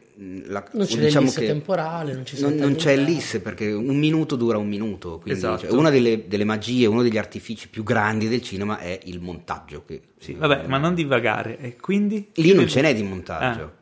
[0.46, 3.96] la, Non c'è diciamo l'ellisse temporale, non ci sono non, non c'è l'ellisse perché un
[3.96, 5.18] minuto dura un minuto.
[5.18, 5.66] Quindi Esatto.
[5.66, 9.82] cioè, una delle, delle magie, uno degli artifici più grandi del cinema è il montaggio.
[9.84, 11.58] Che, Sì, vabbè, ma non divagare.
[11.58, 12.28] E quindi?
[12.34, 13.62] Lì non ce n'è di montaggio.
[13.62, 13.72] Ah.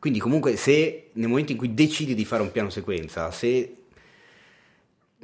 [0.00, 3.83] Quindi comunque se nel momento in cui decidi di fare un piano sequenza, se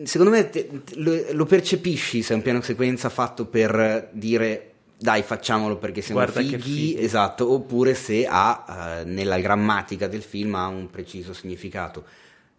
[0.05, 0.94] secondo me te- te-
[1.32, 4.66] lo, percepisci se è un piano sequenza fatto per dire
[4.98, 10.55] dai facciamolo perché siamo Guarda fighi, esatto, oppure se ha eh, nella grammatica del film
[10.55, 12.05] ha un preciso significato.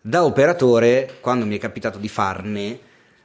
[0.02, 2.80] Da operatore, quando mi è capitato di farne,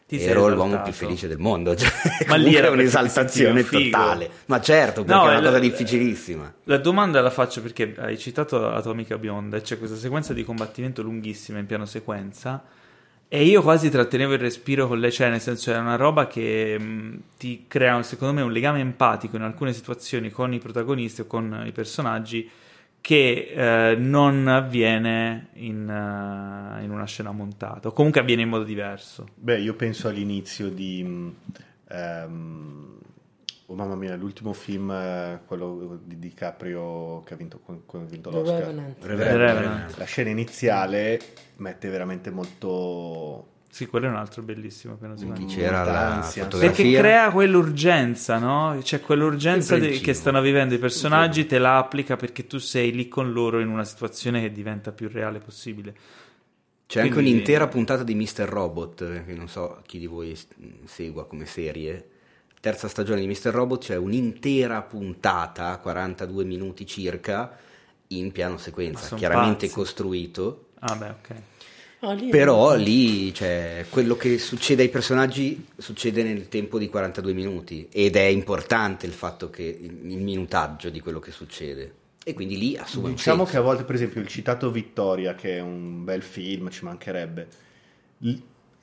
[0.07, 1.75] Ti ero l'uomo più felice del mondo.
[1.77, 1.91] Cioè,
[2.27, 4.29] Ma lì era un'esaltazione totale.
[4.47, 6.55] Ma certo, perché No, è una la- cosa difficilissima.
[6.65, 11.59] La domanda la faccio perché hai citato amica bionda, c'è questa sequenza di combattimento lunghissima
[11.59, 12.63] in piano sequenza
[13.29, 16.79] e io quasi trattenevo il respiro con le cioè nel senso è una roba che
[16.79, 21.27] mh, ti crea secondo me un legame empatico in alcune situazioni con i protagonisti o
[21.27, 22.49] con i personaggi
[23.01, 28.65] che eh, non avviene in, eh, in una scena montata o comunque avviene in modo
[28.65, 29.29] diverso.
[29.35, 31.33] Beh, io penso all'inizio di...
[31.89, 32.99] ehm,
[33.67, 38.31] oh mamma mia, l'ultimo film, eh, quello di DiCaprio che ha vinto, con- ha vinto
[38.31, 38.61] l'Oscar.
[38.61, 39.05] Revenant.
[39.05, 39.97] Revenant.
[39.97, 41.21] La scena iniziale
[41.57, 43.49] mette veramente molto...
[43.69, 45.33] Sì, quello è un altro bellissimo sequenza.
[45.35, 46.47] Chi c'era Molta la?
[46.59, 48.79] Perché crea quell'urgenza, no?
[48.81, 53.07] C'è quell'urgenza de- che stanno vivendo i personaggi, te la applica perché tu sei lì
[53.09, 55.95] con loro in una situazione che diventa più reale possibile.
[56.87, 58.45] C'è anche Quindi- un'intera puntata di Mr.
[58.49, 60.35] Robot, eh, che non so chi di voi
[60.85, 62.11] segua come serie.
[62.67, 63.51] Terza stagione di Mr.
[63.53, 67.57] Robot c'è un'intera puntata, 42 minuti circa,
[68.09, 69.73] in piano sequenza, chiaramente pazzi.
[69.79, 70.71] costruito.
[70.81, 71.35] Ah, beh, ok.
[72.01, 77.33] Ah, lì- Però lì cioè, quello che succede ai personaggi succede nel tempo di 42
[77.35, 81.93] minuti ed è importante il fatto che il minutaggio di quello che succede.
[82.25, 83.53] E quindi lì assume un Diciamo senso.
[83.53, 87.47] che a volte, per esempio, il citato Vittoria, che è un bel film, ci mancherebbe,
[88.19, 88.35] l-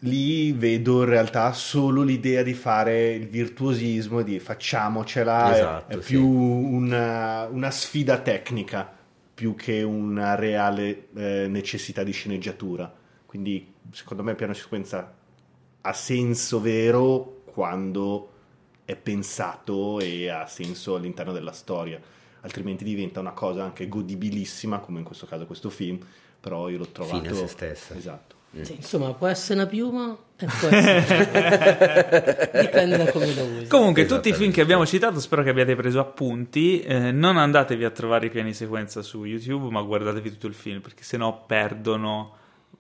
[0.04, 6.01] lì vedo in realtà solo l'idea di fare il virtuosismo di facciamocela, è- Esatto, è,
[6.01, 6.08] sì.
[6.08, 9.01] più una, una sfida tecnica
[9.34, 12.91] più che una reale eh, necessità di sceneggiatura.
[13.26, 15.14] Quindi, secondo me, il piano sequenza
[15.82, 18.30] ha senso vero quando
[18.86, 21.99] è pensato e ha senso all'interno della storia,
[22.41, 25.99] altrimenti diventa una cosa anche godibilissima, come in questo caso questo film,
[26.39, 27.18] però io l'ho trovato...
[27.18, 27.95] Fine a se stessa.
[27.95, 28.41] Esatto.
[28.62, 32.51] Sì, insomma, può essere una piuma e può essere...
[32.62, 33.68] Dipende da come la usi.
[33.68, 36.82] Comunque, tutti i film che abbiamo citato, spero che abbiate preso appunti.
[36.82, 40.82] Eh, non andatevi a trovare i piani sequenza su YouTube, ma guardatevi tutto il film,
[40.82, 42.38] perché sennò perdono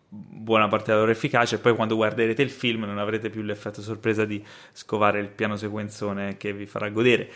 [0.07, 1.55] buona parte della loro efficacia.
[1.55, 4.43] E poi, quando guarderete il film, non avrete più l'effetto sorpresa di
[4.73, 7.29] scovare il piano sequenzone che vi farà godere.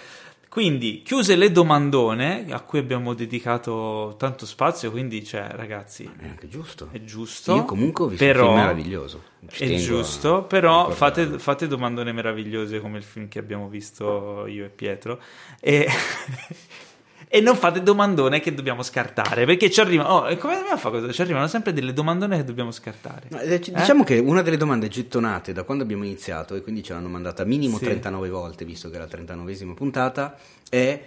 [0.49, 6.47] Quindi, chiuse le domandone a cui abbiamo dedicato tanto spazio, quindi, cioè, ragazzi, È anche
[6.47, 6.89] giusto.
[6.91, 7.55] è giusto.
[7.55, 9.23] Io comunque ho visto però, un film meraviglioso.
[9.49, 14.45] Ci È giusto, a però fate, fate domandone meravigliose come il film che abbiamo visto
[14.47, 15.21] io e Pietro.
[15.59, 15.87] E,
[17.29, 19.45] e non fate domandone che dobbiamo scartare.
[19.45, 20.09] Perché ci arrivano.
[20.09, 21.11] Oh, come dobbiamo fare cosa?
[21.11, 23.27] Ci arrivano sempre delle domandone che dobbiamo scartare.
[23.41, 27.09] Eh, Diciamo che una delle domande gettonate da quando abbiamo iniziato, e quindi ce l'hanno
[27.09, 27.83] mandata minimo Sì.
[27.85, 30.37] 39 volte, visto che è la 39esima puntata,
[30.69, 31.01] è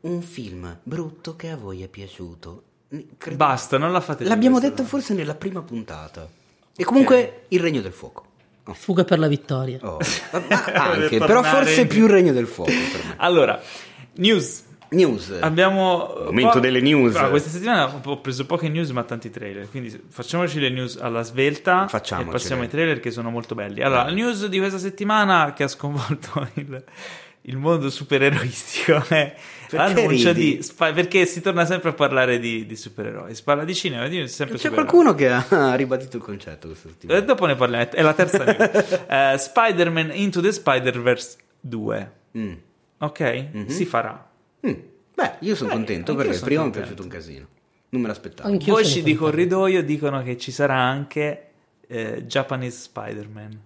[0.00, 2.62] un film brutto che a voi è piaciuto.
[3.18, 4.90] Credo- Basta, non la fate L'abbiamo detto domanda.
[4.90, 6.26] forse nella prima puntata.
[6.74, 8.24] E comunque Il Regno del Fuoco.
[8.64, 8.72] Oh.
[8.72, 9.78] Fuga per la vittoria.
[9.82, 9.98] Oh,
[10.32, 13.14] anche, Per però forse in- più Il Regno del Fuoco per me.
[13.18, 13.60] Allora,
[14.14, 14.64] news.
[14.90, 15.36] News.
[15.40, 17.14] Abbiamo Momento po- delle news.
[17.16, 21.22] Ah, questa settimana ho preso poche news ma tanti trailer, quindi facciamoci le news alla
[21.22, 22.32] svelta e Facciamocele.
[22.32, 23.82] passiamo ai trailer che sono molto belli.
[23.82, 26.84] Allora, la news di questa settimana che ha sconvolto il,
[27.42, 29.34] il mondo supereroistico è
[29.68, 33.34] Perché l'annuncio di perché si torna sempre a parlare di, di supereroi.
[33.34, 34.86] Si parla di cinema, di sempre C'è supereroi.
[34.86, 37.20] qualcuno che ha ribadito il concetto questa E settimana.
[37.20, 39.00] dopo ne parliamo, è la terza news.
[39.06, 42.12] Eh, Spider-Man Into the Spider-Verse 2.
[42.38, 42.52] Mm.
[43.00, 43.46] Ok?
[43.66, 44.27] Si farà.
[44.66, 44.72] Mm.
[45.14, 47.46] Beh, io sono Eh, contento perché il sono primo mi è piaciuto un casino.
[47.90, 48.48] Non me l'aspettavo.
[48.48, 49.24] Anch'io Voci di contento.
[49.24, 51.44] corridoio dicono che ci sarà anche
[51.86, 53.60] eh, Japanese Spider-Man.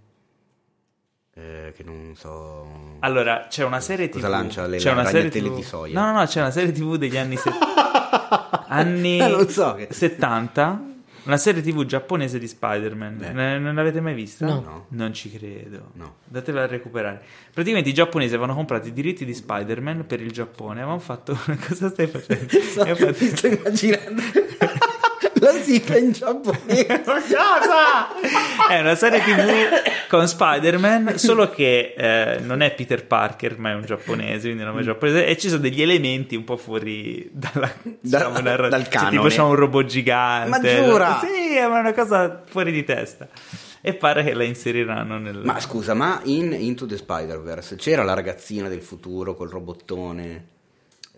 [1.34, 2.97] Eh, che non so.
[3.01, 4.14] Allora, c'è una serie TV.
[4.14, 5.55] Cosa lancia le c'è una serie TV.
[5.57, 5.99] di soia?
[5.99, 7.51] No, no, no, c'è una serie TV degli anni, se-
[8.68, 10.82] anni Non so che- 70
[11.25, 13.16] una serie tv giapponese di Spider-Man.
[13.18, 13.33] Beh.
[13.33, 14.47] Ne- non l'avete mai vista?
[14.47, 14.61] No.
[14.61, 14.87] No.
[14.91, 15.91] Non ci credo.
[15.95, 16.16] No.
[16.25, 17.23] Datela a recuperare.
[17.53, 20.81] Praticamente i giapponesi avevano comprato i diritti di Spider-Man per il Giappone.
[20.81, 21.39] Avevano fatto.
[21.66, 22.47] Cosa stai facendo?
[22.73, 24.23] So, Hai fatto- mi sto immaginando
[25.43, 27.03] la sigla in giapponese.
[28.68, 33.74] È una serie tv con Spider-Man, solo che eh, non è Peter Parker, ma è
[33.74, 37.28] un giapponese, quindi il nome è giapponese, e ci sono degli elementi un po' fuori
[37.32, 39.11] dalla, diciamo, narra- dal cioè, canone.
[39.11, 40.49] tipo c'è un robot gigante.
[40.49, 41.20] Ma giura?
[41.20, 43.28] Sì, è una cosa fuori di testa.
[43.80, 45.40] E pare che la inseriranno nel...
[45.43, 50.51] Ma scusa, ma in Into the Spider-Verse c'era la ragazzina del futuro col robottone?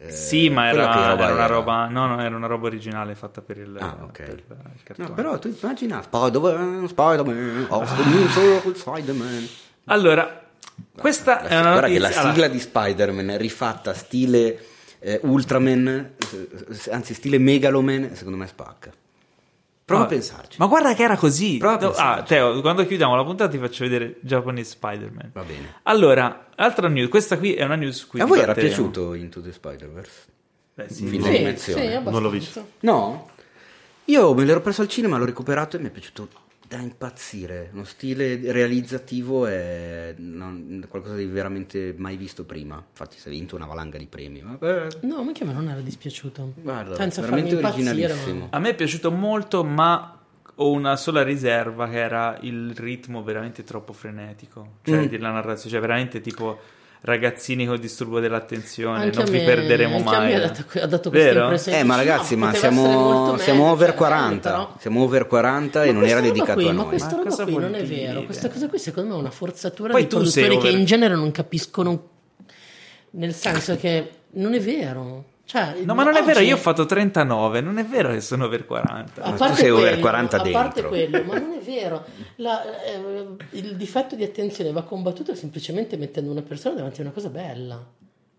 [0.07, 1.47] Eh, Sì, ma era, che era una era?
[1.47, 4.13] roba, no, no, era una roba originale fatta per il, Ah, ok.
[4.13, 4.29] per
[4.75, 5.09] il cartone.
[5.09, 9.49] No, però tu immagina Spider-Man, Spider-Man, oh, Spider-Man, col Spider-Man.
[9.87, 10.43] Allora,
[10.99, 12.23] questa La- è una guarda che notizia...
[12.23, 14.65] la sigla di Spider-Man rifatta stile
[14.99, 15.87] eh, Ultraman,
[16.33, 18.91] eh, anzi stile Megaloman, secondo me spacca.
[19.85, 20.57] Prova Ah, a pensarci.
[20.59, 21.59] Ma guarda che era così.
[21.59, 22.23] Prova ah.
[22.23, 25.31] Teo, quando chiudiamo la puntata ti faccio vedere Japanese Spider-Man.
[25.33, 25.75] Va bene.
[25.83, 29.53] Allora, altra news, questa qui è una news cui A voi era piaciuto Into the
[29.53, 30.23] Spider-Verse?
[30.75, 31.07] Beh, sì.
[31.07, 32.11] Film Sì, sì, abbastanza.
[32.11, 32.69] Non l'ho visto.
[32.81, 33.29] No?
[34.07, 36.29] Io me l'ero preso al cinema, l'ho recuperato e mi è piaciuto
[36.67, 37.71] da impazzire.
[37.73, 42.83] Uno stile realizzativo è non- qualcosa di veramente mai visto prima.
[42.89, 44.41] Infatti si è vinto una valanga di premi.
[44.41, 44.87] Vabbè.
[45.03, 46.55] No, ma che a me non era dispiaciuto.
[46.57, 48.47] Guarda, Senza veramente impazzire, originalissimo.
[48.51, 50.19] A me è piaciuto molto, ma
[50.57, 54.77] ho una sola riserva che era il ritmo veramente troppo frenetico.
[54.83, 55.07] Cioè, Mm.
[55.07, 56.59] della narrazione, cioè veramente tipo
[57.07, 60.17] ragazzini con disturbo dell'attenzione, Anche non vi me- perderemo anche mai.
[60.17, 61.43] a me ha dato, ha dato questa Vero?
[61.45, 61.79] impressione.
[61.79, 64.51] Eh, ma ragazzi, no, ma siamo, siamo meglio, over cioè, 40.
[64.51, 66.87] però- Siamo over 40 e Ma non questa era dedicato qui, a Ma noi.
[66.89, 68.25] questa Ma roba cosa qui non è vero.
[68.25, 71.15] Questa cosa qui secondo me è una forzatura Poi di produttori che over- in genere
[71.15, 72.09] non capiscono.
[73.11, 75.25] Nel senso che non è vero.
[75.47, 78.21] Cioè, No, ma non è vero, oggi- io ho fatto 39, non è vero che
[78.23, 79.23] sono per 40.
[79.23, 80.89] A parte sei over quello, 40 a parte dentro.
[80.89, 82.05] quello, ma non è vero.
[82.37, 87.13] La- eh, il difetto di attenzione va combattuto semplicemente mettendo una persona davanti a una
[87.13, 87.85] cosa bella.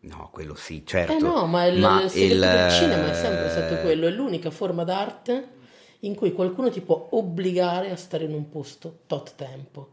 [0.01, 1.13] No, quello sì, certo.
[1.13, 4.49] Eh no, ma il, Ma il il- del cinema è sempre stato quello, è l'unica
[4.51, 5.47] forma d'arte
[6.01, 9.89] in cui qualcuno ti può obbligare a stare in un posto tot tempo.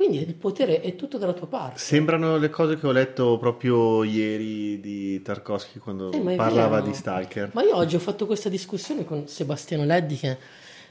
[0.00, 1.78] Quindi il potere è tutto dalla tua parte.
[1.78, 6.86] Sembrano le cose che ho letto proprio ieri di Tarkovsky quando Eh, parlava vero.
[6.90, 7.50] di Stalker.
[7.52, 10.38] Ma io oggi ho fatto questa discussione con Sebastiano Leddi, che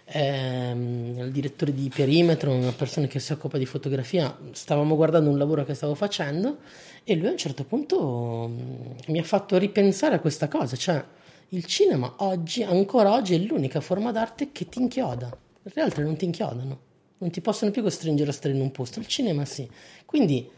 [0.04, 4.38] è mm, il direttore di Perimetro, una persona che si occupa di fotografia.
[4.52, 6.58] Stavamo guardando un lavoro che stavo facendo
[7.04, 11.04] e lui a un certo punto mm, mi ha fatto ripensare a questa cosa, cioè
[11.50, 15.36] il cinema oggi, ancora oggi, è l'unica forma d'arte che ti inchioda.
[15.64, 16.80] Le altre non ti inchiodano,
[17.20, 19.68] non ti possono più costringere a stare in un posto, il cinema sì.
[20.06, 20.50] Quindi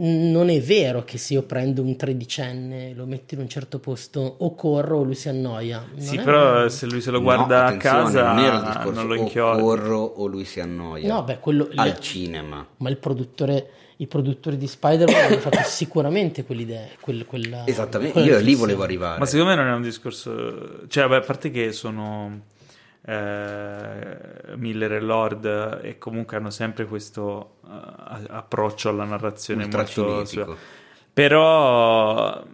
[0.00, 3.80] non è vero che se io prendo un tredicenne e lo metto in un certo
[3.80, 5.84] posto o corro o lui si annoia.
[5.90, 6.68] Non Sì, è però vero.
[6.68, 9.12] se lui se lo No, guarda a attenzione, casa non era il discorso non lo
[9.14, 9.60] o inchioda.
[9.60, 11.12] corro o lui si annoia.
[11.12, 12.64] No, beh, quello- al le- cinema.
[12.76, 16.86] Ma il produttore, i produttori di Spider-Man hanno fatto sicuramente quell'idea.
[17.00, 19.18] Quel, quella, Esattamente, quella io lì volevo arrivare.
[19.18, 20.86] Ma secondo me non è un discorso.
[20.86, 22.42] Cioè, vabbè, a parte che sono
[23.08, 30.26] eh, Miller e Lord e comunque hanno sempre questo eh, approccio alla narrazione Ultra molto.
[30.26, 30.56] cinetico.
[31.14, 32.44] Però,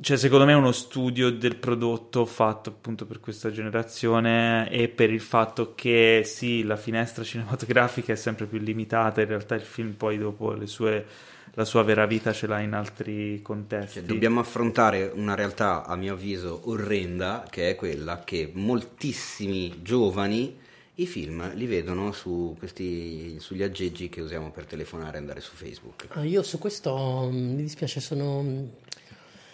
[0.00, 5.10] cioè, secondo me è uno studio del prodotto fatto appunto per questa generazione e per
[5.10, 9.20] il fatto che sì, la finestra cinematografica è sempre più limitata.
[9.20, 11.06] In realtà, il film poi dopo le sue.
[11.54, 13.94] La sua vera vita ce l'ha in altri contesti.
[13.98, 20.58] Cioè, dobbiamo affrontare una realtà, a mio avviso, orrenda, che è quella che moltissimi giovani
[20.96, 25.54] i film li vedono su questi, sugli aggeggi che usiamo per telefonare e andare su
[25.54, 26.06] Facebook.
[26.12, 28.64] Ah, io su questo mm, mi dispiace, sono mm,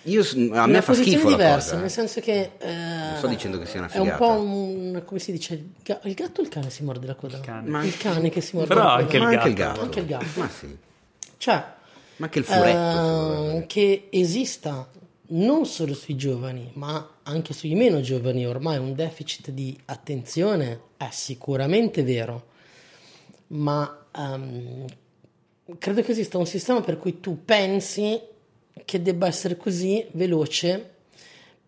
[0.05, 1.80] Io, a me una fa schifo la diversa, cosa.
[1.80, 4.24] nel senso che eh, Non sto dicendo che sia una è un figata.
[4.24, 7.14] po' un come si dice, il ga- il gatto o il cane si morde la
[7.14, 7.36] coda?
[7.38, 7.68] Il cane.
[7.68, 9.03] Ma- Il cane che si morde Però la coda.
[9.03, 9.72] anche il Ma anche il gatto.
[9.72, 9.82] gatto.
[9.84, 10.40] Anche il gatto.
[10.40, 10.76] Ma sì.
[11.38, 11.64] Cioè,
[12.19, 13.59] Ma anche il furetto.
[13.59, 14.89] eh, che esista
[15.31, 21.09] non solo sui giovani, ma anche sui meno giovani ormai un deficit di attenzione è
[21.11, 22.47] sicuramente vero,
[23.49, 24.85] ma ehm,
[25.79, 28.21] credo che esista un sistema per cui tu pensi
[28.85, 30.95] che debba essere così veloce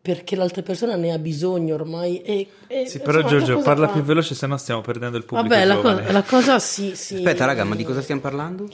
[0.01, 3.93] perché l'altra persona ne ha bisogno ormai e, e, Sì, però insomma, Giorgio, parla fa-
[3.93, 7.17] più veloce, se no stiamo perdendo il pubblico Vabbè, la, co- la cosa si, si-
[7.17, 8.69] Aspetta, raga, ma di cosa stiamo parlando?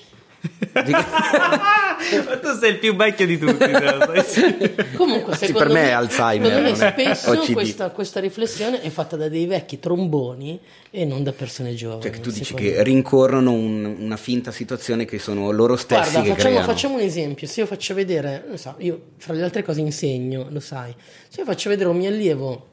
[0.72, 3.64] Ma tu sei il più vecchio di tutti.
[4.96, 9.16] Comunque, Sì, secondo per me è Alzheimer, secondo me spesso questa, questa riflessione è fatta
[9.16, 12.02] da dei vecchi tromboni e non da persone giovani.
[12.02, 12.82] Cioè che tu dici che me.
[12.82, 17.46] rincorrono un- una finta situazione che sono loro stessi Guarda, che facciamo, facciamo un esempio.
[17.46, 20.94] Se io faccio vedere, non so, io fra le altre cose insegno, lo sai.
[21.28, 22.68] Se io faccio vedere un mio allievo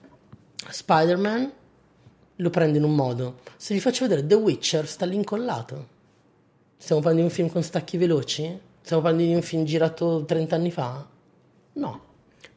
[0.70, 1.52] Spider-Man,
[2.38, 3.40] lo prende in un modo.
[3.58, 5.88] Se gli faccio vedere The Witcher, sta lì incollato.
[6.84, 8.60] Stiamo parlando di un film con stacchi veloci?
[8.82, 11.08] Stiamo parlando di un film girato 30 anni fa?
[11.76, 12.02] No.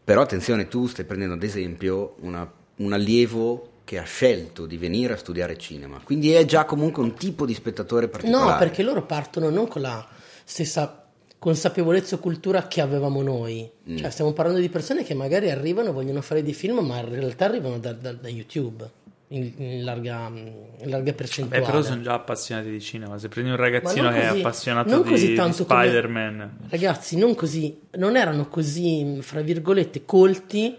[0.03, 5.13] Però attenzione, tu stai prendendo ad esempio una- un allievo che ha scelto di venire
[5.13, 8.51] a studiare cinema, quindi è già comunque un tipo di spettatore particolare.
[8.51, 10.05] No, perché loro partono non con la
[10.43, 11.07] stessa
[11.39, 13.71] consapevolezza o cultura che avevamo noi.
[13.89, 13.97] Mm.
[13.99, 17.45] Cioè, stiamo parlando di persone che magari arrivano, vogliono fare dei film, ma in realtà
[17.45, 18.91] arrivano da, da- da YouTube
[19.29, 21.65] in, in larga, in larga Beh, percentuale.
[21.65, 23.19] però sono già appassionati di cinema.
[23.19, 26.59] Se prendi un ragazzino non che è così- appassionato di, così di tanto come- Spider-Man,
[26.69, 30.77] Ragazzi, non così, non erano così, fra virgolette, colti,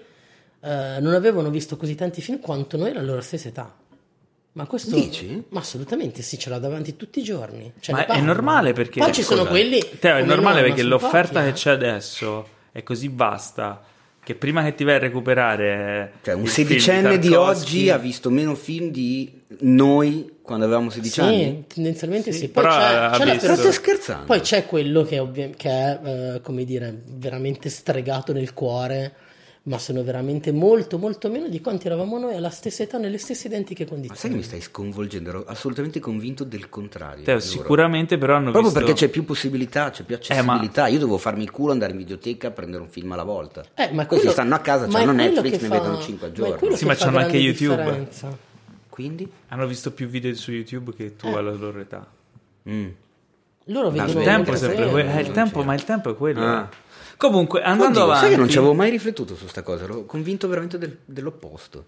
[0.62, 3.76] eh, non avevano visto così tanti film quanto noi alla loro stessa età.
[4.54, 4.96] Ma questo...
[4.96, 5.44] Dici?
[5.50, 7.72] Ma assolutamente sì, ce l'ha davanti tutti i giorni.
[7.80, 9.80] Cioè, Ma è normale perché- Poi ci sono quelli...
[10.00, 11.54] Teo, è normale perché l'offerta pochi, che eh.
[11.54, 13.84] c'è adesso è così vasta
[14.28, 18.56] che prima che ti vai a recuperare Cioè, un sedicenne di oggi ha visto meno
[18.56, 21.44] film di noi quando avevamo 16 anni.
[21.46, 22.40] Sì, tendenzialmente sì.
[22.40, 24.26] Sì, Poi però c'è, c'è la stai scherzando?
[24.26, 29.14] Poi c'è quello che, ovvi- che è, eh, come dire, veramente stregato nel cuore,
[29.68, 33.48] ma sono veramente molto, molto meno di quanti eravamo noi alla stessa età, nelle stesse
[33.48, 34.34] identiche Ma sai condizioni.
[34.34, 35.30] che mi stai sconvolgendo?
[35.30, 37.24] Ero assolutamente convinto del contrario.
[37.26, 40.88] Teo, sicuramente però hanno Proprio visto perché c'è più possibilità, c'è più Eh, ma- accessibilità.
[40.88, 43.62] Io devo farmi il culo andare in videoteca a prendere un film alla volta.
[43.76, 46.02] Eh, ma Questi quello- stanno a casa, ma hanno quello Netflix, che ne fa- vedono
[46.02, 46.76] 5 al ma è giorno.
[46.76, 47.76] Sì, ma fa c'hanno anche YouTube.
[47.84, 48.38] differenza.
[48.90, 49.32] Quindi?
[49.50, 52.08] hanno visto più video su YouTube che tu alla loro età.
[52.70, 52.88] Mm.
[53.66, 56.42] Loro Ma vedono Il Beh, tempo sempre eh, il tempo, ma il tempo è quello.
[56.46, 56.70] Ah.
[57.18, 60.06] Comunque, andando Oddio, avanti, sai che non ci avevo mai riflettuto su sta cosa, ero
[60.06, 61.86] convinto veramente del- dell'opposto.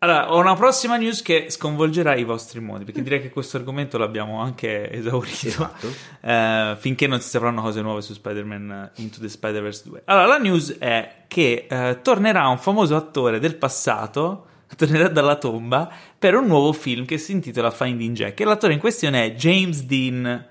[0.00, 3.96] Allora, ho una prossima news che sconvolgerà i vostri modi, perché direi che questo argomento
[3.96, 5.46] l'abbiamo anche esaurito.
[5.48, 5.88] Esatto.
[6.20, 10.02] eh, finché non si sapranno cose nuove su Spider-Man eh, Into the Spider-Verse 2.
[10.04, 15.90] Allora, la news è che eh, tornerà un famoso attore del passato, tornerà dalla tomba,
[16.18, 18.38] per un nuovo film che si intitola Finding Jack.
[18.38, 20.46] E l'attore in questione è James Dean.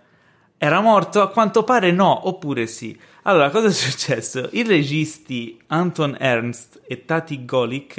[0.58, 1.22] Era morto?
[1.22, 2.98] A quanto pare no, oppure sì.
[3.28, 4.50] Allora, cosa è successo?
[4.52, 7.98] I registi Anton Ernst e Tati Golik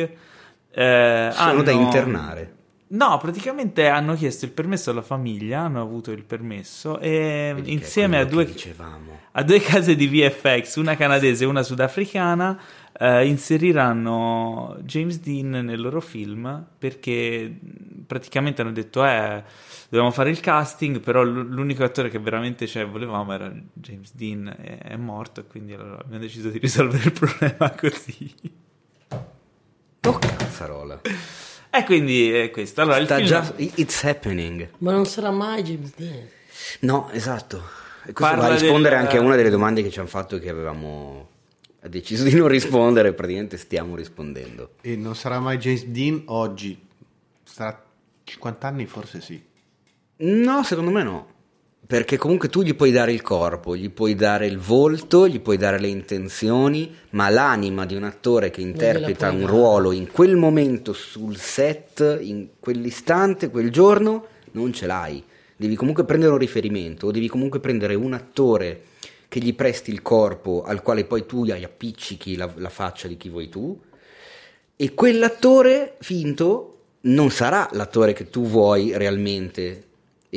[0.70, 1.62] eh, Sono hanno...
[1.62, 2.54] da internare.
[2.88, 8.18] No, praticamente hanno chiesto il permesso alla famiglia, hanno avuto il permesso e è insieme
[8.18, 8.48] a due,
[9.32, 12.56] a due case di VFX, una canadese e una sudafricana,
[12.96, 17.52] eh, inseriranno James Dean nel loro film perché
[18.06, 19.42] praticamente hanno detto eh,
[19.88, 24.54] dovevamo fare il casting, però l- l'unico attore che veramente cioè, volevamo era James Dean,
[24.58, 28.34] è, è morto e quindi allora abbiamo deciso di risolvere il problema così.
[30.02, 31.00] Oh cazzarola.
[31.70, 32.80] E quindi è questo.
[32.82, 33.26] Allora, il Sta film...
[33.26, 34.68] già, it's happening.
[34.78, 36.26] Ma non sarà mai James Dean.
[36.80, 37.56] No, esatto.
[38.04, 40.08] E questo Parla va a rispondere del- anche a una delle domande che ci hanno
[40.08, 41.28] fatto che avevamo
[41.88, 44.74] deciso di non rispondere, praticamente stiamo rispondendo.
[44.80, 46.80] E non sarà mai James Dean oggi.
[47.42, 47.84] Sarà
[48.24, 49.42] 50 anni, forse sì.
[50.18, 51.34] No, secondo me no.
[51.86, 55.56] Perché comunque tu gli puoi dare il corpo, gli puoi dare il volto, gli puoi
[55.56, 60.92] dare le intenzioni, ma l'anima di un attore che interpreta un ruolo in quel momento
[60.92, 65.22] sul set, in quell'istante, quel giorno, non ce l'hai.
[65.56, 68.82] Devi comunque prendere un riferimento, o devi comunque prendere un attore
[69.28, 73.16] che gli presti il corpo, al quale poi tu gli appiccichi la, la faccia di
[73.16, 73.78] chi vuoi tu,
[74.74, 79.84] e quell'attore finto non sarà l'attore che tu vuoi realmente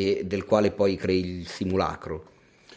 [0.08, 2.24] e del quale poi crei il simulacro.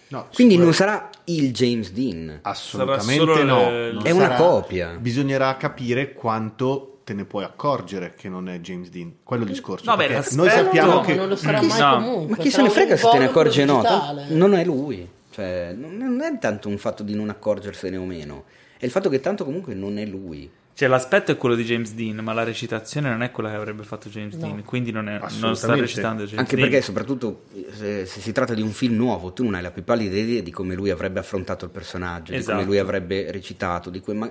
[0.09, 2.41] No, Quindi non sarà il James Dean.
[2.43, 3.71] Assolutamente no.
[3.71, 4.97] le- È una sarà- copia.
[4.99, 9.15] Bisognerà capire quanto te ne puoi accorgere che non è James Dean.
[9.25, 9.89] Quello è il discorso.
[9.91, 11.95] No, beh, noi sappiamo no, che ma non lo sarà Ma mai chi- no.
[11.95, 12.29] comunque.
[12.29, 13.77] Ma chi se sarà ne un frega se te ne accorge no?
[13.77, 14.27] digitale.
[14.29, 15.09] Non è lui.
[15.31, 18.45] Cioè, non è tanto un fatto di non accorgersene o meno.
[18.79, 20.51] È il fatto che tanto comunque non è lui.
[20.75, 23.83] Cioè, l'aspetto è quello di James Dean, ma la recitazione non è quella che avrebbe
[23.83, 24.41] fatto James No.
[24.41, 26.69] Dean, quindi non, è- non sta recitando James Anche Dean.
[26.71, 27.43] perché, soprattutto,
[27.73, 30.41] se, se si tratta di un film nuovo, tu non hai la più pallida idea
[30.41, 32.57] di come lui avrebbe affrontato il personaggio, di Esatto.
[32.57, 34.31] come lui avrebbe recitato, di, que- ma-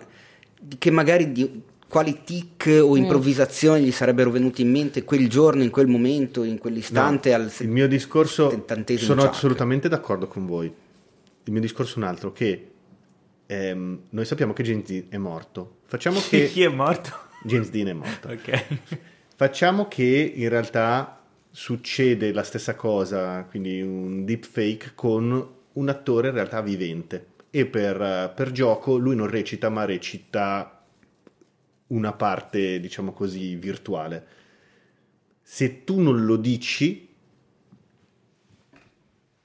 [0.59, 5.61] di che magari di quali tic o improvvisazioni gli sarebbero venuti in mente quel giorno,
[5.61, 7.29] in quel momento, in quell'istante.
[7.29, 8.65] No, al il mio discorso
[8.97, 9.31] sono ciak.
[9.31, 10.65] assolutamente d'accordo con voi.
[11.43, 12.65] Il mio discorso è un altro che
[13.51, 15.79] ehm, noi sappiamo che James Dean è morto.
[15.85, 17.11] Facciamo che Chi è morto?
[17.43, 18.29] James Dean è morto.
[18.29, 18.77] ok.
[19.35, 26.33] Facciamo che in realtà succede la stessa cosa, quindi un deepfake con un attore in
[26.33, 30.85] realtà vivente e per, per gioco lui non recita ma recita
[31.87, 34.27] una parte diciamo così virtuale.
[35.41, 37.09] Se tu non lo dici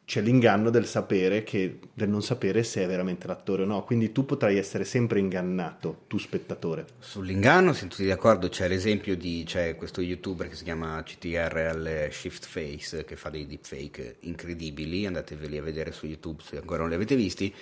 [0.07, 3.83] c'è l'inganno del sapere che, del non sapere se è veramente l'attore o no.
[3.83, 6.87] Quindi tu potrai essere sempre ingannato, tu spettatore.
[7.01, 12.47] Sull'inganno siamo tutti d'accordo, c'è l'esempio di c'è questo youtuber che si chiama CTRL Shift
[12.47, 16.95] Face che fa dei deepfake incredibili, andateveli a vedere su YouTube se ancora non li
[16.95, 17.53] avete visti,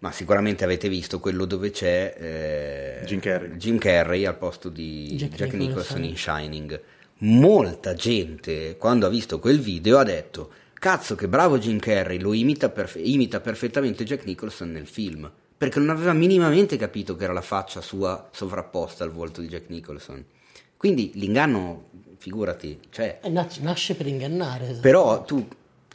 [0.00, 3.56] ma sicuramente avete visto quello dove c'è eh, Jim Carrey.
[3.56, 6.02] Jim Carrey al posto di Jack Jack, Nicholson.
[6.02, 6.82] Nicholson in Shining.
[7.22, 12.32] Molta gente quando ha visto quel video ha detto cazzo che bravo Jim Carrey, lo
[12.32, 17.34] imita, perfe- imita perfettamente Jack Nicholson nel film, perché non aveva minimamente capito che era
[17.34, 20.24] la faccia sua sovrapposta al volto di Jack Nicholson.
[20.78, 23.20] Quindi l'inganno, figurati, c'è.
[23.22, 24.78] Eh, nas- nasce per ingannare.
[24.80, 25.46] Però tu,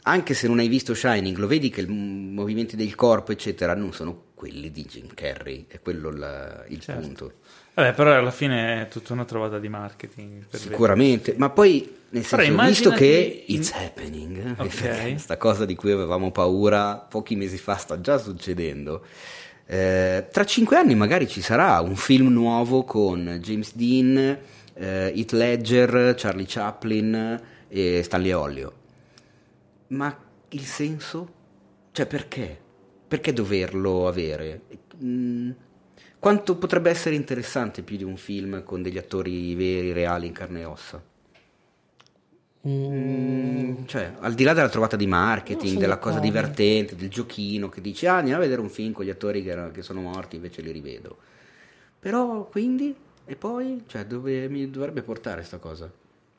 [0.02, 3.92] anche se non hai visto Shining, lo vedi che i movimenti del corpo, eccetera, non
[3.92, 7.00] sono quelli di Jim Carrey, è quello la- il Certo.
[7.00, 7.32] punto.
[7.76, 10.46] Vabbè, però alla fine è tutta una trovata di marketing.
[10.50, 15.00] Sicuramente, ma poi nel senso, visto immaginati che in- it's happening, Ok.
[15.10, 19.04] questa cosa di cui avevamo paura pochi mesi fa sta già succedendo.
[19.66, 24.16] eh, tra cinque anni magari ci sarà un film nuovo con James Dean,
[24.74, 28.72] eh, Heath Ledger, Charlie Chaplin e Stanley Olio.
[29.88, 30.16] Ma
[30.50, 31.28] il senso?
[31.92, 32.58] Cioè perché?
[33.08, 34.60] Perché doverlo avere?
[35.04, 35.50] Mm,
[36.26, 40.62] quanto potrebbe essere interessante più di un film con degli attori veri, reali, in carne
[40.62, 41.00] e ossa?
[42.66, 46.26] Mm, cioè, al di là della trovata di marketing, della cosa d'accordo.
[46.26, 49.50] divertente, del giochino che dici, ah, andiamo a vedere un film con gli attori che,
[49.50, 51.16] erano- che sono morti, invece li rivedo.
[52.00, 52.92] Però, quindi,
[53.24, 55.88] e poi, cioè, dove mi dovrebbe portare sta cosa?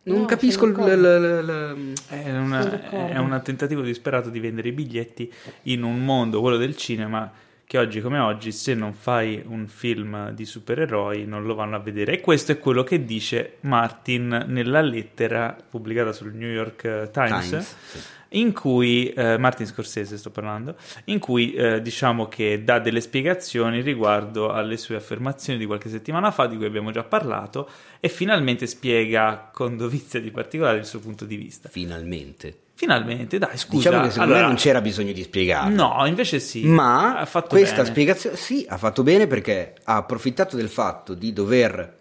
[0.03, 0.71] Non No, capisco il...
[0.71, 5.31] il- il- il- È, una- è un tentativo disperato di vendere i biglietti
[5.63, 7.31] in un mondo, quello del cinema,
[7.67, 11.79] che oggi come oggi, se non fai un film di supereroi, non lo vanno a
[11.79, 12.13] vedere.
[12.13, 17.49] E questo è quello che dice Martin nella lettera pubblicata sul New York eh, Times.
[17.49, 17.99] Times, sì.
[18.29, 23.81] In cui eh, Martin Scorsese sto parlando, in cui eh, diciamo che dà delle spiegazioni
[23.81, 28.65] riguardo alle sue affermazioni di qualche settimana fa, di cui abbiamo già parlato, e finalmente
[28.65, 31.67] spiega con dovizia di particolare il suo punto di vista.
[31.67, 32.66] Finalmente.
[32.77, 33.89] Finalmente, dai, scusa.
[33.89, 35.75] Diciamo che secondo allora- me non c'era bisogno di spiegarlo.
[35.75, 36.63] No, invece sì.
[36.63, 37.87] Ma questa bene.
[37.87, 41.97] spiegazione sì, ha fatto bene perché ha approfittato del fatto di dover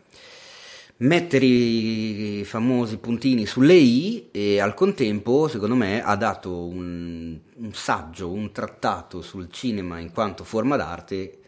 [0.98, 7.72] mettere i famosi puntini sulle i e al contempo, secondo me, ha dato un, un
[7.72, 11.38] saggio, un trattato sul cinema in quanto forma d'arte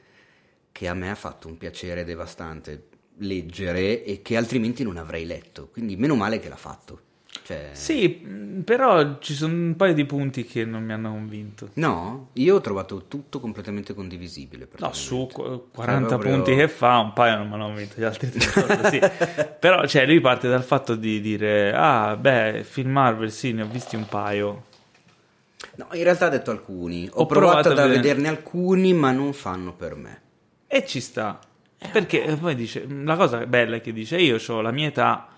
[0.73, 2.87] che a me ha fatto un piacere devastante
[3.19, 5.69] leggere e che altrimenti non avrei letto.
[5.71, 7.01] Quindi meno male che l'ha fatto.
[7.49, 11.71] Cioè, Sì, mh, però ci sono un paio di punti che non mi hanno convinto.
[11.75, 14.69] No, io ho trovato tutto completamente condivisibile.
[14.77, 15.65] No, su personalmente.
[15.65, 18.31] qu- 40 Cioè, proprio- punti che fa, un paio non me l'hanno convinto, gli altri
[18.31, 19.01] tre forse sì.
[19.61, 23.67] Però, cioè, lui parte dal fatto di dire, ah, beh, film Marvel, sì, ne ho
[23.67, 24.65] visti un paio.
[25.77, 27.09] No, in realtà ha detto alcuni.
[27.11, 30.21] Ho, Ho provato, provato a vederne alcuni, ma non fanno per me.
[30.67, 31.39] E ci sta.
[31.93, 35.29] Perché eh, poi dice, la cosa bella è che dice, io ho la mia età,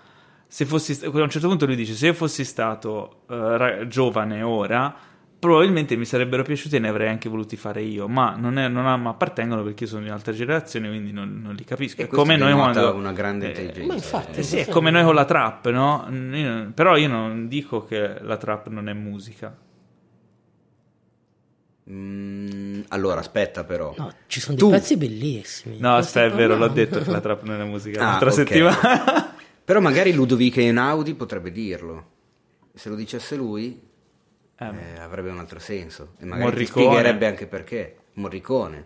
[0.53, 4.41] se fossi, a un certo punto lui dice, se io fossi stato eh, ra- giovane
[4.41, 4.93] ora,
[5.39, 8.85] probabilmente mi sarebbero piaciuti e ne avrei anche voluti fare io, ma non, è- non
[9.07, 12.01] appartengono perché io sono di un'altra generazione, quindi non, non li capisco.
[12.01, 12.93] E È come noi quando...
[12.93, 13.87] una grande eh, intelligenza.
[13.87, 16.05] Ma infatti, eh sì, è come noi con la trap, no?
[16.33, 19.55] Io- però io non dico che la trap non è musica.
[21.89, 23.93] Mm, allora, aspetta però.
[23.97, 25.77] No, ci sono Tu- dei pezzi bellissimi.
[25.79, 28.01] No, aspetta, stai è vero, l'ho detto che la trap non è musica.
[28.01, 28.35] Ah, L'altra ok.
[28.35, 29.30] settimana...
[29.63, 32.09] Però magari Ludovico Einaudi potrebbe dirlo.
[32.73, 33.79] Se lo dicesse lui,
[34.57, 36.13] Eh, eh, avrebbe un altro senso.
[36.19, 36.85] E magari Morricone.
[36.85, 37.95] spiegherebbe anche perché.
[38.13, 38.85] Morricone.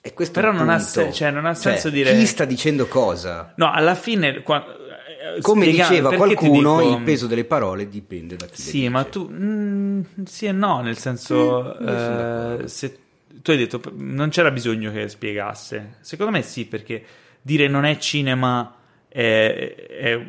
[0.00, 2.86] E questo Però non ha se- cioè, non ha Cioè, senso dire- Chi sta dicendo
[2.86, 3.54] cosa?
[3.56, 8.36] No, alla fine, qua- eh, Come spiega- diceva qualcuno, dico- il peso delle parole dipende
[8.36, 8.88] da chi le Sì, dice.
[8.90, 12.98] ma tu mm, sì e no, nel senso, Mm, sono eh, se
[13.40, 15.96] tu hai detto non c'era bisogno che spiegasse.
[16.00, 17.02] Secondo me sì, perché
[17.40, 18.74] dire non è cinema
[19.16, 20.26] è, è,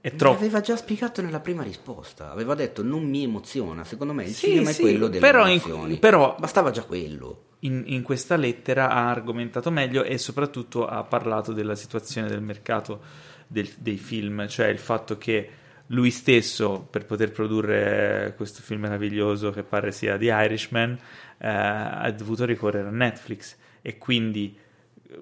[0.00, 0.36] è troppo.
[0.36, 2.30] L'aveva già spiegato nella prima risposta.
[2.30, 3.84] Aveva detto non mi emoziona.
[3.84, 5.98] Secondo me il Sì, cinema sì, è quello delle però in- emozioni.
[5.98, 7.42] però- Bastava già quello.
[7.60, 13.00] In, in questa lettera ha argomentato meglio e soprattutto ha parlato della situazione del mercato
[13.46, 15.50] del- dei film, cioè il fatto che
[15.88, 20.92] lui stesso, per poter produrre questo film meraviglioso che pare sia The Irishman,
[21.38, 24.56] eh, ha dovuto ricorrere a Netflix e quindi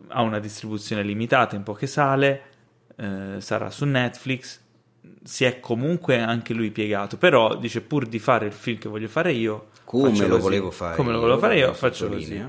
[0.09, 2.43] ha una distribuzione limitata in poche sale,
[2.97, 4.61] eh, sarà su Netflix,
[5.23, 9.09] si è comunque anche lui piegato, però dice pur di fare il film che voglio
[9.09, 12.43] fare io, Come lo volevo fare come lo volevo fare io, faccio così.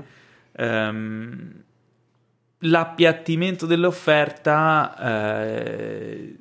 [0.52, 1.62] Ehm,
[2.60, 6.36] l'appiattimento dell'offerta eh,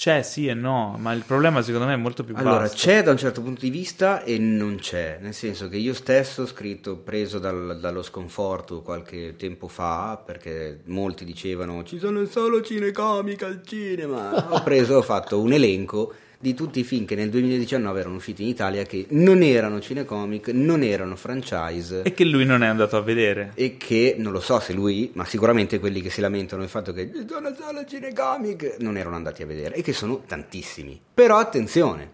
[0.00, 2.74] C'è sì e no, ma il problema secondo me è molto più Allora, vasto.
[2.78, 6.40] c'è da un certo punto di vista e non c'è, nel senso che io stesso
[6.40, 12.62] ho scritto, preso dal- dallo sconforto qualche tempo fa, perché molti dicevano ci sono solo
[12.62, 17.28] cinecomic al cinema, ho preso, ho fatto un elenco di tutti i film che nel
[17.28, 22.46] 2019 erano usciti in Italia che non erano cinecomic, non erano franchise E che lui
[22.46, 23.52] non è andato a vedere.
[23.56, 26.94] e che non lo so se lui, ma sicuramente quelli che si lamentano del fatto
[26.94, 30.98] che sono solo cinecomic non erano andati a vedere e che sono tantissimi.
[31.12, 32.10] Però attenzione,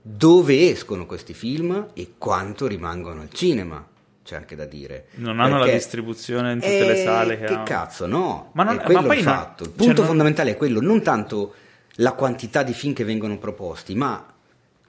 [0.00, 3.86] dove escono questi film e quanto rimangono al cinema?
[4.24, 5.08] C'è anche da dire.
[5.16, 8.50] Non hanno la Perché- distribuzione in tutte le Eh, sale che, che cazzo, no.
[8.54, 9.62] Ma non- è quello ma poi il fatto.
[9.64, 11.54] Il cioè, punto non- fondamentale è quello, non tanto
[11.96, 14.32] la quantità di film che vengono proposti, ma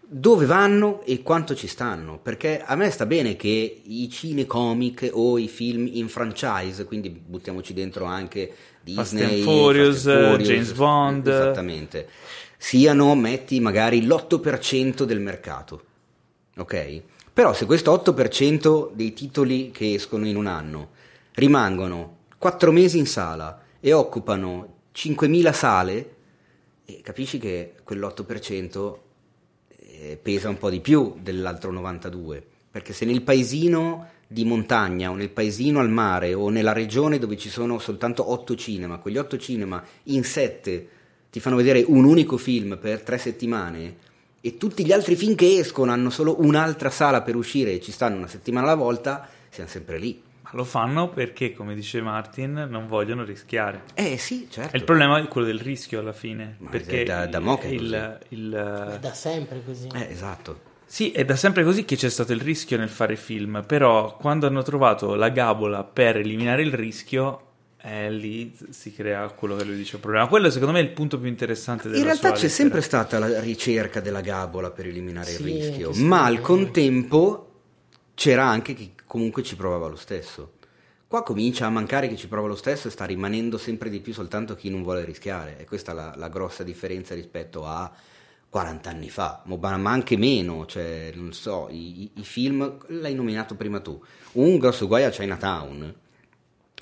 [0.10, 2.18] dove vanno e quanto ci stanno.
[2.18, 7.74] Perché a me sta bene che i cinecomic o i film in franchise, quindi buttiamoci
[7.74, 11.28] dentro anche Fast Disney, and Furious, Fast Furious, James Bond.
[11.28, 12.08] Esattamente.
[12.58, 15.84] Siano, metti magari l'8% del mercato.
[16.58, 17.02] Ok?
[17.34, 20.90] Però se questo 8% dei titoli che escono in un anno
[21.34, 26.16] rimangono 4 mesi in sala e occupano 5.000 sale,
[26.90, 28.98] e capisci che quell'8%
[29.76, 35.16] eh, pesa un po' di più dell'altro 92%, perché se nel paesino di montagna o
[35.16, 39.38] nel paesino al mare o nella regione dove ci sono soltanto 8 cinema, quegli 8
[39.38, 40.88] cinema in 7
[41.30, 43.96] ti fanno vedere un unico film per 3 settimane
[44.40, 47.92] e tutti gli altri film che escono hanno solo un'altra sala per uscire e ci
[47.92, 50.24] stanno una settimana alla volta, siamo sempre lì.
[50.50, 53.84] Ma lo fanno perché, come dice Martin, non vogliono rischiare.
[53.94, 54.74] Eh sì, certo.
[54.76, 56.56] E il problema è quello del rischio alla fine.
[56.60, 59.90] Ma perché è da- da mo' che è il, il- È da sempre così.
[59.94, 60.62] Eh, esatto.
[60.86, 64.48] Sì, è da sempre così che c'è stato il rischio nel fare film, però quando
[64.48, 67.42] hanno trovato la gabola per eliminare il rischio,
[67.82, 70.28] eh, lì si crea quello che lui dice il problema.
[70.28, 72.54] Quello secondo me è il punto più interessante della In realtà c'è lettera.
[72.54, 76.36] sempre stata la ricerca della gabola per eliminare Sì, il rischio, ma sì.
[76.36, 77.44] al contempo
[78.14, 80.54] c'era anche chi comunque ci provava lo stesso.
[81.08, 84.14] Qua comincia a mancare chi ci prova lo stesso e sta rimanendo sempre di più
[84.14, 85.58] soltanto chi non vuole rischiare.
[85.58, 87.92] E questa è la, la grossa differenza rispetto a
[88.50, 93.56] 40 anni fa, ma anche meno, cioè, non so, i, i- i film, l'hai nominato
[93.56, 94.02] prima tu,
[94.34, 95.94] un grosso guai a Chinatown,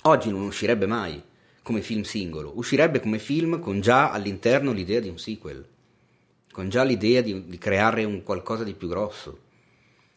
[0.04, 1.22] oggi non uscirebbe mai
[1.62, 5.66] come film singolo, uscirebbe come film con già all'interno l'idea di un sequel,
[6.52, 9.40] con già l'idea di, di creare un qualcosa di più grosso.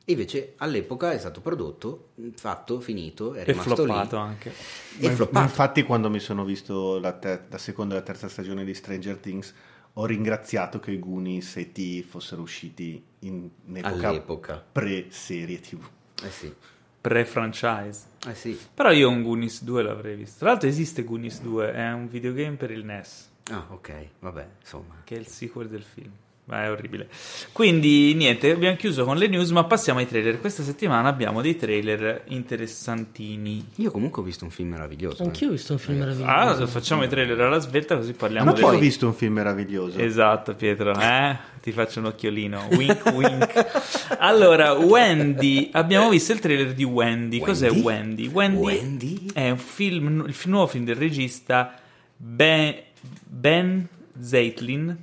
[0.08, 4.22] E invece all'epoca è stato prodotto, fatto, finito, è rimasto floppato lì.
[4.22, 4.50] anche.
[4.98, 5.44] È Ma floppato.
[5.44, 9.18] infatti quando mi sono visto la, ter- la seconda e la terza stagione di Stranger
[9.18, 9.52] Things
[9.92, 14.64] ho ringraziato che i Goonies e T fossero usciti in epoca All'epoca.
[14.72, 15.86] pre-serie tv.
[16.24, 16.54] Eh sì,
[17.02, 18.04] Pre-franchise.
[18.28, 18.58] eh sì.
[18.72, 20.38] Però io un Goonies 2 l'avrei visto.
[20.38, 25.02] Tra l'altro esiste Goonies 2, è un videogame per il NES, Ah, ok, vabbè, insomma.
[25.04, 26.12] che è il sequel del film.
[26.48, 27.08] Ma è orribile.
[27.52, 30.40] Quindi niente, abbiamo chiuso con le news, ma passiamo ai trailer.
[30.40, 33.66] Questa settimana abbiamo dei trailer interessantini.
[33.76, 35.22] Io comunque ho visto un film meraviglioso.
[35.22, 35.26] eh.
[35.26, 36.30] Anch'io ho visto un film meraviglioso.
[36.62, 38.62] Ah, facciamo i trailer alla svelta così parliamo Ma del...
[38.62, 39.98] poi ho visto un film meraviglioso.
[39.98, 41.36] Esatto, Pietro, eh?
[41.60, 42.68] Ti faccio un occhiolino.
[42.70, 44.16] Wink, wink.
[44.18, 47.40] Allora, Wendy, abbiamo visto il trailer di Wendy.
[47.40, 48.26] Cos'è Wendy?
[48.28, 49.26] Wendy, Wendy?
[49.34, 51.74] è un film, il nuovo film del regista
[52.16, 52.74] Ben,
[53.26, 53.86] ben
[54.18, 54.96] Zeitlin,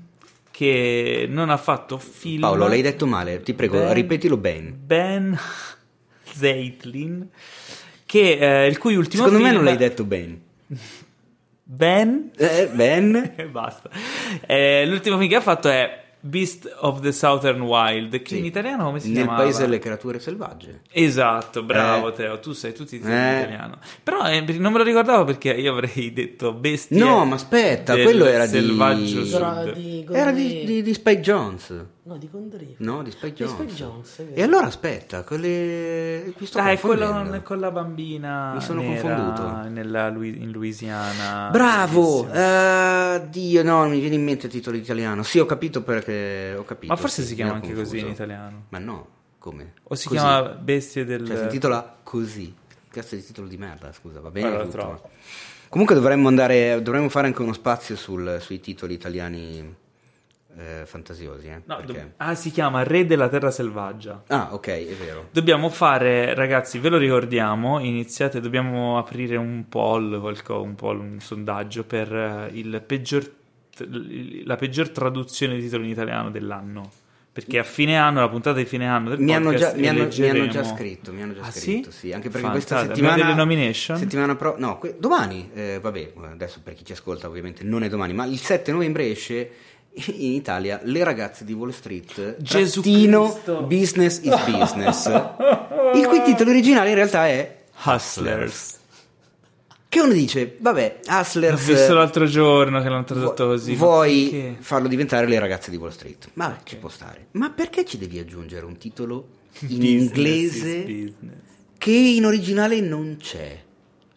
[0.55, 2.39] che non ha fatto film.
[2.39, 4.71] Paolo, l'hai detto male, ti prego, Ben- ripetilo bene.
[4.71, 5.37] Ben
[6.31, 7.27] Zeitlin,
[8.05, 9.61] che, eh, il cui ultimo Secondo me film...
[9.63, 10.39] non l'hai detto bene.
[11.61, 13.33] Ben Eh, ben?
[13.35, 13.89] e basta.
[14.47, 18.37] Eh, l'ultimo film che ha fatto è Beast of the Southern Wild, che Sì.
[18.39, 19.43] in italiano come si Nel chiamava?
[19.43, 20.81] paese delle creature selvagge.
[20.91, 22.13] Esatto, bravo Eh.
[22.13, 23.31] Teo, tu sai tutti i titoli Eh.
[23.33, 23.77] in italiano.
[24.03, 28.25] Però eh, non me lo ricordavo perché io avrei detto bestie No, ma aspetta, quello
[28.25, 29.73] era di- selvaggio Era sud.
[29.73, 31.85] di Era Gondry- di, di, di Spike Jones.
[32.07, 32.75] No, di Gondry.
[32.79, 33.55] No, di Spike Di Jones.
[33.55, 34.37] Spike Jonze, è vero.
[34.39, 36.33] E allora aspetta, quelle...
[36.37, 39.69] mi sto Ah, è quello con, con la bambina Mi sono nera confonduto.
[39.69, 41.49] nella in Louisiana.
[41.49, 42.31] Bravo!
[42.31, 45.23] Eh, Dio, no, non mi viene in mente il titolo italiano.
[45.23, 46.93] Sì, ho capito perché ho capito.
[46.93, 48.23] Ma forse sì, si chiama anche così in confuso.
[48.23, 48.65] italiano.
[48.69, 49.07] Ma no,
[49.39, 49.73] come?
[49.83, 50.19] O si Così.
[50.19, 51.25] chiama Bestie del...
[51.25, 52.53] Cioè, si intitola così.
[52.87, 54.77] Cazzo di titolo di merda, scusa, va bene Ora lo tutto.
[54.77, 55.09] trovo.
[55.69, 59.75] Comunque dovremmo andare, dovremmo fare anche uno spazio sul- sui titoli italiani
[60.57, 61.61] eh, fantasiosi, eh?
[61.65, 64.23] No, do- ah, si chiama Re della Terra Selvaggia.
[64.27, 65.27] Ah, ok, è vero.
[65.31, 71.19] Dobbiamo fare, ragazzi, ve lo ricordiamo, iniziate, dobbiamo aprire un poll, qualco- un, poll, un
[71.19, 73.29] sondaggio per eh, il peggior,
[74.45, 76.91] la peggior traduzione di titolo in italiano dell'anno.
[77.35, 80.07] Perché a fine anno, la puntata di fine anno del Mi hanno, già, mi, hanno,
[80.09, 81.97] mi hanno già scritto, mi hanno già Ah, scritto, sì?
[82.07, 82.13] sì?
[82.13, 83.05] anche perché questa Fantastico.
[83.07, 83.29] settimana...
[83.29, 83.97] Delle nomination?
[83.97, 84.55] Settimana pro...
[84.57, 88.23] No, que- domani, eh, vabbè, adesso per chi ci ascolta ovviamente non è domani, ma
[88.25, 89.49] il 7 novembre esce
[90.07, 93.63] in Italia Le ragazze di Wall Street, Gesù trattino Cristo.
[93.63, 95.05] Business is Business,
[95.95, 98.79] il cui titolo originale in realtà è Hustlers.
[99.87, 101.65] Che uno dice, vabbè, Hustlers...
[101.65, 103.75] visto l'altro giorno che l'hanno tradotto vu- così.
[103.75, 104.55] Vuoi perché?
[104.59, 106.31] farlo diventare Le ragazze di Wall Street?
[106.33, 107.27] Ma ci può stare.
[107.31, 109.27] Ma perché ci devi aggiungere un titolo
[109.67, 111.13] in Business inglese
[111.77, 113.63] che in originale non c'è?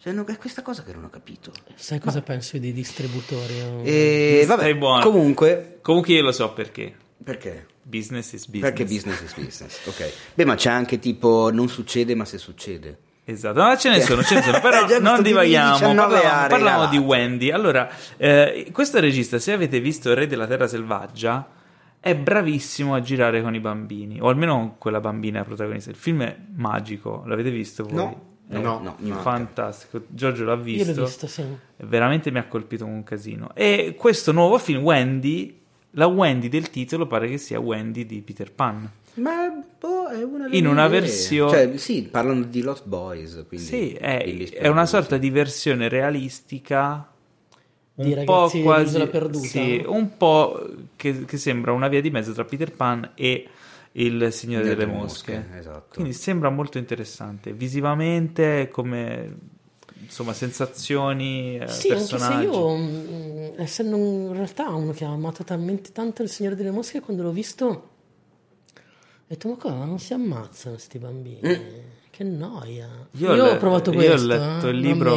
[0.00, 1.52] Cioè, no, è questa cosa che non ho capito.
[1.74, 3.54] Sai cosa penso dei distributori?
[3.82, 5.02] E vabbè, Stai buono.
[5.02, 6.94] comunque, Comunque io lo so perché.
[7.22, 7.66] perché?
[7.82, 8.60] Business is business.
[8.70, 10.12] Perché business is business, ok.
[10.34, 12.98] Beh, ma c'è anche tipo non succede ma se succede.
[13.24, 16.96] Esatto, no, ce ne sono, ce ne sono, però Già non divaghiamo, 19 parliamo, di.
[16.98, 17.50] Wendy.
[17.50, 21.46] Allora, eh, questo regista, se avete visto Re della Terra Selvaggia,
[22.00, 25.90] è bravissimo a girare con i bambini, o almeno con quella bambina protagonista.
[25.90, 27.94] Il film è magico, l'avete visto voi?
[27.94, 28.26] No.
[28.50, 29.14] È No, no, no.
[29.16, 30.02] fantastico.
[30.08, 30.94] Giorgio l'ha Io visto.
[31.00, 31.44] l'ho visto, sì.
[31.76, 33.50] Veramente mi ha colpito un casino.
[33.54, 35.58] E questo nuovo film, Wendy,
[35.92, 38.90] la Wendy del titolo pare che sia Wendy di Peter Pan.
[39.14, 43.92] Ma boh, è una In una versione- Cioè, sì, parlano di Lost Boys, quindi Sì,
[43.92, 44.22] è,
[44.52, 47.06] è una sorta di versione realistica.
[47.94, 49.46] Di Un po' ragazzi quasi perduta?
[49.46, 53.48] sì, un po' che, che sembra una via di mezzo tra Peter Pan e
[54.00, 55.58] il Signore Delle delle mosche, Mosche.
[55.58, 55.94] esatto.
[55.94, 59.36] Quindi sembra molto interessante visivamente, come
[60.02, 62.44] insomma, sensazioni, eh, Sì, anche se personaggi.
[62.44, 67.00] io, mm, essendo in realtà uno che ha amato talmente tanto il Signore delle Mosche,
[67.00, 67.82] quando l'ho visto, ho
[69.26, 71.86] detto: Ma cosa, non si ammazzano questi bambini?
[72.10, 72.88] Che noia.
[73.12, 74.24] Io, ho ho le- provato io questo.
[74.24, 75.16] ho letto eh, il libro.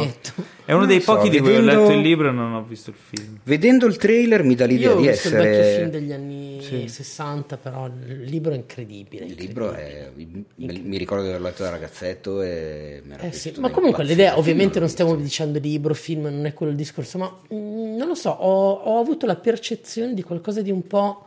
[0.64, 2.52] È uno Non dei so, pochi di cui ho vedendo- letto il libro e non
[2.54, 3.38] ho visto il film.
[3.42, 6.12] Vedendo il trailer mi dà l'idea Io ho di visto il vecchio essere film degli
[6.12, 6.41] anni
[6.88, 9.24] 60, però il libro è incredibile.
[9.26, 13.52] Il libro è mi, ricordo di aver letto da ragazzetto e mi era Eh sì,
[13.58, 15.24] ma comunque l'idea, ovviamente non stiamo visto.
[15.24, 18.98] dicendo libro, film, non è quello il discorso, ma mm, non lo so, ho, ho
[19.00, 21.26] avuto la percezione di qualcosa di un po'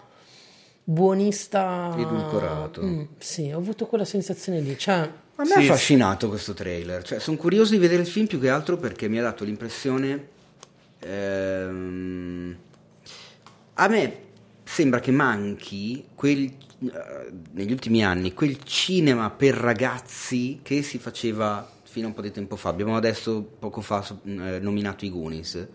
[0.83, 1.95] buonista.
[1.97, 2.81] Edulcorato.
[2.83, 5.67] Mm, sì, ho avuto quella sensazione lì, cioè, A me Sì, ha sì.
[5.67, 9.19] affascinato questo trailer, cioè sono curioso di vedere il film più che altro perché mi
[9.19, 10.27] ha dato l'impressione...
[10.99, 12.57] ehm,
[13.77, 14.17] a me
[14.66, 21.70] sembra che manchi quel, eh, negli ultimi anni quel cinema per ragazzi che si faceva
[21.84, 22.70] fino a un po' di tempo fa.
[22.70, 25.68] Abbiamo adesso poco fa so- eh, nominato i Goonies.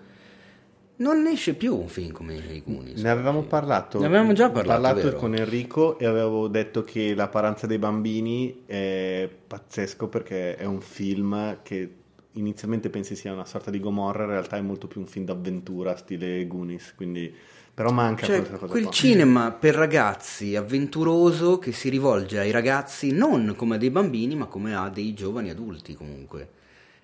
[0.97, 3.01] Non esce più un film come i Goonies.
[3.01, 3.99] Ne avevamo parlato.
[4.01, 5.17] Ne avevamo già parlato, vero?
[5.17, 10.83] con Enrico e avevo detto che La paranza dei bambini è pazzesco perché è un
[10.83, 11.95] film che
[12.33, 15.97] inizialmente pensi sia una sorta di Gomorra, in realtà è molto più un film d'avventura
[15.97, 17.35] stile Goonies, quindi
[17.81, 18.93] però manca Cioè, questa cosa quel qua.
[18.93, 24.45] cinema per ragazzi avventuroso che si rivolge ai ragazzi non come a dei bambini, ma
[24.45, 26.51] come a dei giovani adulti comunque.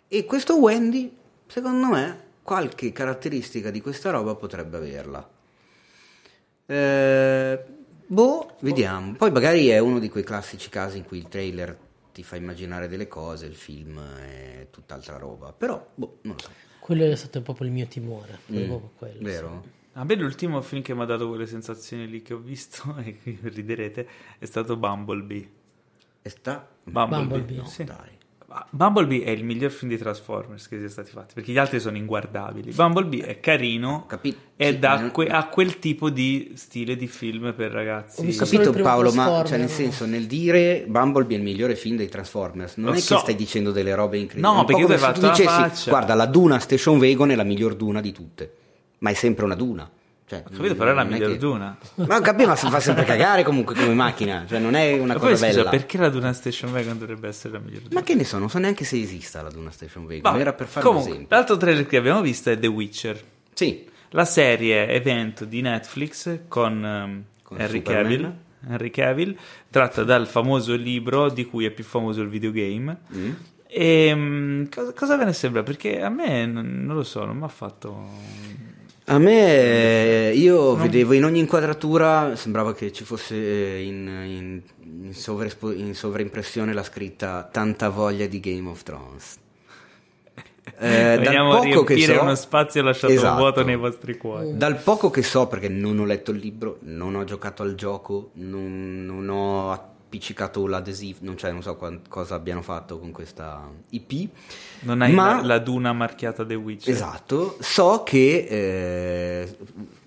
[0.07, 1.17] E questo Wendy,
[1.47, 5.31] secondo me, qualche caratteristica di questa roba potrebbe averla.
[6.67, 7.65] Eh,
[8.07, 9.15] boh, vediamo.
[9.15, 11.75] Poi magari è uno di quei classici casi in cui il trailer
[12.13, 15.55] ti fa immaginare delle cose, il film è tutt'altra roba.
[15.55, 16.51] Però, boh, non lo so.
[16.81, 18.41] quello è stato proprio il mio timore.
[18.53, 19.61] Mm, proprio quello, vero?
[19.65, 19.75] sì.
[19.99, 23.17] A me l'ultimo film che mi ha dato quelle sensazioni lì che ho visto, e
[23.23, 24.07] qui riderete,
[24.39, 25.49] è stato Bumblebee.
[26.21, 26.69] E sta...
[26.83, 27.57] Bumblebee, Bumblebee.
[27.57, 27.85] No, sì.
[27.85, 28.15] dai.
[28.71, 31.97] Bumblebee è il miglior film di Transformers che sia stati fatti, perché gli altri sono
[31.97, 32.73] inguardabili.
[32.73, 34.39] Bumblebee è carino Capito?
[34.57, 38.21] ed ha, que- ha quel tipo di stile di film per ragazzi.
[38.21, 42.09] Ho capito Paolo, ma cioè, nel senso, nel dire Bumblebee è il migliore film dei
[42.09, 43.15] Transformers, non Lo è so.
[43.15, 44.55] che stai dicendo delle robe incredibili.
[44.55, 45.91] No, perché tu come hai tu fatto la dicessi, faccia.
[45.91, 48.53] guarda, la Duna Station Wagon è la miglior Duna di tutte,
[49.07, 49.89] ma è sempre una Duna.
[50.29, 51.79] Cioè, Ho capito, però è la miglior che- Duna.
[51.95, 55.15] Ma ho capito, ma si fa sempre cagare comunque come macchina, cioè non è una
[55.15, 55.71] Ma cosa poi scusa, bella.
[55.71, 57.95] perché la Duna Station Wagon dovrebbe essere la miglior Duna?
[57.95, 60.53] Ma che ne so, non so neanche se esista la Duna Station Wagon, Vabbè, era
[60.53, 61.37] per fare comunque, un esempio.
[61.37, 63.23] L'altro trailer che abbiamo visto è The Witcher.
[63.55, 68.03] Sì, La serie evento di Netflix con, ehm, Con Henry, Superman.
[68.03, 68.35] Cavill,
[68.69, 69.37] Henry Cavill,
[69.71, 72.97] tratta dal famoso libro di cui è più famoso il videogame.
[73.15, 73.31] Mm.
[73.69, 75.63] E mm, cosa, cosa ve ne sembra?
[75.63, 78.09] Perché a me non, non lo so, non mi ha fatto.
[79.09, 84.61] A me, eh, io vedevo in ogni inquadratura, sembrava che ci fosse eh, in, in,
[85.05, 89.39] in, sovraespo- in sovraimpressione la scritta tanta voglia di Game of Thrones.
[90.79, 93.37] Eh, dal Veniamo a poco che riempire so- uno spazio lasciato Esatto.
[93.39, 94.57] vuoto nei vostri cuori.
[94.57, 98.31] Dal poco che so, perché non ho letto il libro, non ho giocato al gioco,
[98.35, 103.71] non, non ho appiccicato l'adesivo, non, cioè, non so quan- cosa abbiano fatto con questa
[103.91, 104.29] IP.
[104.81, 106.93] Non hai Ma- la, la Duna marchiata The Witcher.
[106.93, 109.57] Esatto, so che eh,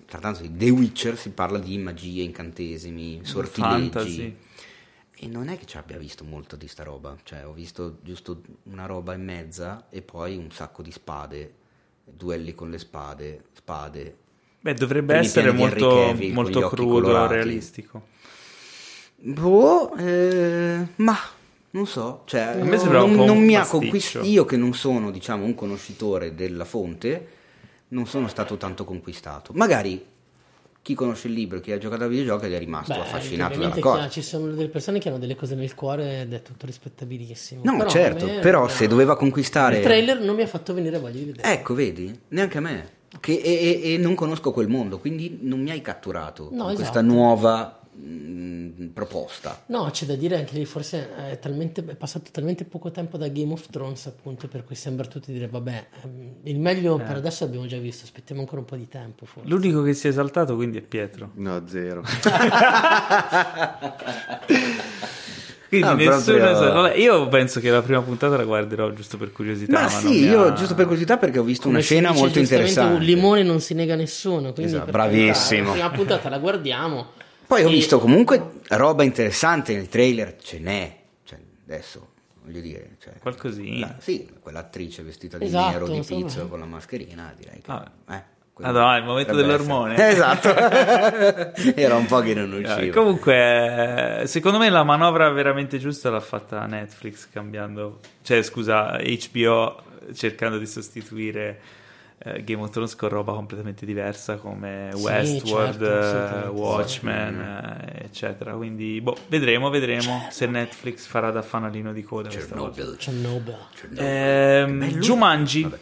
[0.06, 3.90] trattandosi di The Witcher si parla di magie, incantesimi, sortileggi.
[3.90, 4.36] Fantasy.
[5.22, 8.40] E non è che ci abbia visto molto di sta roba, cioè ho visto giusto
[8.64, 11.54] una roba e mezza e poi un sacco di spade,
[12.04, 14.16] duelli con le spade, spade.
[14.62, 17.34] Beh, dovrebbe Quindi essere molto, Cavill molto crudo, colorati.
[17.34, 18.06] realistico.
[19.22, 21.16] Boh, eh, ma
[21.72, 24.24] non so, cioè, A me sembrava un non, po' non un mi ha conquistato.
[24.24, 27.28] Io che non sono, diciamo, un conoscitore della fonte,
[27.88, 29.52] non sono stato tanto conquistato.
[29.54, 30.04] Magari
[30.82, 34.08] chi conosce il libro, chi ha giocato a videogiochi è rimasto Beh, affascinato dalla cosa.
[34.08, 37.62] ci sono delle persone che hanno delle cose nel cuore ed è tutto rispettabilissimo.
[37.64, 39.76] No, Però certo, me- però se doveva conquistare...
[39.76, 41.52] Il trailer non mi ha fatto venire voglia di vedere.
[41.52, 42.18] Ecco, vedi?
[42.28, 42.90] Neanche a me.
[43.20, 46.74] Che, e, e- e non conosco quel mondo, quindi non mi hai catturato No, con
[46.74, 47.06] questa esatto.
[47.06, 49.62] nuova mm, proposta.
[49.66, 53.28] No, c'è da dire anche lì, forse è, talmente, è passato talmente poco tempo da
[53.28, 57.44] Game of Thrones, appunto, per cui sembra tutti dire, vabbè, ehm, il meglio per adesso
[57.44, 59.48] l'abbiamo già visto, aspettiamo ancora un po' di tempo, forse.
[59.48, 61.30] L'unico che si è esaltato quindi è Pietro.
[61.34, 62.02] No, zero.
[65.70, 69.16] Quindi Ah, nessuno proprio- sa- vabbè, io penso che la prima puntata la guarderò giusto
[69.16, 69.72] per curiosità.
[69.74, 72.20] Ma, Ma, sì, io ha- giusto per curiosità perché ho visto Come una scena dice
[72.20, 72.94] molto interessante.
[72.96, 75.66] Un limone non si nega a nessuno, quindi Esatto, bravissimo.
[75.68, 77.12] La prima puntata la guardiamo.
[77.50, 80.96] Poi ho E- visto comunque roba interessante nel trailer, ce n'è.
[81.24, 82.10] Cioè, adesso,
[82.44, 82.90] voglio dire...
[83.02, 83.86] Cioè, Qualcosina.
[83.88, 87.70] la- sì, quell'attrice vestita di Esatto, nero, di pizzo, con la mascherina, direi che...
[87.72, 87.90] Ah.
[88.10, 88.22] eh,
[88.52, 89.94] quello Ah, no, il momento dell'ormone.
[89.94, 90.10] essere.
[90.12, 91.74] Esatto.
[91.74, 92.94] Era un po' che non Eh, usciva.
[92.94, 99.82] Comunque, eh, secondo me la manovra veramente giusta l'ha fatta Netflix cambiando, cioè scusa, HBO
[100.14, 101.60] cercando di sostituire
[102.22, 108.04] eh, Game of Thrones con roba completamente diversa come Sì, Westworld, certo, eh, Watchmen, eh,
[108.04, 108.52] eccetera.
[108.52, 112.82] Quindi, boh, vedremo, vedremo se Netflix farà da fanalino di coda questa volta.
[112.96, 113.56] Chernobyl.
[113.74, 114.04] Chernobyl.
[114.04, 115.78] Ehm, Jumanji, Vabbè.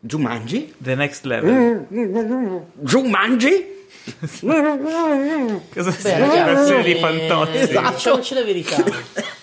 [0.00, 0.74] Jumanji?
[0.78, 1.86] The Next Level.
[2.74, 3.78] Jumanji?
[4.40, 7.58] Cosa Beh, ragazzi, di eh, fantozzi?
[7.58, 7.94] Esatto.
[7.94, 8.84] Diciamoci la verità.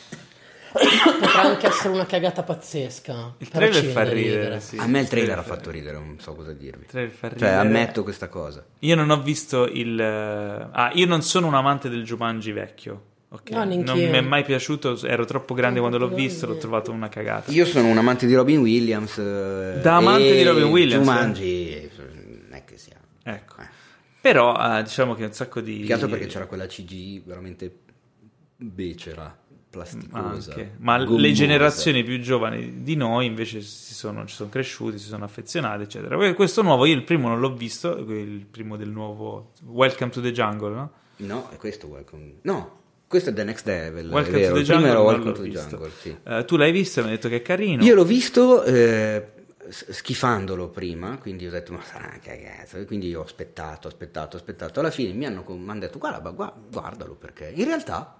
[0.78, 3.36] Potrà anche essere una cagata pazzesca.
[3.40, 4.78] Il trailer fa da ridere, sì.
[4.78, 6.84] A me il trailer ha fa fatto ridere, non so cosa dirvi.
[6.84, 7.56] Il trailer fa Cioè, ridere.
[7.56, 8.64] ammetto questa cosa.
[8.80, 10.00] Io non ho visto il.
[10.00, 13.04] eh, Ah, io non sono un amante del Jumanji vecchio.
[13.30, 13.50] ok?
[13.52, 15.00] No, non mi è mai piaciuto.
[15.06, 16.46] Ero troppo grande quando l'ho visto.
[16.48, 17.52] L'ho trovato una cagata.
[17.52, 19.18] Io sono un amante di Robin Williams.
[19.18, 22.96] eh, Da amante e di Robin Williams, Jumanji, eh, non è che sia.
[23.24, 23.62] Ecco.
[23.62, 23.66] Eh.
[24.22, 25.84] Però, eh, diciamo che un sacco di.
[25.86, 27.72] Più perché c'era quella CG veramente
[28.56, 29.38] becera,
[29.78, 30.52] plasticosa.
[30.52, 30.72] Anche.
[30.78, 31.22] Ma gommosa.
[31.22, 35.84] le generazioni più giovani di noi invece si sono, ci sono cresciuti, si sono affezionati,
[35.84, 36.16] eccetera.
[36.16, 40.22] Que- Questo nuovo, io il primo non l'ho visto, il primo del nuovo Welcome to
[40.22, 40.92] the Jungle, no?
[41.18, 42.36] No, è questo Welcome.
[42.42, 44.10] No, questo è The Next Level.
[44.10, 45.50] Welcome to the Jungle non Welcome to the.
[45.50, 46.16] Jungle, sì.
[46.24, 47.84] Eh, tu l'hai visto e mi hai detto che è carino.
[47.84, 49.32] Io l'ho visto eh,
[49.70, 54.80] schifandolo prima, quindi ho detto ma sarà una cagazza, quindi io ho aspettato, aspettato, aspettato.
[54.80, 58.18] Alla fine mi hanno, mi hanno detto guarda, guardalo perché in realtà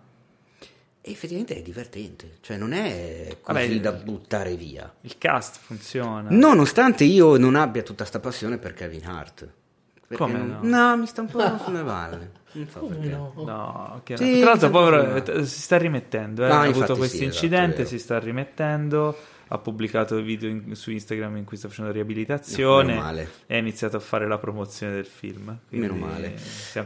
[1.12, 4.92] effettivamente è divertente, cioè non è così Vabbè, da buttare via.
[5.02, 6.30] Il cast funziona.
[6.30, 9.48] Nonostante io non abbia tutta sta passione per Kevin Hart.
[10.16, 10.98] Come non- no?
[10.98, 12.32] mi sta un po' sulle valle.
[12.54, 13.10] Non so perché.
[13.10, 13.34] No.
[13.36, 14.18] No, ok.
[14.18, 16.46] Sì, tra l'altro, povero, si sta rimettendo.
[16.46, 16.48] eh.
[16.48, 17.88] No, ha avuto sì, questo esatto, è incidente, vero.
[17.90, 19.18] si sta rimettendo.
[19.50, 22.88] Ha pubblicato video in- su Instagram in cui sta facendo riabilitazione.
[22.94, 23.30] Meno male.
[23.46, 25.58] E ha iniziato a fare la promozione del film.
[25.70, 26.36] Meno male.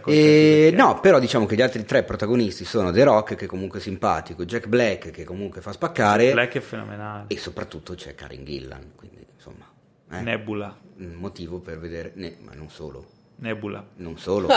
[0.06, 3.82] E, no, però diciamo che gli altri tre protagonisti sono The Rock, che comunque è
[3.82, 7.26] simpatico, Jack Black, che comunque fa spaccare, Black è fenomenale.
[7.28, 8.92] e soprattutto c'è Karen Gillan.
[8.96, 9.66] Quindi, insomma,
[10.12, 10.78] eh, Nebula.
[10.98, 13.08] un motivo per vedere, ne- ma non solo.
[13.42, 13.84] Nebula.
[13.98, 14.48] Non solo,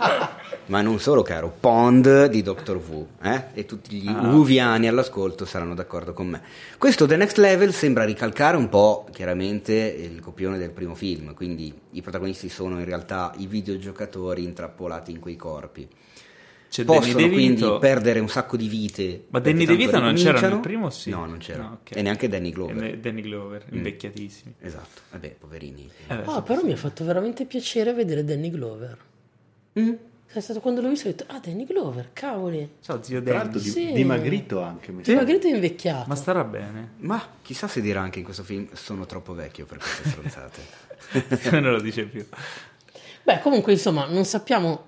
[0.66, 3.44] ma non solo, caro Pond di Doctor Who, eh?
[3.52, 4.22] e tutti gli Ah.
[4.22, 6.40] Whoviani all'ascolto saranno d'accordo con me.
[6.78, 11.72] Questo The Next Level sembra ricalcare un po' chiaramente il copione del primo film, quindi
[11.90, 15.86] i protagonisti sono in realtà i videogiocatori intrappolati in quei corpi.
[16.72, 19.24] C'è Possono Danny quindi perdere un sacco di vite.
[19.28, 20.88] Ma Danny DeVito non c'era nel primo?
[20.88, 21.10] Sì.
[21.10, 21.64] No, non c'era.
[21.64, 21.94] No, ok.
[21.94, 22.84] E neanche Danny Glover.
[22.84, 23.76] E Danny Glover, Mm.
[23.76, 24.54] invecchiatissimi.
[24.58, 25.90] Esatto, vabbè, poverini.
[26.08, 26.40] Eh, Ah, sì.
[26.46, 28.96] però mi ha fatto veramente piacere vedere Danny Glover.
[29.78, 29.92] Mm.
[30.32, 32.66] È stato quando l'ho visto ho detto, ah, Danny Glover, cavoli.
[32.80, 33.42] Ciao zio Tra Danny.
[33.44, 33.92] l'altro di- Sì.
[33.92, 34.92] dimagrito anche.
[34.92, 36.04] mi Greta è invecchiato.
[36.08, 36.92] Ma starà bene.
[37.00, 40.60] Ma chissà se dirà anche in questo film sono troppo vecchio per queste stronzate.
[41.60, 42.24] non lo dice più.
[43.24, 44.86] Beh, comunque, insomma, non sappiamo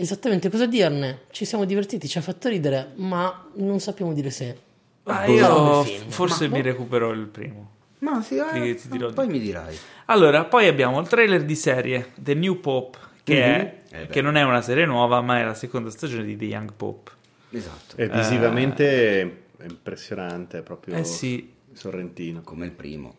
[0.00, 1.20] esattamente cosa dirne.
[1.30, 4.58] Ci siamo divertiti, ci ha fatto ridere, ma non sappiamo dire se.
[5.04, 5.32] Ma Boh.
[5.32, 6.08] io film.
[6.10, 7.70] forse Ma- mi recupero il primo.
[8.00, 9.76] Ma sì, eh, ti dirò poi di- mi dirai.
[10.06, 13.76] Allora, poi abbiamo il trailer di serie The New Pope, che, è- Mhm.
[14.02, 16.72] Eh che non è una serie nuova, ma è la seconda stagione di The Young
[16.74, 17.10] Pope.
[17.50, 22.42] Esatto, E visivamente è impressionante, è proprio Eh sì, sorrentino.
[22.42, 23.14] come il primo.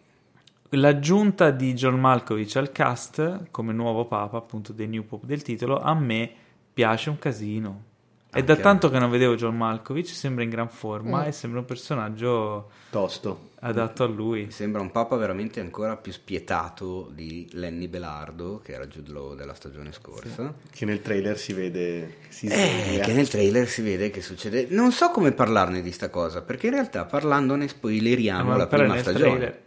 [0.74, 5.80] l'aggiunta di John Malkovich al cast come nuovo papa, appunto The New Pope del titolo,
[5.82, 6.32] a me
[6.74, 7.84] piace un casino.
[8.32, 11.28] È da tanto che non vedevo John Malkovich, sembra in gran forma Mm.
[11.28, 13.50] e sembra un personaggio Tosto.
[13.62, 14.52] adatto a lui.
[14.52, 19.56] Sembra un papa veramente ancora più spietato di Lenny Belardo, che era Jude Law della
[19.56, 20.54] stagione scorsa.
[20.70, 24.68] Che nel trailer si vede che si Eh, che nel trailer si vede che succede.
[24.70, 29.30] Non so come parlarne di sta cosa, perché in realtà parlandone spoileriamo la prima stagione.
[29.38, 29.62] trailer.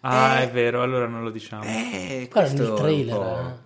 [0.00, 0.44] Ah, Eh.
[0.48, 1.64] è vero, allora non lo diciamo.
[1.64, 3.58] Eh, Guarda, questo nel trailer, po'-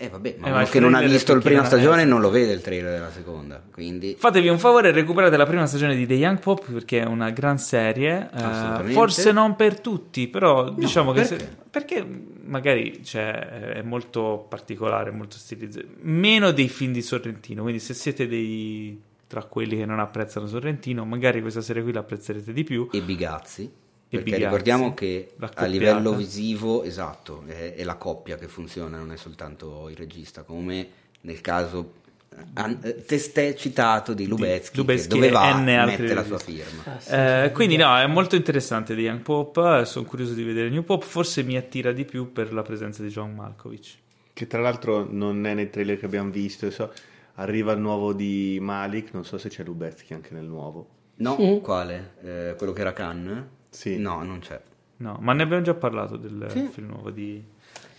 [0.00, 2.52] Eh, vabbè, ma Eh, ma che non ha visto la prima stagione non lo vede
[2.52, 3.60] il trailer della seconda.
[3.72, 7.04] Quindi Fatevi un favore e recuperate la prima stagione di The Young Pop perché è
[7.04, 8.30] una gran serie.
[8.32, 11.38] eh, forse non per tutti, però diciamo che perché?
[11.40, 12.06] se- perché
[12.44, 13.32] magari cioè,
[13.74, 15.86] è molto particolare, molto stilizzato.
[16.02, 17.62] Meno dei film di Sorrentino.
[17.62, 22.52] Quindi, se siete dei tra quelli che non apprezzano Sorrentino, magari questa serie qui l'apprezzerete
[22.52, 22.88] di più.
[22.92, 23.70] e Bigazzi.
[24.08, 29.12] Perché Bigazzi, ricordiamo che a livello visivo, esatto, è, è la coppia che funziona, non
[29.12, 30.88] è soltanto il regista, come
[31.22, 31.92] nel caso
[32.30, 36.82] eh, an- eh, testé citato di Lubezki, Lubezki che dove va mette la sua firma.
[36.84, 37.80] Ah, sì, Eh, sì, quindi sì.
[37.82, 39.82] no, è molto interessante The Young Pop.
[39.82, 41.04] Sono curioso di vedere New Pop.
[41.04, 43.96] Forse mi attira di più per la presenza di John Malkovich.
[44.32, 46.70] Che tra l'altro non è nei trailer che abbiamo visto.
[46.70, 46.92] so-
[47.34, 50.88] Arriva il nuovo di Malik, non so se c'è Lubezki anche nel nuovo.
[51.16, 51.58] No, Mm.
[51.58, 52.14] quale?
[52.22, 53.48] Eh, quello che era Khan?
[53.70, 53.96] Sì.
[53.98, 54.60] No, non c'è.
[54.98, 57.42] No, ma ne abbiamo già parlato del film nuovo di,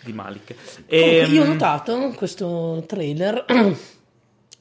[0.04, 0.54] di Malik.
[0.56, 3.46] Comunque, Ehm, io ho notato in questo trailer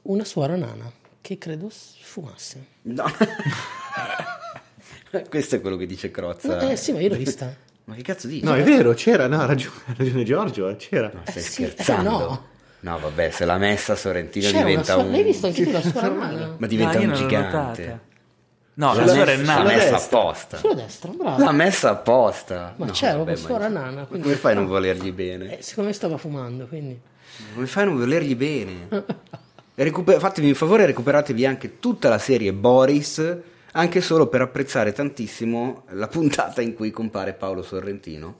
[0.02, 0.90] una suora nana
[1.20, 2.64] che credo fumasse.
[2.82, 3.04] No.
[5.28, 6.58] Questo è quello che dice Crozza.
[6.70, 7.54] Eh sì, ma io l'ho vista.
[7.84, 8.44] Ma che cazzo dici?
[8.44, 11.10] No, è vero, c'era, no, ha ragione, ragione Giorgio, eh, c'era.
[11.14, 12.10] Ma stai Eh sì, eh, scherzando?
[12.10, 12.46] no.
[12.80, 15.02] No, vabbè, se l'ha messa Sorrentino una diventa suora...
[15.08, 15.10] un...
[15.12, 16.54] L'hai visto anche tu la suora nana?
[16.58, 18.00] Ma diventa no, un gigante.
[18.78, 19.62] No, la suora è messa- nana.
[19.70, 20.56] L'ha messa apposta.
[20.58, 21.42] Sulla destra, bravo.
[21.44, 22.74] L'ha messa apposta.
[22.76, 25.58] Ma No, c'era proprio suora ma- nana, quindi- Come fai a non volergli bene?
[25.58, 26.98] Eh, secondo me stava fumando, quindi...
[27.54, 28.88] Come fai a non volergli bene?
[29.74, 33.36] Recuper- fatemi un favore, recuperatevi anche tutta la serie Boris,
[33.72, 38.38] anche solo per apprezzare tantissimo la puntata in cui compare Paolo Sorrentino.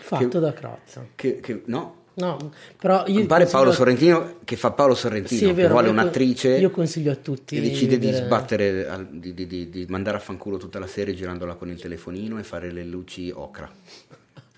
[0.00, 1.04] Fatto Che- da Crozza.
[1.16, 5.44] Che, che- no, No, però io compare consiglio- Paolo Sorrentino che fa Paolo Sorrentino, Sì,
[5.44, 9.06] è che vero, vuole io- un'attrice io consiglio a tutti che decide di vedere- sbattere,
[9.10, 12.42] di, di- di- di mandare a fanculo tutta la serie girandola con il telefonino e
[12.42, 13.68] fare le luci ocra.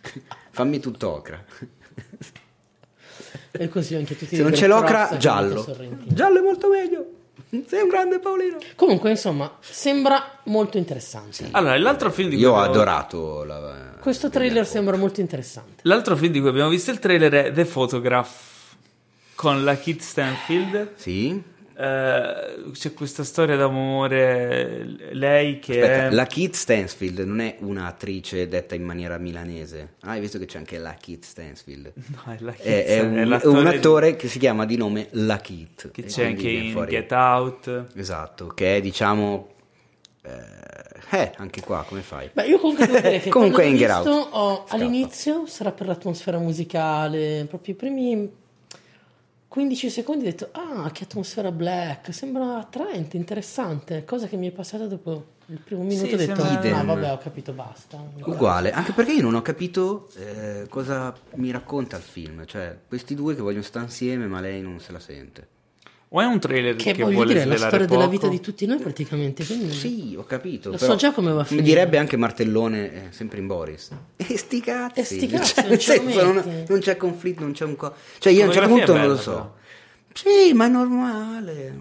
[0.51, 1.43] Fammi tutto ocra.
[3.53, 5.65] E consiglio anche a tutti Se di non c'è l'ocra, giallo.
[6.07, 7.07] Giallo è molto meglio.
[7.67, 8.57] Sei un grande Paolino.
[8.77, 11.49] Comunque, insomma, sembra molto interessante.
[11.51, 15.83] Allora, l'altro film di cui Io ho abbiamo- adorato la, Questo trailer sembra molto interessante.
[15.83, 18.75] L'altro film di cui abbiamo visto il trailer è The Photograph
[19.35, 20.93] con la Kit Stanfield.
[20.95, 21.43] Sì.
[21.75, 24.85] Eh, c'è questa storia d'amore.
[25.13, 26.11] Lei che Aspetta, è.
[26.11, 29.95] la Kit Stansfield non è un'attrice detta in maniera milanese.
[30.03, 31.93] Ah, hai visto che c'è anche la Kit Stansfield?
[32.25, 34.77] No, è, la Kit È, è un, è un di- attore che si chiama di
[34.77, 35.91] nome La Kit.
[35.91, 37.87] Che c'è anche in fuori- Get Out.
[37.95, 39.49] Esatto, che è diciamo...
[40.25, 42.31] Eh, eh, anche qua come fai?
[42.33, 44.07] Beh, io comunque devo dire che Comunque in Get Out.
[44.31, 48.31] ho- all'inizio sarà per l'atmosfera musicale, proprio i primi
[49.53, 54.51] 15 secondi ho detto "Ah, che atmosfera black, sembra attraente, interessante", cosa che mi è
[54.51, 56.43] passata dopo il primo minuto Sì, ho detto.
[56.43, 58.03] "Ah, vabbè, ho capito, basta".
[58.25, 62.47] Uguale, anche perché io non ho capito eh, cosa mi racconta il film.
[62.47, 65.52] Cioè, questi due che vogliono stare insieme, ma lei non se la sente.
[66.15, 68.11] O è un trailer Che, che, voglio vuole dire, è la storia della poco?
[68.11, 70.71] vita di tutti noi praticamente, quindi Sì, ho capito.
[70.71, 71.65] Lo però so già come va a Mi finire.
[71.67, 73.89] direbbe anche Martellone, eh, sempre in Boris.
[74.17, 75.01] E sti cazzi.
[75.01, 77.95] E sti cazzi, Cioè, non lo senso, non, non c'è conflitto, non c'è un co...
[78.19, 79.31] Cioè, io a un certo punto non lo so.
[79.31, 79.55] però.
[80.15, 81.75] Sì, ma è normale.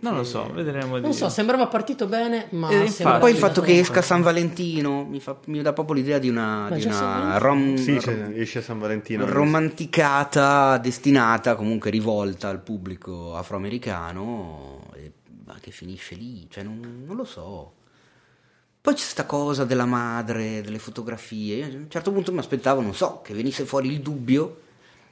[0.00, 0.98] non lo so, vedremo.
[0.98, 3.18] non so, sembrava partito bene, ma Eh, infatti.
[3.20, 6.68] Poi il fatto che esca San Valentino mi, fa- mi dà proprio l'idea di una,
[6.68, 9.26] Ma di una rom- Sì, c'è- esce a San Valentino.
[9.26, 15.12] romanticata destinata comunque rivolta al pubblico afroamericano e,
[15.44, 17.72] ma che finisce lì cioè non, non lo so
[18.80, 22.80] poi c'è sta cosa della madre delle fotografie Io a un certo punto mi aspettavo
[22.80, 24.60] non so che venisse fuori il dubbio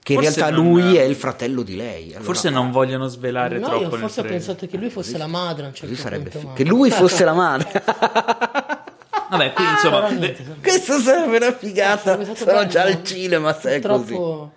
[0.02, 3.06] che in Forse realtà non- lui è il fratello di lei Allora, Forse non vogliono
[3.06, 6.00] svelare No, troppo io forse ho pensato che lui fosse la madre un certo così
[6.00, 7.82] sarebbe punto, che lui fosse la madre
[9.30, 10.56] Vabbè, insomma, de- niente, insomma.
[10.60, 14.52] questo sarebbe una figata stato sono già al cinema se è così Purtroppo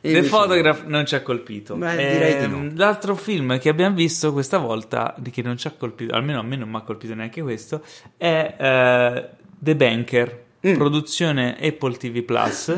[0.00, 1.74] E The Photograph non ci ha colpito.
[1.74, 2.70] Beh, direi di Ehm, no.
[2.76, 6.42] L'altro film che abbiamo visto questa volta, di che non ci ha colpito, almeno a
[6.42, 7.82] me non mi ha colpito neanche questo,
[8.16, 9.28] è eh,
[9.58, 10.74] The Banker, Mm.
[10.74, 12.76] produzione Apple TV Plus,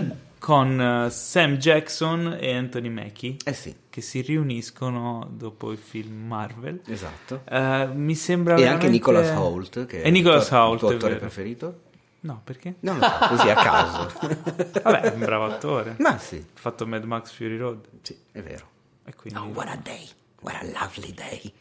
[0.51, 6.27] con eh, Sam Jackson e Anthony Mackie, eh sì che si riuniscono dopo il film
[6.27, 6.81] Marvel.
[6.87, 10.73] esatto Eh, mi sembra E anche veramente- Nicholas Hoult, che E Nicholas il tuo, Hoult,
[10.73, 11.81] il tuo è attore preferito?
[12.23, 12.75] No, perché?
[12.81, 14.13] Non lo so, così a caso.
[14.83, 15.95] Vabbè, è un bravo attore.
[16.01, 17.87] Ma sì, Ha fatto Mad Max Fury Road.
[18.03, 18.69] sì, è vero.
[19.05, 19.39] E quindi...
[19.55, 20.05] what a day.
[20.43, 21.53] What a lovely day.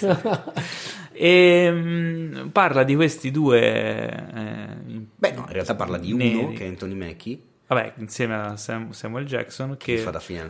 [1.12, 3.60] E mm, parla di questi due.
[3.60, 4.76] eh,
[5.16, 6.54] Beh, no, in realtà parla di uno Neri.
[6.54, 7.40] che è Anthony Mackie.
[7.68, 10.02] Vabbè, insieme a Sam- Samuel Jackson che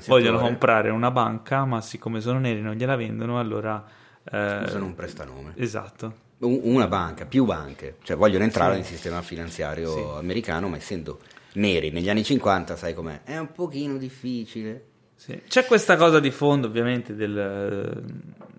[0.06, 3.84] vogliono comprare una banca, ma siccome sono neri non gliela vendono, allora...
[4.30, 5.52] eh, Usano un prestanome.
[5.56, 6.26] Esatto.
[6.38, 7.96] Un- Una banca, più banche.
[8.02, 11.18] Cioè vogliono entrare nel sistema finanziario americano, ma essendo
[11.54, 13.22] neri negli anni 50, sai com'è?
[13.24, 14.84] È un pochino difficile.
[15.16, 15.42] Sì.
[15.48, 18.00] C'è questa cosa di fondo, ovviamente, del,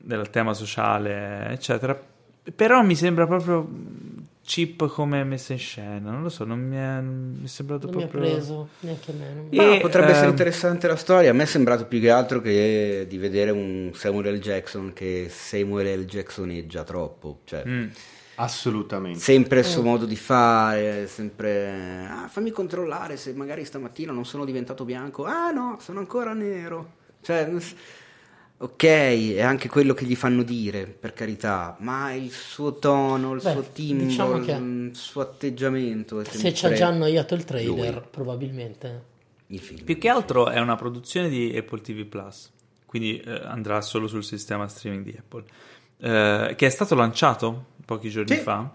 [0.02, 1.98] del tema sociale, eccetera.
[2.54, 3.66] Però mi sembra proprio
[4.50, 6.10] cheap come messa in scena.
[6.10, 8.32] Non lo so, non mi è, mi è sembrato Non mi ha proprio.
[8.32, 9.34] preso neanche a me.
[9.36, 11.30] non- E- Ma potrebbe essere ehm, interessante la storia.
[11.30, 14.40] A me è sembrato più che altro che di vedere un Samuel L.
[14.40, 16.06] Jackson che Samuel L.
[16.06, 17.42] Jacksoneggia troppo.
[17.44, 17.88] Cioè, Mm.
[18.42, 19.20] Assolutamente.
[19.20, 24.46] sempre il suo modo di fare, sempre ah, fammi controllare se magari stamattina non sono
[24.46, 25.26] diventato bianco.
[25.26, 26.94] Ah no, sono ancora nero.
[27.22, 27.52] Cioè,
[28.62, 33.42] ok, è anche quello che gli fanno dire, per carità, ma il suo tono, il
[33.42, 37.46] Beh, suo timbro, diciamo che- il suo atteggiamento è Se ci ha già annoiato il
[37.46, 38.04] trailer, lui.
[38.12, 39.04] probabilmente.
[39.48, 39.84] il film.
[39.84, 42.52] Più che altro è una produzione di Apple TV Plus,
[42.86, 45.44] quindi eh, andrà solo sul sistema streaming di Apple,
[45.98, 48.42] eh, che è stato lanciato pochi giorni Sì.
[48.42, 48.72] fa.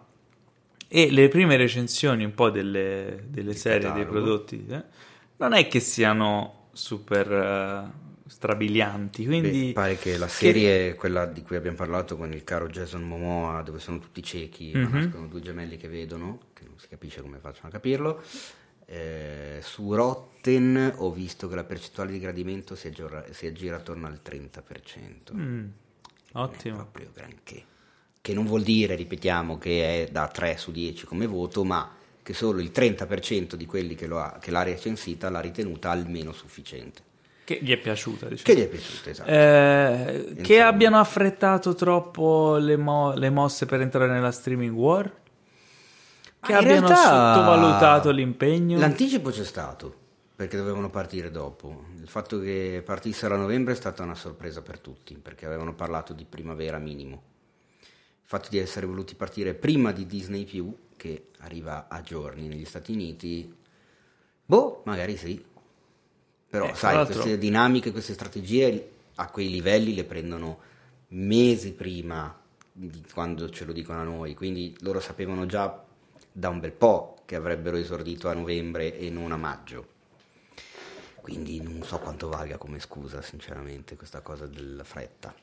[0.89, 4.11] E le prime recensioni un po' delle, delle serie, dei catalogo.
[4.11, 4.83] prodotti, eh,
[5.37, 9.25] non è che siano super eh, strabilianti.
[9.27, 13.03] Quindi Beh, pare che la serie, quella di cui abbiamo parlato con il caro Jason
[13.03, 14.93] Momoa, dove sono tutti ciechi, ma Mhm.
[14.93, 18.23] nascono due gemelli che vedono, che non si capisce come facciano a capirlo.
[18.87, 24.07] eh, su Rotten ho visto che la percentuale di gradimento si, aggiora- si aggira attorno
[24.07, 25.33] al 30%.
[25.35, 25.71] Mm, Non
[26.33, 26.77] ottimo.
[26.77, 27.65] proprio granché.
[28.21, 32.35] Che non vuol dire, ripetiamo, che è da 3 su 10 come voto, ma che
[32.35, 37.03] solo il 30% di quelli che, lo ha, che l'ha recensita l'ha ritenuta almeno sufficiente.
[37.45, 38.43] Che gli è piaciuta, diciamo.
[38.43, 39.31] Che gli è piaciuta, esatto.
[39.31, 45.05] Eh, che abbiano affrettato troppo le, mo- le mosse per entrare nella streaming war?
[46.41, 48.79] Che in abbiano realtà sottovalutato l'impegno?
[48.79, 49.95] L'anticipo c'è stato,
[50.35, 51.85] perché dovevano partire dopo.
[52.01, 56.15] Il fatto che partissero a novembre è stata una sorpresa per tutti, perché avevano parlato
[56.15, 57.23] di primavera minimo.
[57.81, 60.45] Il fatto di essere voluti partire prima di Disney
[60.97, 63.55] che arriva a giorni negli Stati Uniti,
[64.47, 65.53] boh, magari sì.
[66.55, 70.61] Però Eh, sai, queste dinamiche, queste strategie a quei livelli le prendono
[71.09, 72.33] mesi prima
[72.71, 75.83] di quando ce lo dicono a noi, quindi loro sapevano già
[76.31, 79.89] da un bel po' che avrebbero esordito a novembre e non a maggio.
[81.21, 85.35] Quindi non so quanto valga come scusa, sinceramente, questa cosa della fretta.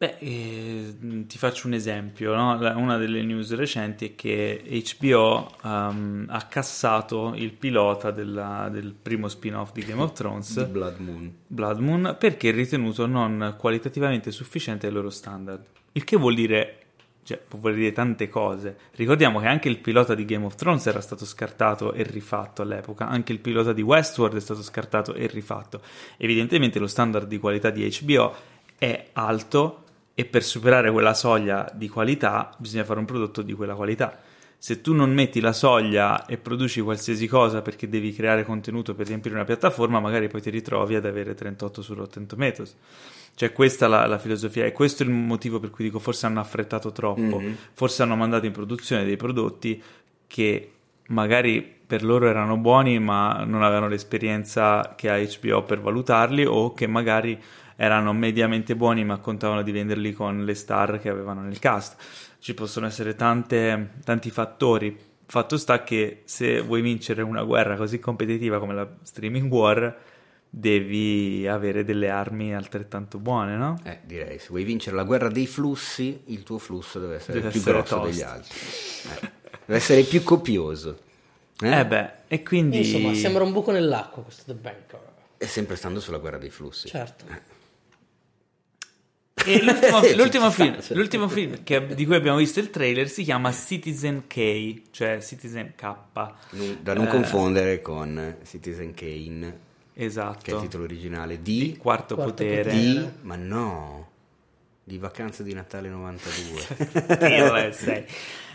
[0.00, 0.96] Beh, eh,
[1.26, 2.52] ti faccio un esempio, no?
[2.74, 4.62] Una delle news recenti è che
[4.96, 10.70] HBO ehm, ha cassato il pilota della- del primo spin-off di Game of Thrones, Di
[10.72, 11.34] Blood Moon.
[11.46, 15.66] Blood Moon, perché ritenuto non qualitativamente sufficiente ai loro standard.
[15.92, 16.78] Il che vuol dire,
[17.22, 18.78] cioè, può voler dire tante cose.
[18.92, 23.06] Ricordiamo che anche il pilota di Game of Thrones era stato scartato e rifatto all'epoca,
[23.06, 25.82] anche il pilota di Westworld è stato scartato e rifatto.
[26.16, 28.34] Evidentemente lo standard di qualità di HBO
[28.78, 33.74] è alto e per superare quella soglia di qualità bisogna fare un prodotto di quella
[33.74, 34.18] qualità.
[34.58, 39.06] Se tu non metti la soglia e produci qualsiasi cosa perché devi creare contenuto per
[39.06, 42.76] riempire una piattaforma, magari poi ti ritrovi ad avere 38 su Rotten Tomatoes.
[43.34, 46.26] Cioè, questa è la, la filosofia, e questo è il motivo per cui dico forse
[46.26, 47.56] hanno affrettato troppo, Mhm.
[47.72, 49.82] forse hanno mandato in produzione dei prodotti
[50.26, 50.72] che
[51.06, 56.74] magari per loro erano buoni, ma non avevano l'esperienza che ha HBO per valutarli, o
[56.74, 57.40] che magari
[57.82, 61.96] erano mediamente buoni, ma contavano di venderli con le star che avevano nel cast.
[62.38, 64.98] Ci possono essere tante- tanti fattori.
[65.24, 69.96] Fatto sta che se vuoi vincere una guerra così competitiva come la streaming war,
[70.50, 73.80] devi avere delle armi altrettanto buone, no?
[73.84, 77.48] Eh, direi, se vuoi vincere la guerra dei flussi, il tuo flusso deve essere Deve
[77.50, 78.10] più essere grosso tosto.
[78.10, 78.58] degli altri.
[78.58, 79.30] Eh,
[79.64, 80.98] deve essere più copioso.
[81.62, 81.78] Eh?
[81.78, 82.76] Eh beh, e quindi...
[82.76, 84.96] Insomma, sembra un buco nell'acqua questo The Bank.
[85.38, 86.88] È sempre stando sulla guerra dei flussi.
[86.88, 87.24] Certo.
[89.46, 93.08] E l'ultimo, Ci l'ultimo sta, film, l'ultimo film che- di cui abbiamo visto il trailer
[93.08, 95.94] si chiama Citizen K, cioè Citizen K.
[96.80, 99.58] Da non Eh, confondere con Citizen Kane,
[99.94, 100.54] che è Esatto.
[100.54, 101.76] il titolo originale Il di...
[101.78, 102.70] quarto, Quarto potere.
[102.70, 104.08] di ma no,
[104.84, 107.28] di Vacanze di Natale 92.
[107.28, 108.04] Dio, sei.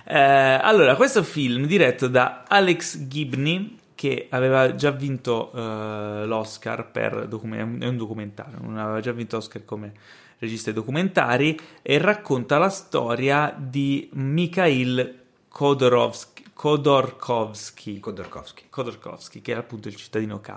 [0.08, 0.20] Eh,
[0.62, 7.82] allora, questo film diretto da Alex Gibney, che aveva già vinto eh, l'Oscar per document-
[7.82, 9.94] è un documentario, non aveva già vinto Oscar come
[10.40, 18.00] regista di documentari e racconta la storia di Mikhail Khodorkovsky, Khodorkovsky.
[18.00, 18.64] Khodorkovsky.
[18.70, 20.54] Khodorkovsky, che è appunto il cittadino K,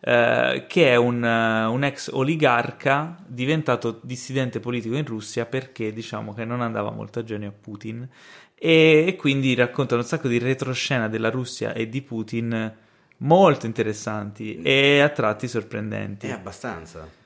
[0.00, 6.34] eh, che è un, eh, un ex oligarca diventato dissidente politico in Russia perché diciamo
[6.34, 8.08] che non andava molto a genio a Putin
[8.54, 12.74] e, e quindi racconta un sacco di retroscena della Russia e di Putin
[13.18, 16.26] molto interessanti e a tratti sorprendenti.
[16.26, 17.18] È abbastanza.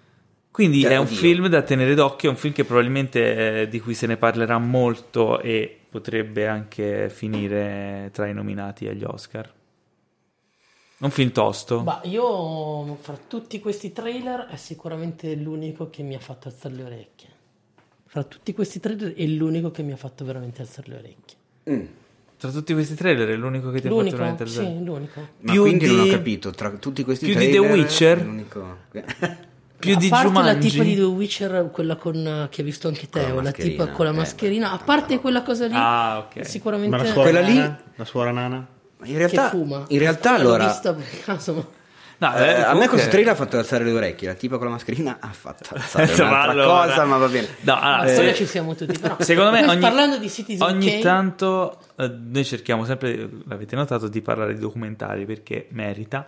[0.54, 1.16] Quindi Cioè, è un oddio.
[1.16, 4.56] film da tenere d'occhio, è un film che probabilmente eh, di cui se ne parlerà
[4.58, 9.52] molto e potrebbe anche finire tra i nominati agli Oscar.
[10.98, 11.82] Un film tosto.
[11.82, 16.84] Ma io, fra tutti questi trailer, è sicuramente l'unico che mi ha fatto alzare le
[16.84, 17.28] orecchie.
[18.06, 21.36] Fra tutti questi trailer è l'unico che mi ha fatto veramente alzare le orecchie.
[21.70, 21.84] Mm.
[22.38, 24.16] Tra tutti questi trailer è l'unico che ti ha fatto L'unico?
[24.18, 25.20] veramente alzare- Sì, l'unico.
[25.40, 28.18] Ma Più quindi non di- ho capito, tra tutti questi più di trailer, The Witcher?
[28.20, 28.76] è l'unico...
[29.84, 30.70] Più a di parte la Jumanji.
[30.70, 33.40] tipa di The Witcher, quella con, eh, che hai visto anche te, Con la o
[33.42, 36.46] la tipa con la eh, mascherina, a beh, parte quella cosa lì, Ah, ok.
[36.46, 37.80] sicuramente Ma la Quella lì- nana?
[37.96, 38.66] La suora nana?
[39.04, 39.84] In realtà, che fuma.
[39.88, 40.66] in realtà allora...
[40.66, 41.66] vista per caso, ma-
[42.16, 44.66] No, Eh, eh, a me questo trailer ha fatto alzare le orecchie, la tipa con
[44.68, 47.48] la mascherina ha fatto alzare Insomma, un'altra allora- cosa, ma va bene.
[47.62, 49.16] No, allora, storia eh, ci siamo tutti, però.
[49.18, 54.06] Secondo me ogni, parlando di Citizen ogni Kane, tanto eh, noi cerchiamo sempre, l'avete notato,
[54.08, 56.24] di parlare di documentari perché merita.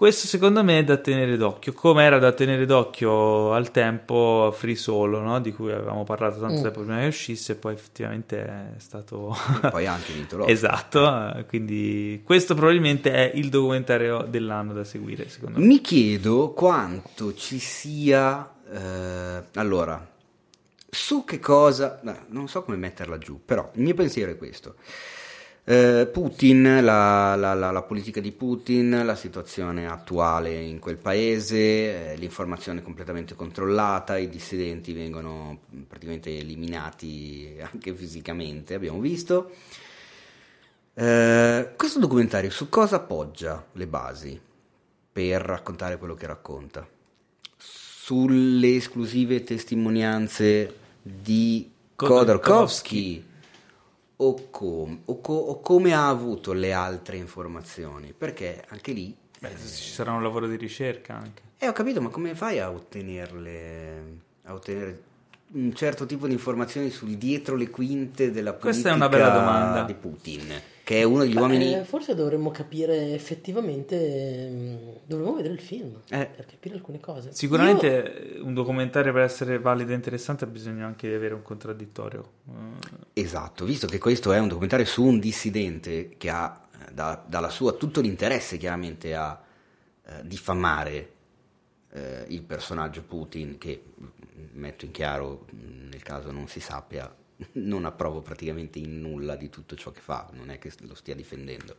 [0.00, 4.74] Questo secondo me è da tenere d'occhio, come era da tenere d'occhio al tempo Free
[4.74, 5.40] Solo, no?
[5.42, 6.62] di cui avevamo parlato tanto Mm.
[6.62, 9.36] tempo prima che uscisse, e poi effettivamente è stato...
[9.70, 10.54] Poi ha anche vinto l'Oscar.
[10.54, 15.66] esatto, quindi questo probabilmente è il documentario dell'anno da seguire, secondo me.
[15.66, 18.50] Mi chiedo quanto ci sia...
[18.72, 20.08] eh, allora,
[20.88, 22.00] su che cosa...
[22.04, 24.76] no, non so come metterla giù, però il mio pensiero è questo.
[25.64, 32.12] Eh, Putin, la, la- la- la politica di Putin, la situazione attuale in quel paese,
[32.12, 39.50] eh, l'informazione completamente controllata, i dissidenti vengono praticamente eliminati anche fisicamente, abbiamo visto.
[40.94, 44.40] Eh, questo documentario su cosa appoggia le basi
[45.12, 46.86] per raccontare quello che racconta?
[47.56, 53.24] Sulle esclusive testimonianze di Khodorkovsky
[54.22, 58.12] o, com- o co- o come ha avuto le altre informazioni?
[58.16, 59.14] Perché anche lì...
[59.40, 61.42] Beh, ci sarà un lavoro di ricerca anche.
[61.58, 64.02] Eh, ho capito, ma come fai a ottenerle,
[64.44, 65.02] a ottenere
[65.52, 69.30] un certo tipo di informazioni sul dietro le quinte della politica Questa è una bella
[69.30, 69.82] domanda.
[69.84, 70.60] di Putin,
[70.90, 71.72] che è uno degli uomini...
[71.72, 76.26] Eh, forse dovremmo capire effettivamente, ehm, dovremmo vedere il film Eh.
[76.26, 77.32] per capire alcune cose.
[77.32, 82.30] Sicuramente un documentario per essere valido e interessante ha bisogno anche di avere un contraddittorio.
[82.48, 87.22] Eh, Esatto, visto che questo è un documentario su un dissidente che ha eh, da-
[87.24, 89.40] dalla sua tutto l'interesse chiaramente a
[90.06, 91.12] eh, diffamare
[91.92, 94.06] eh, il personaggio Putin, che mm,
[94.54, 97.14] metto in chiaro mh, nel caso non si sappia,
[97.52, 101.14] non approvo praticamente in nulla di tutto ciò che fa, non è che lo stia
[101.14, 101.76] difendendo.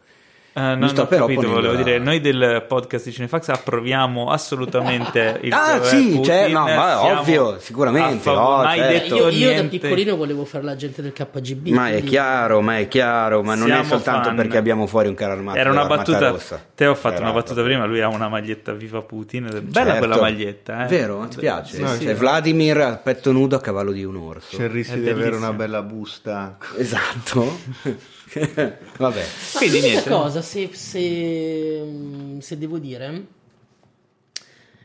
[0.54, 4.30] Non Mi sto ho però capito, volevo la- dire, noi del podcast di Cinefax approviamo
[4.32, 9.16] assolutamente il Ah, sì, Putin, cioè, no, ma ovvio, sicuramente, no, mai certo.
[9.16, 11.68] detto io, io da piccolino volevo fare l'agente del KGB.
[11.70, 14.36] Ma è quindi- chiaro, ma è chiaro, ma non è soltanto fan.
[14.36, 16.62] perché abbiamo fuori un carro armato Era una battuta, rossa.
[16.76, 19.92] te ho fatto Era una battuta prima, lui ha una maglietta Viva Putin, è bella
[19.92, 19.98] Certo.
[20.00, 20.88] quella maglietta, eh.
[20.90, 21.28] Vero?
[21.30, 21.76] Ti piace?
[21.78, 22.06] Sì, sì.
[22.08, 24.58] C'è Vladimir a petto nudo a cavallo di un orso.
[24.58, 26.58] C'è il rischio È di avere una bella busta.
[26.78, 27.58] Esatto.
[28.98, 29.26] Vabbè.
[29.54, 30.10] Ma Quindi niente.
[30.10, 33.26] cosa, se, se, se devo dire,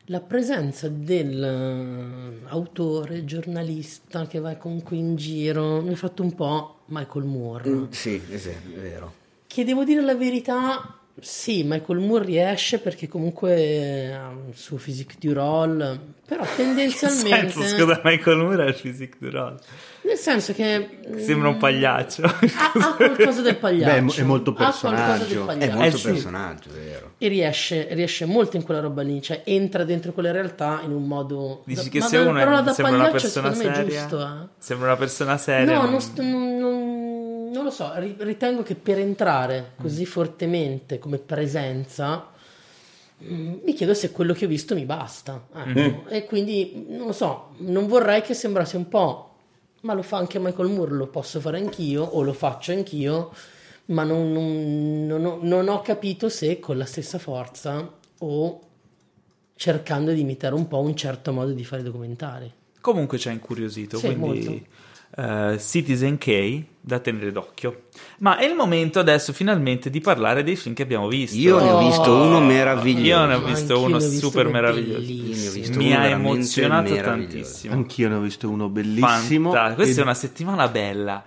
[0.06, 7.24] la presenza dell'autore, giornalista che va comunque in giro, mi ha fatto un po' Michael
[7.24, 7.68] Moore.
[7.68, 8.39] Mm, sì, è
[8.74, 9.24] vero.
[9.47, 15.16] Che devo dire la verità, sì, Michael Moore riesce perché comunque ha un suo physique
[15.18, 17.51] du role, però tendenzialmente...
[17.51, 19.56] Senso, scusa, Michael Moore è il physique du role.
[20.02, 21.01] Nel senso che...
[21.16, 22.22] Sembra un pagliaccio.
[22.22, 22.38] Ha,
[22.74, 23.90] ha qualcosa del pagliaccio.
[23.93, 25.51] Beh, è mo- è molto Ha qualcosa del personaggio.
[25.51, 26.06] È molto Eh, sì.
[26.10, 27.12] personaggio, vero.
[27.18, 31.06] E riesce, riesce molto in quella roba lì, cioè entra dentro quella realtà in un
[31.06, 31.62] modo...
[31.64, 34.48] Dici da- che se uno è, sembra una persona seria, giusto, eh.
[34.59, 35.74] sembra una persona seria.
[35.80, 36.65] No, non- non- non
[37.66, 42.30] lo so, ri- ritengo che per entrare così fortemente come presenza,
[43.22, 45.47] mm, mi chiedo se quello che ho visto mi basta.
[45.55, 46.09] ecco.
[46.09, 49.34] E quindi, non lo so, non vorrei che sembrasse un po',
[49.82, 53.32] ma lo fa anche Michael Moore, lo posso fare anch'io o lo faccio anch'io,
[53.86, 58.60] ma non, non- non ho, non ho capito se con la stessa forza o
[59.55, 62.51] cercando di imitare un po' un certo modo di fare documentari.
[62.80, 64.66] Comunque ci ha incuriosito, Sì, quindi
[65.16, 67.87] eh, Citizen K da tenere d'occhio.
[68.19, 71.37] Ma è il momento adesso finalmente di parlare dei film che abbiamo visto.
[71.37, 71.85] Io ne ho Oh.
[71.85, 73.05] visto uno meraviglioso.
[73.05, 75.79] Io ne ho visto Anch'io uno visto super uno meraviglioso.
[75.81, 77.75] Mi uno ha emozionato tantissimo.
[77.75, 79.51] Anch'io ne ho visto uno bellissimo.
[79.51, 81.25] Fanta- Questa E- è una settimana bella.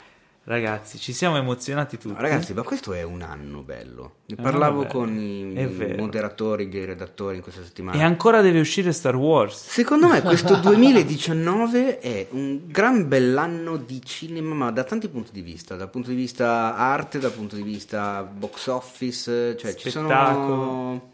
[0.50, 2.20] Ragazzi, ci siamo emozionati tutti.
[2.20, 4.14] Ragazzi, ma questo è un anno bello.
[4.26, 4.92] Ne parlavo bello.
[4.92, 7.96] con i moderatori, i redattori in questa settimana.
[7.96, 9.68] E ancora deve uscire Star Wars.
[9.68, 15.42] Secondo me questo 2019 è un gran bell'anno di cinema, ma da tanti punti di
[15.42, 20.08] vista, dal punto di vista arte, dal punto di vista box office, cioè ci sono,
[20.08, 21.10] Spettacolo.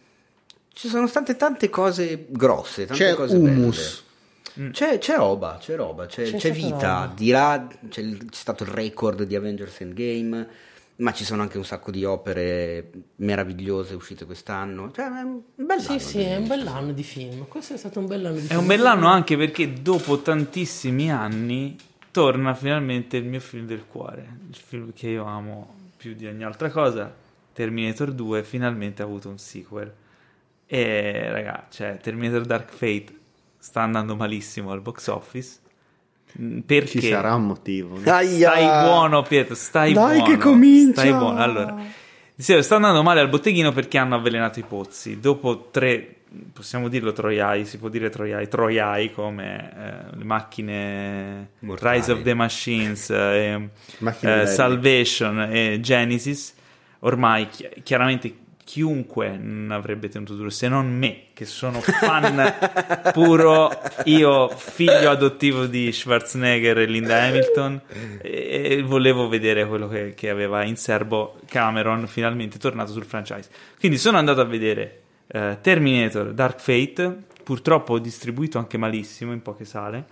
[0.72, 3.76] ci sono state tante cose grosse, tante C'è cose humus.
[3.76, 4.05] belle.
[4.72, 7.12] C'è, c'è roba, c'è roba, c'è, C'è c'è vita, roba.
[7.16, 10.48] di là c'è, il- c'è stato il record di Avengers Endgame,
[10.98, 15.80] ma ci sono anche un sacco di opere meravigliose uscite quest'anno, cioè è un bel
[15.82, 17.48] Sì, anno sì, di- è un bell'anno di film.
[17.50, 18.60] Questo è stato un bell'anno di È film.
[18.62, 21.76] un bell'anno anche perché dopo tantissimi anni
[22.12, 26.44] torna finalmente il mio film del cuore, il film che io amo più di ogni
[26.46, 27.14] altra cosa,
[27.52, 29.92] Terminator 2, finalmente ha avuto un sequel.
[30.68, 33.14] E raga, cioè Terminator Dark Fate
[33.66, 35.58] sta andando malissimo al box office.
[36.40, 38.00] Mm, Perché Ci sarà un motivo.
[38.06, 38.52] Aia!
[38.52, 40.24] Stai buono, Pietro, stai Dai buono.
[40.32, 41.02] che comincia!
[41.02, 41.40] Stai buono.
[41.40, 41.76] Allora,
[42.36, 45.20] dicevo, sta andando male al botteghino perché hanno avvelenato i pozzi.
[45.20, 46.18] Dopo tre,
[46.54, 49.74] possiamo dirlo troiai, si può dire troiai, troiai come
[50.14, 51.98] eh, le macchine Mortali.
[51.98, 53.70] Rise of the Machines, eh,
[54.22, 54.46] eh.
[54.46, 56.54] Salvation e Genesis.
[57.00, 58.36] Ormai chi- chiaramente
[58.66, 63.70] chiunque non avrebbe tenuto duro se non me che sono fan puro
[64.06, 67.80] io figlio adottivo di Schwarzenegger e Linda Hamilton
[68.22, 73.50] e, volevo vedere quello che, che aveva in serbo Cameron finalmente tornato sul franchise.
[73.80, 79.66] Quindi sono andato a vedere eh, Terminator Dark Fate purtroppo distribuito anche malissimo in poche
[79.66, 80.06] sale.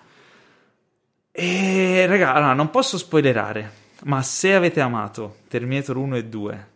[1.31, 6.67] E raga allora, non posso spoilerare ma se avete amato Terminator 1 e 2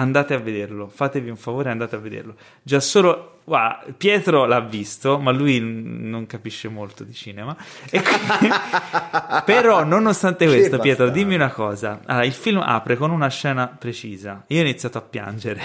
[0.00, 2.34] andate a vederlo, fatevi un favore e andate a vederlo.
[2.62, 7.56] Già solo, guarda, Pietro l'ha visto, ma lui non capisce molto di cinema.
[7.88, 8.48] Quindi-
[9.44, 12.00] Però, nonostante Che questo, Pietro, dimmi una cosa.
[12.06, 14.44] Allora, il film apre con una scena precisa.
[14.48, 15.60] Io ho iniziato a piangere.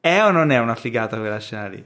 [0.00, 1.84] È o non è una figata quella scena lì?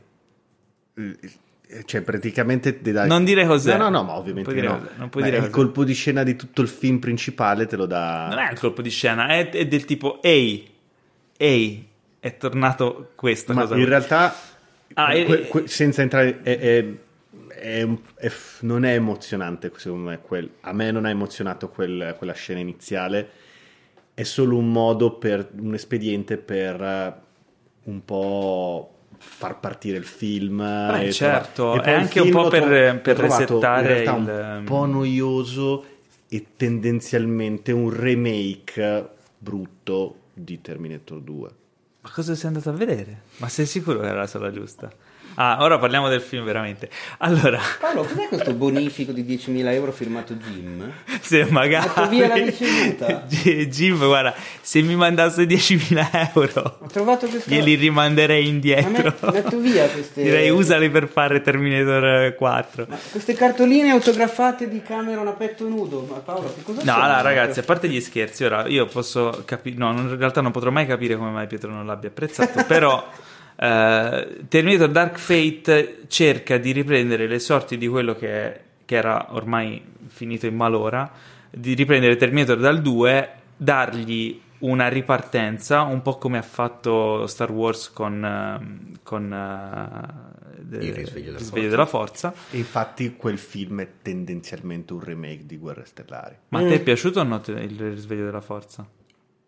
[1.86, 3.76] Cioè, praticamente ti dai- Non dire cos'è.
[3.76, 4.78] No, no, no, ma ovviamente Non puoi dire no.
[4.78, 5.56] cos'è, non puoi Ma dire il cos'è.
[5.62, 8.28] colpo di scena di tutto il film principale te lo dà.
[8.28, 10.70] Non è il colpo di scena, è, è del tipo, ehi,
[11.36, 11.86] ehi,
[12.20, 13.52] è tornato questo.
[13.52, 14.34] Ma cosa in realtà,
[14.94, 16.84] Ah, que- que- senza entrare, è- è-
[17.56, 17.88] è
[18.60, 20.18] non è emozionante, secondo me.
[20.20, 23.28] quel- a me non ha emozionato quel- quella scena iniziale.
[24.14, 27.14] È solo un modo per un espediente per eh,
[27.84, 30.58] un po' far partire il film.
[30.58, 34.08] Beh, certo, è anche un po' per- per resettare il-
[34.58, 35.84] un po' noioso
[36.28, 39.08] e tendenzialmente un remake
[39.38, 41.50] brutto di Terminator 2.
[42.00, 43.22] Ma cosa sei andato a vedere?
[43.38, 44.92] Ma sei sicuro che era la sala giusta?
[45.36, 46.88] Ah, ora parliamo del film veramente.
[47.18, 50.92] Allora, Paolo, cos'è questo bonifico di 10.000 euro firmato Jim?
[51.20, 51.86] se magari...
[51.86, 53.24] Metto via la ricevuta.
[53.26, 57.50] Jim, guarda, se mi mandasse 10.000 euro, Ho trovato questo...
[57.50, 59.14] glieli rimanderei Ma indietro.
[59.20, 60.22] met- metto via queste...
[60.22, 62.86] Direi usali per fare Terminator 4.
[62.88, 66.06] Ma queste cartoline autografate di Cameron a petto nudo.
[66.08, 69.76] Ma Paolo, che cosa No, allora ragazzi, a parte gli scherzi, ora io posso capire,
[69.76, 73.04] no, in realtà non potrò mai capire come mai Pietro non l'abbia apprezzato, però
[73.56, 79.28] eh, Terminator Dark Fate cerca di riprendere le sorti di quello che, è- che era
[79.30, 81.10] ormai finito in malora,
[81.50, 87.90] di riprendere Terminator dal 2, dargli una ripartenza, un po' come ha fatto Star Wars
[87.92, 91.68] con, ehm, con eh, Il risveglio della Risveglio forza.
[91.68, 92.34] della forza.
[92.50, 96.34] E infatti quel film è tendenzialmente un remake di Guerre Stellari.
[96.48, 98.86] Ma a te è piaciuto o no il risveglio della forza?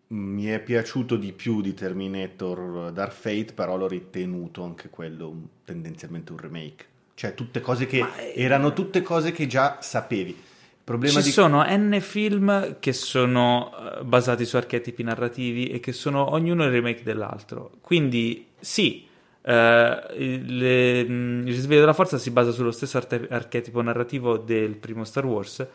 [0.09, 5.35] Mi è piaciuto di più di Terminator Dark Fate, però l'ho ritenuto anche quello
[5.65, 6.85] tendenzialmente un remake.
[7.13, 10.35] Cioè, tutte cose che erano tutte cose che già sapevi.
[10.83, 15.91] Problema Ci di sono N film che sono eh, basati su archetipi narrativi e che
[15.91, 17.71] sono ognuno il remake dell'altro.
[17.81, 19.05] Quindi, sì,
[19.41, 24.37] eh, il, le- mh, il risveglio della forza si basa sullo stesso arte- archetipo narrativo
[24.37, 25.67] del primo Star Wars.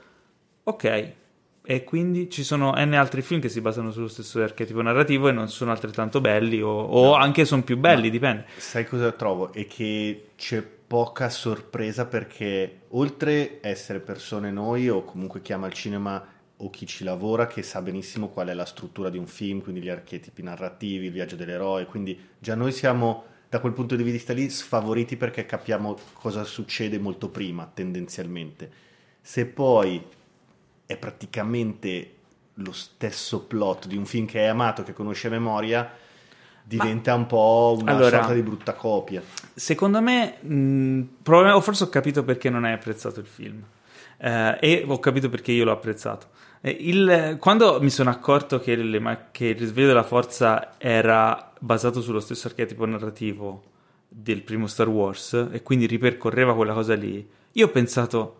[0.62, 1.12] Ok.
[1.64, 5.32] E quindi ci sono N altri film che si basano sullo stesso archetipo narrativo e
[5.32, 8.46] non sono altrettanto belli, o, o anche sono più belli, dipende.
[8.56, 9.52] Sai cosa trovo?
[9.52, 15.72] È che c'è poca sorpresa perché oltre essere persone noi o comunque chi ama il
[15.72, 16.26] cinema
[16.56, 19.80] o chi ci lavora che sa benissimo qual è la struttura di un film, quindi
[19.80, 24.32] gli archetipi narrativi, il viaggio dell'eroe, quindi già noi siamo da quel punto di vista
[24.32, 28.70] lì sfavoriti perché capiamo cosa succede molto prima tendenzialmente.
[29.20, 30.02] Se poi
[30.86, 32.14] è praticamente
[32.56, 35.90] lo stesso plot di un film che hai amato, che conosci a memoria,
[36.64, 39.22] diventa un po' una Allora- sorta di brutta copia.
[39.54, 43.62] Secondo me, mh, o forse ho capito perché non hai apprezzato il film.
[44.18, 46.28] Eh, e ho capito perché io l'ho apprezzato.
[46.60, 51.52] Eh, il- quando mi sono accorto che, le ma- che il risveglio della forza era
[51.58, 53.64] basato sullo stesso archetipo narrativo
[54.08, 58.36] del primo Star Wars e quindi ripercorreva quella cosa lì, io ho pensato,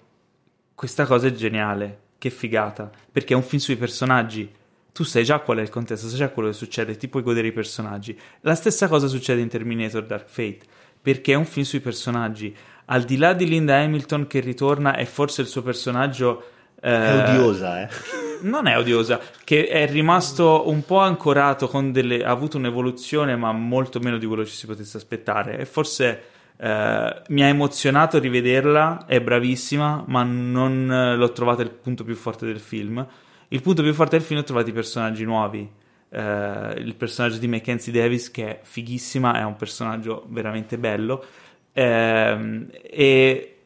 [0.74, 4.48] questa cosa è geniale, che figata, perché è un film sui personaggi.
[4.92, 7.48] Tu sai già qual è il contesto, sai già quello che succede, ti puoi godere
[7.48, 8.16] i personaggi.
[8.42, 10.60] La stessa cosa succede in Terminator Dark Fate,
[11.02, 12.54] perché è un film sui personaggi.
[12.84, 16.44] Al di là di Linda Hamilton che ritorna, è forse il suo personaggio...
[16.78, 17.88] È eh, odiosa, eh.
[18.46, 22.22] non è odiosa, che è rimasto un po' ancorato con delle.
[22.22, 25.58] ha avuto un'evoluzione, ma molto meno di quello che ci si potesse aspettare.
[25.58, 26.22] E forse
[26.62, 32.14] eh, mi ha emozionato rivederla, è bravissima, ma non eh, l'ho trovata il punto più
[32.14, 33.04] forte del film.
[33.48, 35.68] Il punto più forte del film ho trovato i personaggi nuovi.
[36.08, 41.24] Eh, il personaggio di Mackenzie Davis, che è fighissima, è un personaggio veramente bello.
[41.72, 43.56] Ehm, e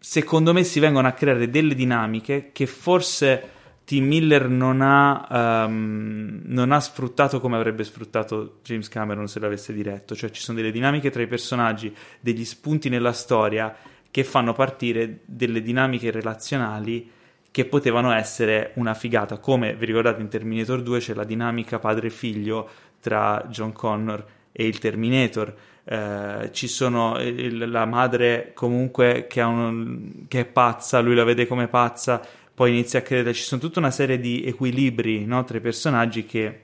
[0.00, 3.50] secondo me si vengono a creare delle dinamiche che forse
[3.88, 9.72] Tim Miller non ha, ehm, non ha sfruttato come avrebbe sfruttato James Cameron se l'avesse
[9.72, 10.14] diretto.
[10.14, 13.74] Cioè ci sono delle dinamiche tra i personaggi, degli spunti nella storia
[14.10, 17.10] che fanno partire delle dinamiche relazionali
[17.50, 19.38] che potevano essere una figata.
[19.38, 22.68] Come vi ricordate in Terminator 2 c'è la dinamica padre-figlio
[23.00, 25.54] tra John Connor e il Terminator.
[25.84, 31.46] Eh, ci sono il- la madre comunque che, un- che è pazza, lui la vede
[31.46, 32.20] come pazza,
[32.58, 33.34] poi inizia a credere.
[33.34, 36.62] Ci sono tutta una serie di equilibri no, tra i personaggi che,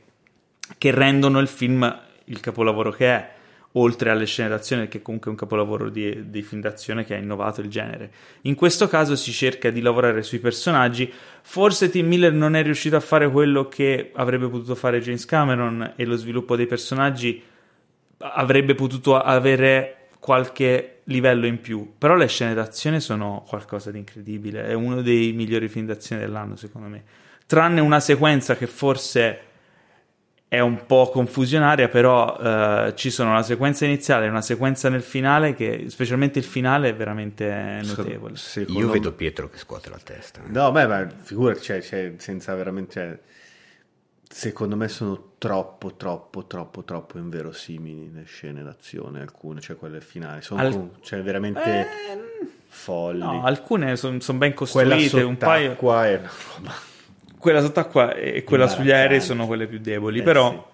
[0.76, 3.32] che rendono il film il capolavoro che è,
[3.74, 7.16] oltre alle scene d'azione, che comunque è un capolavoro di, di film d'azione che ha
[7.18, 8.10] innovato il genere.
[8.42, 11.08] In questo caso si cerca di lavorare sui personaggi.
[11.42, 15.92] Forse Tim Miller non è riuscito a fare quello che avrebbe potuto fare James Cameron
[15.94, 17.40] e lo sviluppo dei personaggi
[18.18, 21.96] avrebbe potuto avere qualche livello in più.
[21.98, 24.64] Però le scene d'azione sono qualcosa di incredibile.
[24.64, 27.02] È uno dei migliori film d'azione dell'anno, secondo me.
[27.44, 29.38] Tranne una sequenza che forse
[30.48, 35.02] è un po' confusionaria, però eh, ci sono una sequenza iniziale e una sequenza nel
[35.02, 38.36] finale che, specialmente il finale, è veramente notevole.
[38.36, 40.40] Secondo Io vedo Pietro che scuote la testa.
[40.40, 40.50] eh.
[40.50, 42.92] No, beh, ma figurati, cioè, cioè, senza veramente...
[42.92, 43.18] cioè,
[44.28, 50.42] secondo me sono troppo, troppo, troppo, troppo inverosimili le scene d'azione, alcune, cioè quelle finali.
[50.42, 51.86] Sono Al- com- cioè, veramente Eh,
[52.68, 53.20] folli.
[53.20, 55.68] no, alcune sono ben quella costruite, un paio...
[55.70, 56.72] sott'acqua è una roba...
[57.38, 60.20] quella sott'acqua e quella sugli aerei sono quelle più deboli.
[60.20, 60.72] Eh, però,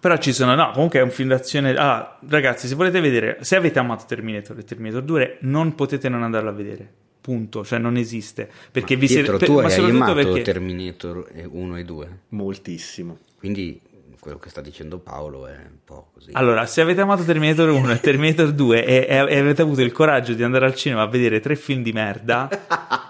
[0.00, 1.74] però ci sono, no, comunque è un film d'azione.
[1.74, 6.22] Ah, ragazzi, se volete vedere, se avete amato Terminator e Terminator 2, non potete non
[6.22, 6.92] andarlo a vedere.
[7.24, 8.50] Punto, cioè non esiste.
[8.70, 9.46] Perché vi Pietro, siete.
[9.46, 10.42] tu per- ma hai soprattutto amato perché.
[10.42, 13.16] Terminator 1 e 2, Moltissimo.
[13.38, 13.80] quindi
[14.24, 16.30] quello che sta dicendo Paolo è un po' così.
[16.32, 19.92] Allora, se avete amato Terminator 1 e Terminator 2 e, e- e avete avuto il
[19.92, 22.48] coraggio di andare al cinema a vedere tre film di merda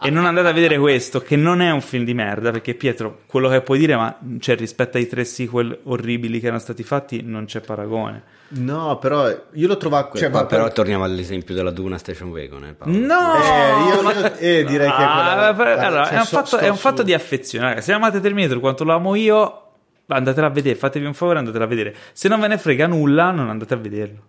[0.03, 3.21] e non andate a vedere questo, che non è un film di merda, perché Pietro,
[3.27, 7.23] quello che puoi dire, ma cioè, rispetto ai tre sequel orribili che erano stati fatti,
[7.23, 8.23] non c'è paragone.
[8.57, 10.19] No, però io l'ho trovato...
[10.19, 12.97] Cioè, Qua ma- però torniamo all'esempio della Duna Station Wagon, eh, Paolo.
[12.99, 13.35] No!
[13.43, 16.37] Eh, io- io- eh, direi che Ah, quella- per- eh, allora, cioè, è un, so-
[16.37, 17.67] fatto, è un fatto di affezione.
[17.69, 17.87] ragazzi.
[17.87, 19.64] Se amate Terminator quanto lo amo io,
[20.09, 20.77] andatela a vedere.
[20.77, 21.95] Fatevi un favore, andatela a vedere.
[22.13, 24.23] Se non ve ne frega nulla, non andate a vederlo.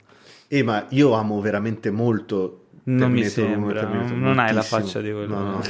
[0.47, 3.81] Eh, ma io amo veramente molto Non mi sembra.
[3.81, 5.35] Terminator, Non hai la faccia di quello.
[5.37, 5.61] No, no.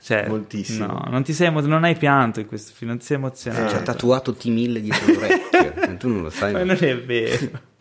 [0.00, 0.86] Cioè, Moltissimo.
[0.86, 3.70] No, non ti sei emo- non hai pianto in questo film, non sei emozionato.
[3.70, 6.52] Ci ha tatuato T1000 dietro l'orecchio, tu non lo sai.
[6.52, 7.72] Ma non è vero.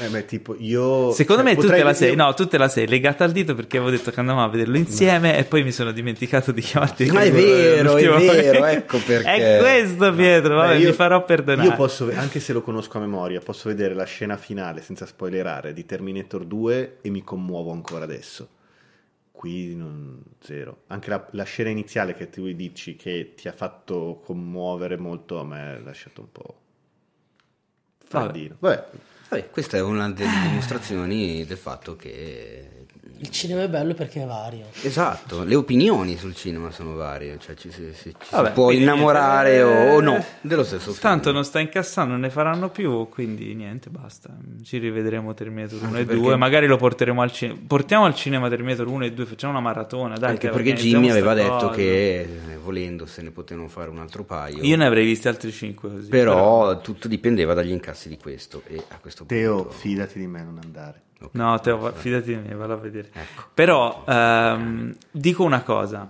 [0.00, 1.12] Eh, beh, tipo, io...
[1.12, 3.32] Secondo cioè, me tu potrei- te la sei, no, tu te la sei legata al
[3.32, 6.60] dito perché avevo detto che andavamo a vederlo insieme e poi mi sono dimenticato di
[6.60, 7.06] chiamarti.
[7.10, 9.56] Ma è vero, è vero, ecco perché.
[9.56, 11.68] È questo Pietro, vabbè, Beh, io- mi farò perdonare.
[11.68, 15.72] Io posso, anche se lo conosco a memoria, posso vedere la scena finale senza spoilerare
[15.72, 18.48] di Terminator 2 e mi commuovo ancora adesso.
[19.32, 20.82] Qui non, zero.
[20.88, 25.44] Anche la, la scena iniziale che tu dici che ti ha fatto commuovere molto, a
[25.44, 26.54] me ha lasciato un po'
[28.06, 28.56] freddino.
[28.58, 28.84] Vabbè,
[29.30, 32.79] Vabbè, questa è una delle dimostrazioni del fatto che.
[33.22, 34.64] Il cinema è bello perché è vario.
[34.82, 38.66] Esatto, le opinioni sul cinema sono varie, cioè ci, si, si- ci si Vabbè, può
[38.66, 41.00] quindi innamorare niente, o, o eh, no dello stesso film.
[41.00, 44.30] Tanto non sta incassando, non ne faranno più, quindi niente, basta.
[44.62, 47.58] Ci rivedremo Terminator 1 Anche e perché- 2, magari lo porteremo al cinema.
[47.66, 50.30] Portiamo al cinema Terminator 1 e 2, facciamo una maratona, dai.
[50.30, 51.70] Anche che perché Jimmy aveva detto cosa.
[51.72, 52.28] che eh,
[52.62, 54.62] volendo se ne potevano fare un altro paio.
[54.62, 56.08] Io ne avrei visti altri 5 così.
[56.08, 60.42] però, tutto dipendeva dagli incassi di questo e a questo Teo, punto fidati di me,
[60.42, 61.02] non andare.
[61.22, 61.30] Ok.
[61.34, 63.08] No, Teo, va- fidati di me, vado a vedere.
[63.12, 63.44] Ecco.
[63.54, 66.08] Però ehm, dico una cosa: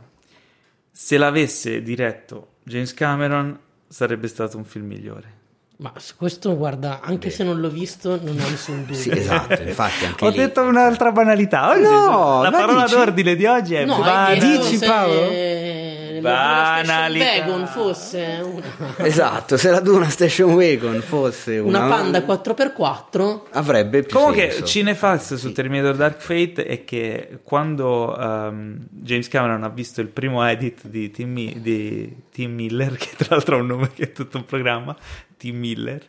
[0.90, 3.58] se l'avesse diretto James Cameron,
[3.88, 5.38] sarebbe stato un film migliore.
[5.80, 8.94] Ma su questo, guarda, anche se non l'ho visto, non ho nessun dubbio.
[8.96, 10.36] Sì, esatto, infatti anche Ho lì.
[10.36, 11.70] detto un'altra banalità.
[11.70, 15.14] Oggi No, la ma parola dici- d'ordine di oggi è No, detto dici, se Paolo?
[15.14, 15.79] le
[16.20, 17.24] Banalità.
[17.24, 23.40] Station Wagon fosse una, Esatto, se la Duna Station Wagon fosse una, una Panda 4x4,
[23.50, 24.66] avrebbe più Comunque, senso.
[24.66, 30.46] Cinefax su Terminator Dark Fate è che quando ehm, James Cameron ha visto il primo
[30.46, 34.36] edit di Tim, di Tim Miller, che tra l'altro ha un nome che è tutto
[34.36, 34.96] un programma,
[35.36, 36.04] Tim Miller,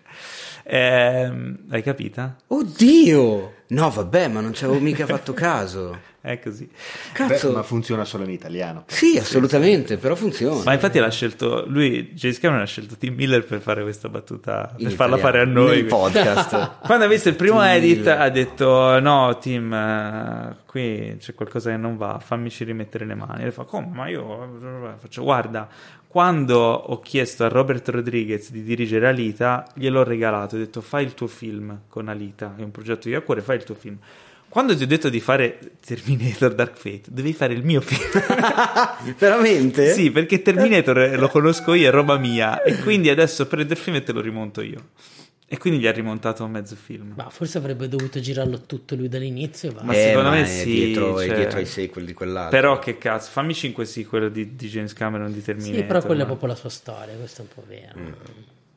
[0.64, 2.36] ehm, l'hai capita?
[2.48, 3.54] Oddio!
[3.68, 6.10] No, vabbè, ma non ci avevo mica fatto caso.
[6.22, 6.70] È così.
[7.14, 7.48] Cazzo.
[7.48, 8.84] Beh, ma funziona solo in italiano.
[8.86, 10.62] Sì, assolutamente, però funziona.
[10.64, 14.72] Ma infatti l'ha scelto lui, James Cameron ha scelto Tim Miller per fare questa battuta,
[14.78, 15.76] In per farla italiano, fare a noi.
[15.78, 16.78] Nel podcast.
[16.86, 18.22] Quando ha visto il primo Tim edit Miller.
[18.22, 23.46] ha detto no Tim, eh, qui c'è qualcosa che non va, fammici rimettere le mani.
[23.46, 23.88] E fa come?
[23.92, 25.68] Ma io faccio guarda,
[26.06, 31.16] quando ho chiesto a Robert Rodriguez di dirigere Alita, gliel'ho regalato, ho detto fai il
[31.16, 33.98] tuo film con Alita, che è un progetto di a cuore, fai il tuo film.
[34.52, 38.02] Quando ti ho detto di fare Terminator Dark Fate, devi fare il mio film.
[39.18, 39.94] Veramente?
[39.94, 43.96] Sì, perché Terminator lo conosco io, è roba mia, e quindi adesso prendo il film
[43.96, 44.90] e te lo rimonto io.
[45.48, 47.14] E quindi gli ha rimontato mezzo film.
[47.16, 49.84] ma forse avrebbe dovuto girarlo tutto lui dall'inizio va.
[49.84, 52.50] Ma Eh, secondo me è sì, Dietro, cioè- È dietro ai sequel di quell'altro.
[52.58, 55.76] Però che cazzo, fammi 5 sequel di, di James Cameron di Terminator.
[55.80, 58.00] Sì, però quella è ma- proprio la sua storia, questo è un po' vero.
[58.00, 58.12] Mm.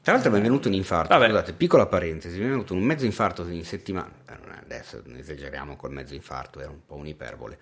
[0.03, 1.29] Tra l'altro mi è venuto un infarto, Vabbè.
[1.29, 4.44] scusate, piccola parentesi, mi è venuto un mezzo infarto in settimana, Eh, è-
[4.75, 7.59] adesso non esageriamo col mezzo infarto, era un po' un'iperbole.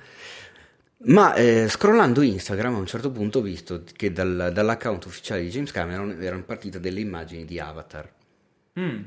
[1.04, 5.48] Ma eh, scrollando Instagram a un certo punto ho visto che dal- dall'account ufficiale di
[5.50, 8.08] James Cameron erano partite delle immagini di Avatar.
[8.78, 9.02] Mm.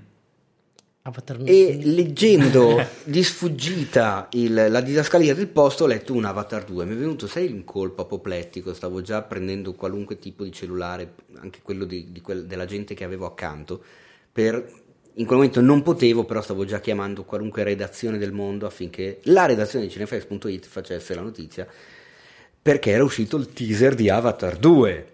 [1.04, 6.84] Avatar E leggendo di sfuggita il- la didascalia del posto ho letto un Avatar 2,
[6.84, 11.60] mi è venuto sai in colpo apoplettico, stavo già prendendo qualunque tipo di cellulare, anche
[11.62, 13.82] quello di- di quel- della gente che avevo accanto,
[14.34, 14.70] per,
[15.18, 19.46] in quel momento non potevo, però stavo già chiamando qualunque redazione del mondo affinché la
[19.46, 21.68] redazione di cinefx.it facesse la notizia,
[22.62, 25.08] perché era uscito il teaser di Avatar 2.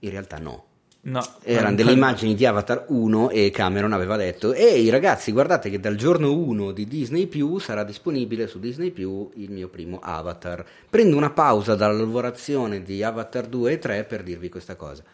[0.00, 0.64] In realtà no,
[1.06, 1.24] No.
[1.44, 5.94] erano delle immagini di Avatar 1 e Cameron aveva detto ehi ragazzi guardate che dal
[5.94, 11.16] giorno 1 di Disney Più sarà disponibile su Disney Più il mio primo Avatar prendo
[11.16, 15.04] una pausa dalla lavorazione di Avatar 2 e 3 per dirvi questa cosa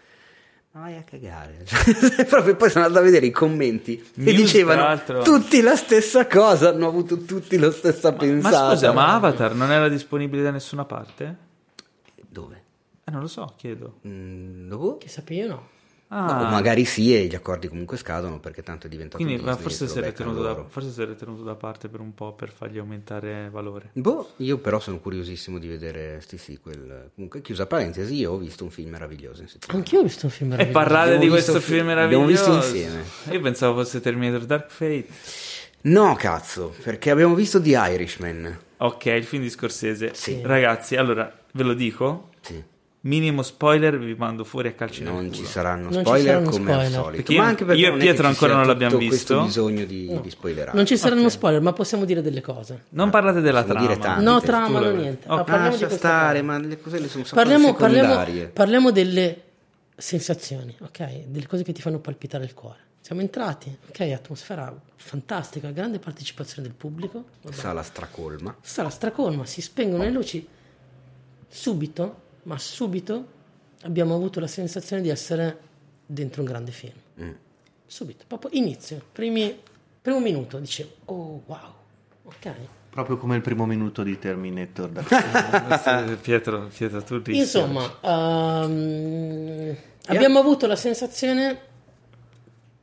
[0.73, 1.65] ma vai a cagare
[2.28, 6.27] proprio poi sono andato a vedere i commenti e News, tra dicevano tutti la stessa
[6.27, 10.51] cosa hanno avuto tutti la stessa Ma pensata scusa, ma Avatar non era disponibile da
[10.51, 11.51] nessuna parte?
[12.32, 12.62] dove?
[13.05, 13.99] Eh, non lo so, chiedo.
[14.07, 14.99] Mm, dove?
[14.99, 15.69] Che sapevo
[16.20, 16.30] no.
[16.30, 19.51] Ah, O magari sì e gli accordi comunque scadono perché tanto è diventato quindi ma
[19.51, 22.51] Disney, forse se si, da, forse si era tenuto da parte per un po' per
[22.51, 23.90] fargli aumentare valore.
[23.94, 27.10] Boh, io però sono curiosissimo di vedere sti sequel.
[27.14, 29.78] Comunque, chiusa parentesi, io ho visto un film meraviglioso in settimana.
[29.78, 30.84] Anch'io ho visto un film E meraviglioso.
[30.84, 32.52] parlare di Abbiamo questo visto film fi- abbiamo meraviglioso.
[32.60, 33.05] visto insieme.
[33.30, 35.06] Io pensavo fosse Terminator Dark Fate.
[35.84, 38.59] No, cazzo, perché abbiamo visto The Irishman.
[38.76, 40.10] Ok, il film di Scorsese.
[40.14, 40.40] Sì.
[40.43, 42.28] Ragazzi, allora ve lo dico.
[42.40, 42.62] Sì.
[43.05, 46.51] Minimo spoiler, vi mando fuori a calci nel Non ci saranno Non ci spoiler saranno
[46.51, 46.93] come al spoiler.
[47.01, 47.16] solito.
[47.16, 49.47] Perché io- Ma anche perché io e Pietro ancora non l'abbiamo tutto questo visto.
[49.62, 50.77] bisogno di, di spoilerare.
[50.77, 52.85] Non ci saranno spoiler, ma possiamo dire delle cose.
[52.91, 53.81] Non parlate della trama.
[53.81, 54.20] dire tanto.
[54.23, 55.27] No, Tante trama, no, niente.
[55.29, 55.37] Ok.
[55.37, 56.53] Ma parliamo di Lascia stare, cosa.
[56.53, 59.43] ma le cose le sono Parliamo, parliamo, parliamo delle
[59.97, 61.24] sensazioni, ok?
[61.27, 62.79] Delle cose che ti fanno palpitare il cuore.
[63.01, 64.01] Siamo entrati, ok?
[64.12, 67.24] Atmosfera fantastica, grande partecipazione del pubblico.
[67.43, 67.53] Vabbè.
[67.57, 68.55] Sala stracolma.
[68.61, 70.47] Sala stracolma, si spengono le luci.
[71.49, 73.27] Subito, ma subito,
[73.82, 75.59] abbiamo avuto la sensazione di essere
[76.06, 76.94] dentro un grande film.
[77.20, 77.31] Mm.
[77.86, 79.59] Subito, proprio inizio, primi,
[80.01, 81.74] primo minuto, dicevo, oh wow,
[82.24, 82.52] ok.
[82.90, 84.90] Proprio come il primo minuto di Terminator.
[84.93, 87.39] da- Pietro, Pietro, tu rischi.
[87.39, 91.70] Insomma, ehm, abbiamo avuto la sensazione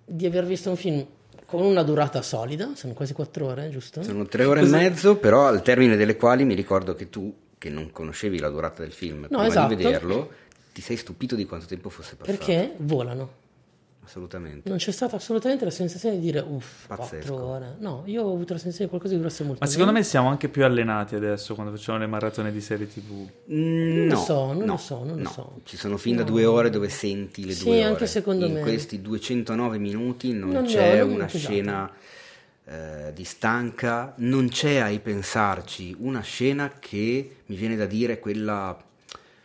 [0.06, 1.06] di aver visto un film
[1.46, 4.04] con una durata solida, sono quasi quattro ore, giusto?
[4.04, 7.70] Sono tre ore e mezzo, però al termine delle quali mi ricordo che tu, che
[7.70, 9.76] non conoscevi la durata del film, prima esatto.
[9.76, 10.32] di vederlo,
[10.74, 12.36] ti sei stupito di quanto tempo fosse passato.
[12.38, 13.38] Perché volano.
[14.04, 14.68] Assolutamente.
[14.68, 17.28] Non c'è stata assolutamente la sensazione di dire uff, Pazzesco.
[17.28, 17.76] quattro ore.
[17.78, 19.60] No, io ho avuto la sensazione che qualcosa di durasse molto.
[19.62, 20.04] Ma secondo meno.
[20.04, 23.28] me siamo anche più allenati adesso quando facciamo le maratone di serie TV.
[23.52, 25.30] Mm, lo no, so, non no, lo so, non lo no.
[25.30, 25.60] so.
[25.64, 27.84] Ci sono fin da due ore dove senti le Sì, due ore.
[27.84, 28.62] anche secondo In me.
[28.62, 31.54] questi 209 minuti non, Non- c'è no, non una è pesato.
[31.54, 31.92] scena
[32.70, 38.78] eh, di stanca, non c'è ai pensarci una scena che mi viene da dire quella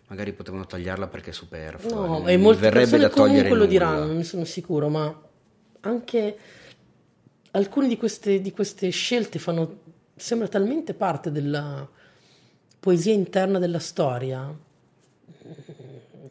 [0.08, 2.06] magari potevano tagliarla perché è superflua.
[2.06, 5.22] No, e molte verrebbe da togliere comunque lo diranno, non ne sono sicuro, ma
[5.80, 6.38] anche
[7.52, 9.78] alcune di queste, di queste scelte fanno,
[10.14, 11.88] sembra talmente parte della
[12.78, 14.54] poesia interna della storia.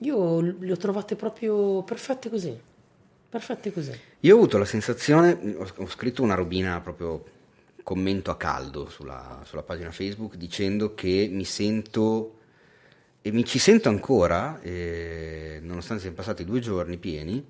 [0.02, 2.56] Io le ho trovate proprio perfette così,
[3.30, 4.12] perfette così.
[4.26, 7.26] Io ho avuto la sensazione, ho, scritto una robina proprio
[7.84, 12.38] commento a caldo sulla, sulla pagina Facebook dicendo che mi sento
[13.22, 17.46] e mi ci sento ancora, eh, nonostante siano passati due giorni pieni,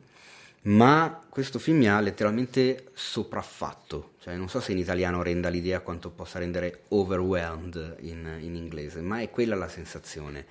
[0.63, 5.81] ma questo film mi ha letteralmente sopraffatto, cioè non so se in italiano renda l'idea
[5.81, 10.45] quanto possa rendere overwhelmed in, in inglese, ma è quella la sensazione.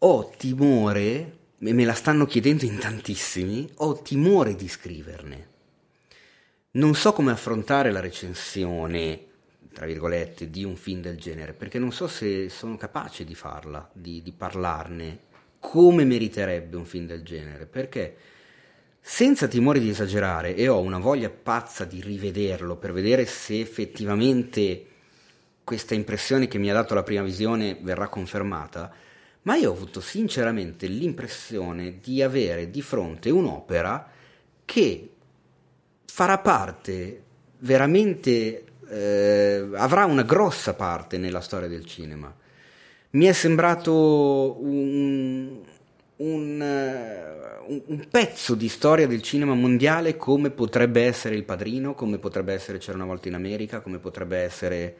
[0.00, 5.48] Ho timore, e me la stanno chiedendo in tantissimi, ho timore di scriverne.
[6.72, 9.24] Non so come affrontare la recensione,
[9.72, 13.88] tra virgolette, di un film del genere, perché non so se sono capace di farla,
[13.92, 15.26] di, di parlarne
[15.58, 18.16] come meriterebbe un film del genere, perché
[19.00, 24.86] senza timore di esagerare, e ho una voglia pazza di rivederlo per vedere se effettivamente
[25.64, 28.92] questa impressione che mi ha dato la prima visione verrà confermata,
[29.48, 34.06] ma io ho avuto sinceramente l'impressione di avere di fronte un'opera
[34.66, 35.10] che
[36.04, 37.22] farà parte
[37.60, 42.30] veramente, eh, avrà una grossa parte nella storia del cinema.
[43.12, 45.60] Mi è sembrato un,
[46.16, 46.60] un,
[47.66, 52.52] uh, un, pezzo di storia del cinema mondiale come potrebbe essere Il Padrino, come potrebbe
[52.52, 54.94] essere C'era una volta in America, come potrebbe essere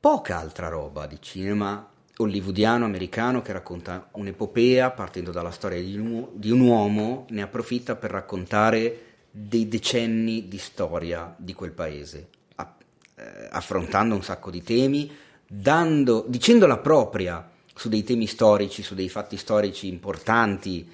[0.00, 6.28] poca altra roba di cinema hollywoodiano americano che racconta un'epopea partendo dalla storia di un,
[6.32, 13.48] di un uomo, ne approfitta per raccontare dei decenni di storia di quel paese, eh,
[13.50, 15.10] affrontando un sacco di temi,
[15.46, 20.90] dando, dicendo la propria su dei temi storici, su dei fatti storici importanti,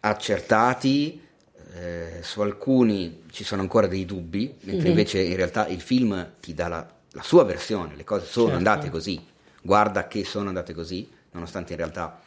[0.00, 1.20] accertati,
[1.74, 4.86] eh, su alcuni ci sono ancora dei dubbi, mentre mm-hmm.
[4.86, 8.58] invece in realtà il film ti dà la, la sua versione, le cose sono certo.
[8.58, 9.18] andate così,
[9.60, 12.20] guarda che sono andate così, nonostante in realtà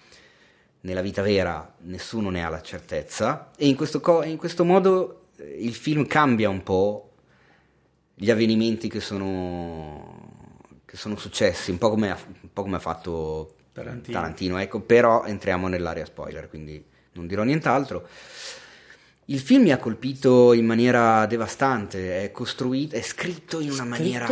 [0.82, 5.28] nella vita vera nessuno ne ha la certezza, e in questo, co- in questo modo
[5.38, 7.12] eh, il film cambia un po'
[8.16, 12.18] gli avvenimenti che sono, che sono successi, un po' come ha,
[12.52, 14.18] po come ha fatto Tarantino.
[14.18, 16.84] Tarantino, ecco, però entriamo nell'area spoiler, quindi
[17.14, 18.08] non dirò nient'altro.
[19.26, 24.28] Il film mi ha colpito in maniera devastante, è costruito, è scritto in una maniera,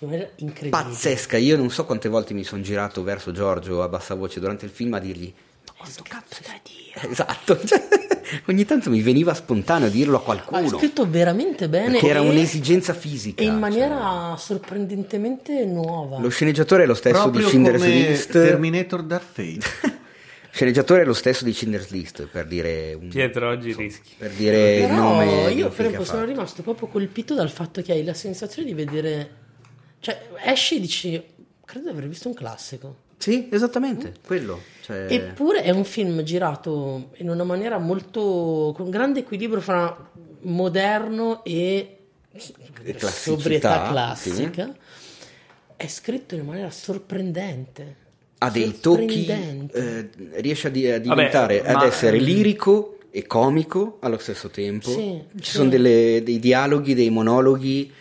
[0.00, 1.36] in maniera pazzesca.
[1.36, 4.70] Io non so quante volte mi sono girato verso Giorgio a bassa voce durante il
[4.70, 5.32] film a dirgli:
[5.66, 6.78] Ma quanto cazzo da dire?
[7.10, 7.80] Esatto, cioè,
[8.48, 10.66] ogni tanto mi veniva spontaneo dirlo a qualcuno.
[10.66, 11.92] Ha scritto veramente bene.
[11.92, 13.42] Perché era un'esigenza fisica.
[13.42, 14.38] E in maniera cioè.
[14.38, 16.18] sorprendentemente nuova.
[16.18, 18.32] Lo sceneggiatore è lo stesso Proprio di Schindler's List.
[18.32, 19.98] Terminator Dark Fate.
[20.50, 24.80] sceneggiatore è lo stesso di Schindler's List per dire un, Pietro oggi rischi per dire
[24.80, 28.14] Però il nome io per esempio sono rimasto proprio colpito dal fatto che hai la
[28.14, 29.39] sensazione di vedere
[30.00, 31.24] cioè esci e dici
[31.64, 35.06] credo di aver visto un classico sì esattamente quello cioè...
[35.08, 40.10] eppure è un film girato in una maniera molto con grande equilibrio fra
[40.42, 41.96] moderno e
[42.96, 44.72] sobrietà classica sì.
[45.76, 48.08] è scritto in maniera sorprendente
[48.42, 51.84] ha dei tocchi, eh, riesce a, di- a diventare, Vabbè, ad ma...
[51.84, 54.90] essere lirico e comico allo stesso tempo.
[54.90, 55.50] Sì, Ci sì.
[55.50, 57.92] sono delle, dei dialoghi, dei monologhi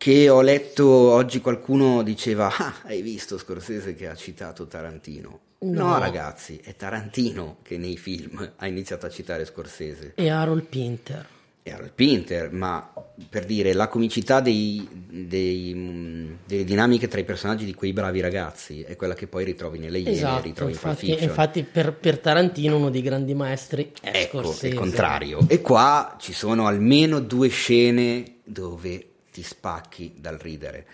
[0.00, 5.40] che ho letto oggi qualcuno diceva ah hai visto Scorsese che ha citato Tarantino?
[5.58, 5.88] No.
[5.88, 5.98] no.
[5.98, 10.12] ragazzi è Tarantino che nei film ha iniziato a citare Scorsese.
[10.14, 11.26] E Harold Pinter.
[11.62, 12.90] E Harold Pinter ma
[13.28, 18.80] per dire la comicità dei, dei, delle dinamiche tra i personaggi di quei bravi ragazzi
[18.80, 22.74] è quella che poi ritrovi nelle Iene esatto, ritrovi infatti, in infatti per, per, Tarantino
[22.74, 25.40] uno dei grandi maestri è ecco, Scorsese è il contrario.
[25.46, 29.09] E qua ci sono almeno due scene dove
[29.40, 30.86] ti spacchi dal ridere.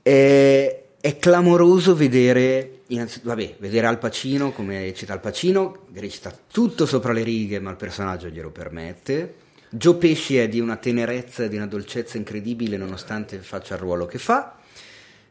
[0.00, 2.82] È, è clamoroso vedere
[3.22, 7.76] vabbè, vedere Al Pacino come recita Al Pacino recita tutto sopra le righe ma il
[7.76, 9.34] personaggio glielo permette.
[9.70, 14.06] Joe Pesci è di una tenerezza e di una dolcezza incredibile nonostante faccia il ruolo
[14.06, 14.58] che fa,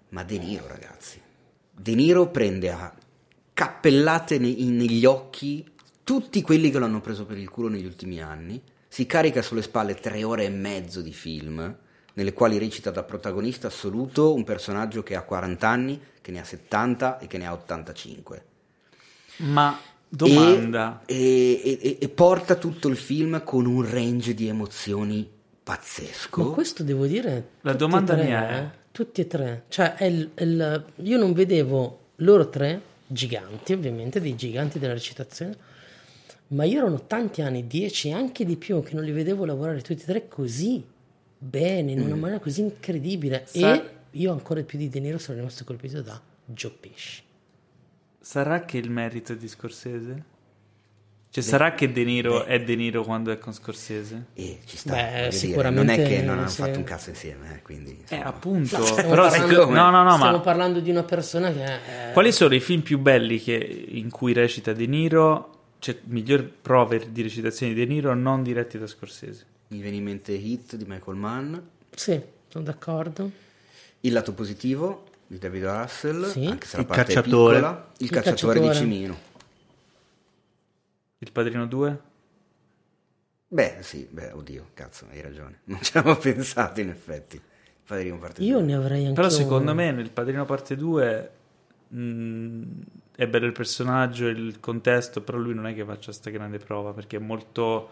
[0.09, 1.19] ma De Niro ragazzi,
[1.71, 2.93] De Niro prende a
[3.53, 5.69] cappellate ne- negli occhi
[6.05, 8.61] tutti quelli che l'hanno preso per il culo negli ultimi anni,
[8.99, 11.73] si carica sulle spalle tre ore e mezzo di film,
[12.15, 16.43] nelle quali recita da protagonista assoluto un personaggio che ha 40 anni, che ne ha
[16.43, 18.43] 70 e che ne ha 85.
[19.37, 21.03] Ma Domanda.
[21.05, 25.25] E, e, e, e, porta tutto il film con un range di emozioni
[25.63, 26.43] pazzesco.
[26.43, 27.51] Ma questo devo dire.
[27.61, 29.63] La domanda tre, mia è: eh, tutti e tre.
[29.69, 34.91] Cioè, è il, è il, io non vedevo loro tre, giganti, ovviamente, dei giganti della
[34.91, 35.68] recitazione.
[36.49, 40.01] Ma io erano tanti anni, dieci, anche di più, che non li vedevo lavorare tutti
[40.01, 40.83] e tre così
[41.37, 42.19] bene, in una mm.
[42.19, 43.43] maniera così incredibile.
[43.45, 47.21] Sa- e io ancora più di De Niro sono rimasto colpito da Joe Pesci.
[48.19, 50.37] Sarà che il merito è di Scorsese?
[51.31, 54.25] Cioè, sarà che De Niro è De Niro quando è con Scorsese?
[54.33, 56.61] E ci sta, Beh, voglio dire, sicuramente, non è che non hanno sì.
[56.61, 57.91] fatto un cazzo insieme, eh, quindi...
[57.91, 58.25] Eh, insomma.
[58.25, 58.77] appunto.
[58.79, 62.11] No, stiamo Però parlando- no, no, no, Stiamo ma parlando di una persona che è...
[62.13, 65.58] quali sono i film più belli che- in cui recita De Niro?
[65.79, 69.45] Cioè, miglior prove di recitazione di De Niro non diretti da Scorsese.
[69.69, 71.55] Mi viene in mente Hit di Michael Mann,
[71.95, 73.31] Sì, sono d'accordo.
[74.01, 76.45] Il lato positivo di David Russell, Sì.
[76.45, 77.55] anche se la Il parte è cacciatore.
[77.57, 77.91] piccola.
[77.97, 78.69] Il, Il cacciatore, cacciatore.
[78.85, 79.17] di Cimino.
[81.19, 81.99] Il Padrino 2?
[83.51, 85.59] Beh, sì, beh, oddio, cazzo, hai ragione.
[85.65, 87.35] Non ci avevo pensato in effetti.
[87.35, 87.41] Il
[87.85, 88.65] Padrino parte Io due.
[88.67, 91.31] ne avrei anche Però secondo me nel Padrino parte 2
[91.89, 92.61] mh,
[93.19, 96.93] è bello il personaggio, il contesto, però lui non è che faccia sta grande prova
[96.93, 97.89] perché è molto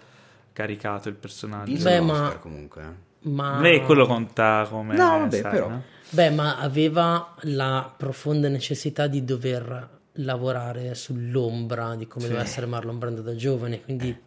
[0.54, 1.84] caricato il personaggio.
[1.84, 2.82] Beh, ma- comunque.
[2.82, 3.30] eh.
[3.30, 3.60] Ma...
[3.60, 4.96] Beh, quello conta come...
[4.96, 5.68] No, vabbè, sai, però.
[5.68, 5.84] no?
[6.12, 12.98] Beh, ma aveva la profonda necessità di dover lavorare sull'ombra di come doveva essere Marlon
[12.98, 14.18] Brando da giovane, quindi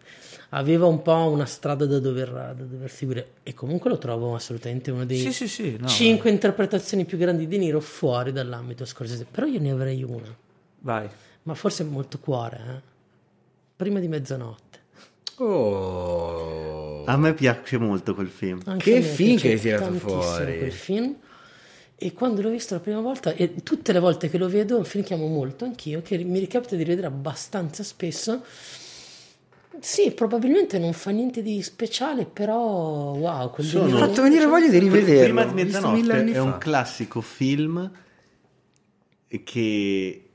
[0.51, 4.91] aveva un po' una strada da dover, da dover seguire e comunque lo trovo assolutamente
[4.91, 5.77] uno dei Sì, sì, sì.
[5.81, 10.37] no, cinque interpretazioni più grandi di Niro fuori dall'ambito scorsese, però io ne avrei una,
[10.81, 11.09] Vai.
[11.45, 12.81] ma forse molto cuore, eh?
[13.77, 14.79] prima di mezzanotte.
[15.37, 17.05] Oh.
[17.05, 18.61] A me piace molto quel film.
[18.67, 20.59] Anche Che film che hai tirato tantissimo fuori.
[20.59, 21.17] quel film.
[22.03, 24.79] E quando l'ho visto la prima volta, e tutte le volte che lo vedo, è
[24.79, 28.43] un film che amo molto anch'io, che mi ricapita di rivedere abbastanza spesso.
[29.81, 32.57] Sì, probabilmente non fa niente di speciale, però
[33.15, 35.23] wow, quel Sono- Mi ha fatto venire voglia di rivederlo.
[35.23, 37.91] Prima di mezzanotte è un classico film
[39.45, 40.30] che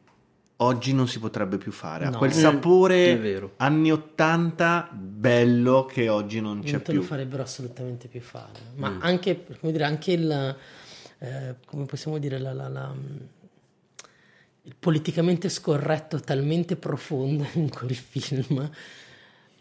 [0.58, 2.06] oggi non si potrebbe più fare.
[2.06, 2.18] Ha No.
[2.18, 3.54] quel Mm, sapore è vero.
[3.58, 7.02] anni 80 bello che oggi non c'è non te più.
[7.02, 8.60] lo farebbero assolutamente più fare.
[8.76, 8.98] Ma Mm.
[9.02, 10.56] anche, come dire, anche il,
[11.20, 12.94] eh, come possiamo dire, la, la- la-
[14.64, 18.70] il politicamente scorretto talmente profondo in quel film.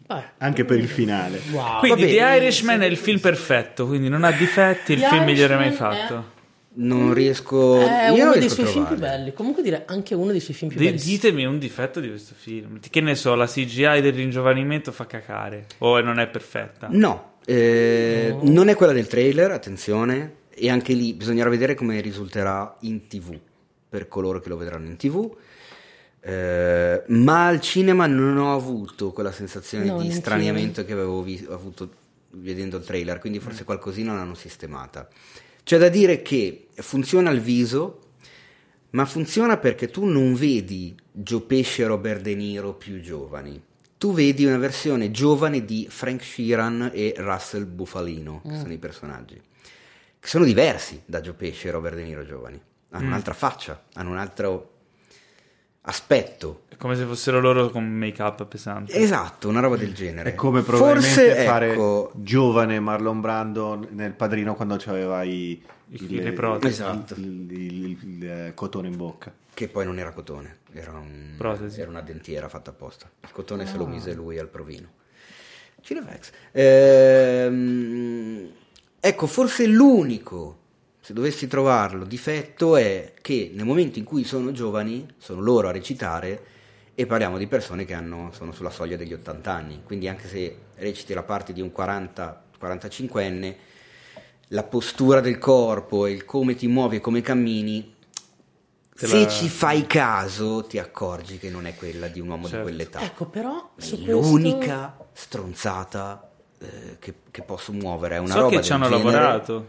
[0.07, 1.39] Beh, Anche per il finale.
[1.51, 1.79] wow.
[1.79, 5.23] Quindi Vabbè, The Irishman è il film perfetto, quindi non ha difetti, il The film
[5.23, 6.33] migliore mai fatto.
[6.77, 7.79] Non riesco...
[7.79, 9.33] È uno dei riesco a suoi film più belli.
[9.33, 11.01] Comunque direi anche uno dei suoi film più Di- belli.
[11.01, 12.79] ditemi un difetto di questo film.
[12.79, 16.87] Che ne so, la CGI del ringiovanimento fa cacare o non è perfetta.
[16.91, 22.75] No, eh, non è quella del trailer, attenzione, e anche lì bisognerà vedere come risulterà
[22.81, 23.37] in tv,
[23.89, 25.33] per coloro che lo vedranno in tv.
[26.21, 31.45] Eh, ma al cinema non ho avuto quella sensazione No, di straniamento che avevo vi-
[31.49, 31.89] avuto
[32.31, 35.07] vedendo il trailer, quindi forse qualcosina l'hanno sistemata.
[35.63, 37.99] C'è da dire che funziona al viso,
[38.91, 43.61] ma funziona perché tu non vedi Joe Pesci e Robert De Niro più giovani.
[43.97, 49.41] Tu vedi una versione giovane di Frank Sheeran e Russell Bufalino, che sono i personaggi,
[50.19, 52.61] che sono diversi da Joe Pesci e Robert De Niro giovani.
[52.91, 54.71] Hanno un'altra faccia, hanno un altro
[55.81, 56.63] aspetto.
[56.67, 58.93] È come se fossero loro con make-up pesante.
[58.93, 60.31] Esatto, una roba del genere.
[60.31, 66.07] È come probabilmente Forse, fare ecco, giovane Marlon Brando nel padrino quando aveva i, I-
[66.21, 66.81] le protesi.
[66.81, 67.13] Esatto.
[67.15, 67.51] il, il-
[67.83, 69.33] il- il, eh, cotone in bocca.
[69.53, 71.35] che poi non era cotone, era, un-
[71.77, 73.09] era una dentiera fatta apposta.
[73.21, 73.67] Il cotone Ah.
[73.67, 74.89] se lo mise lui al provino.
[75.81, 76.31] Cinefax.
[76.51, 78.49] Ehm,
[78.99, 80.59] ecco, forse l'unico,
[80.99, 85.71] se dovessi trovarlo, difetto è che nel momento in cui sono giovani, sono loro a
[85.71, 86.43] recitare
[86.95, 90.57] e parliamo di persone che hanno- sono sulla soglia degli 80 anni, quindi anche se
[90.75, 93.55] reciti la parte di un 40-45enne,
[94.49, 97.93] la postura del corpo e il come ti muovi e come cammini
[98.95, 102.47] Te se la- ci fai caso ti accorgi che non è quella di un uomo
[102.47, 102.57] Certo.
[102.57, 103.01] di quell'età.
[103.01, 108.15] Ecco, però È su questo- l'unica stronzata eh, che, che posso muovere.
[108.15, 109.03] È una so roba che ci hanno genere.
[109.03, 109.67] lavorato.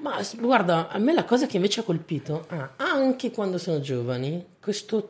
[0.00, 4.44] Ma guarda, a me la cosa che invece ha colpito, ah, anche quando sono giovani,
[4.60, 5.02] questa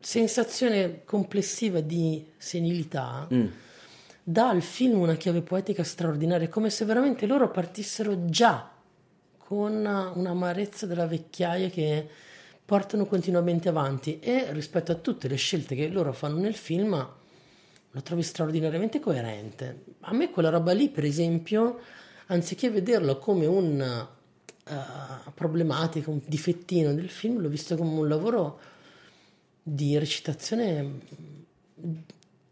[0.00, 3.46] sensazione complessiva di senilità Mm.
[4.22, 8.70] Dà al film una chiave poetica straordinaria, come se veramente loro partissero già
[9.38, 9.72] con
[10.14, 12.08] un'amarezza della vecchiaia che
[12.64, 17.20] portano continuamente avanti e rispetto a tutte le scelte che loro fanno nel film
[17.94, 19.84] lo trovi straordinariamente coerente.
[20.00, 21.78] A me quella roba lì, per esempio,
[22.26, 23.80] anziché vederlo come un
[24.64, 24.74] eh,
[25.34, 28.60] problematica, un difettino del film, l'ho visto come un lavoro
[29.62, 31.00] di recitazione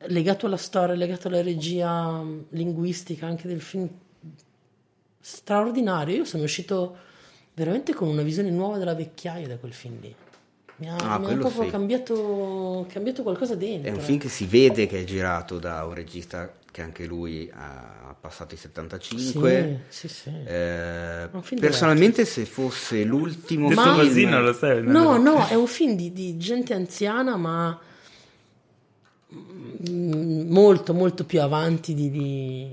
[0.06, 3.89] legato alla storia, legato alla regia mm, linguistica anche del film
[5.20, 6.16] straordinario.
[6.16, 6.97] Io sono uscito
[7.55, 10.14] veramente con una visione nuova della vecchiaia da quel film lì.
[10.77, 11.70] Mi ha, Ah, mi ha proprio sì.
[11.70, 13.90] cambiato, cambiato qualcosa dentro.
[13.90, 17.51] È un film che si vede che è girato da un regista che anche lui
[17.52, 19.81] ha passato i 75.
[19.89, 20.31] Sì, sì, sì.
[20.47, 21.28] Eh,
[21.59, 24.82] personalmente, se fosse l'ultimo Detto film, non lo sai.
[24.82, 27.78] No, no, è un film di, di gente anziana, ma
[29.89, 32.69] molto molto più avanti di, di-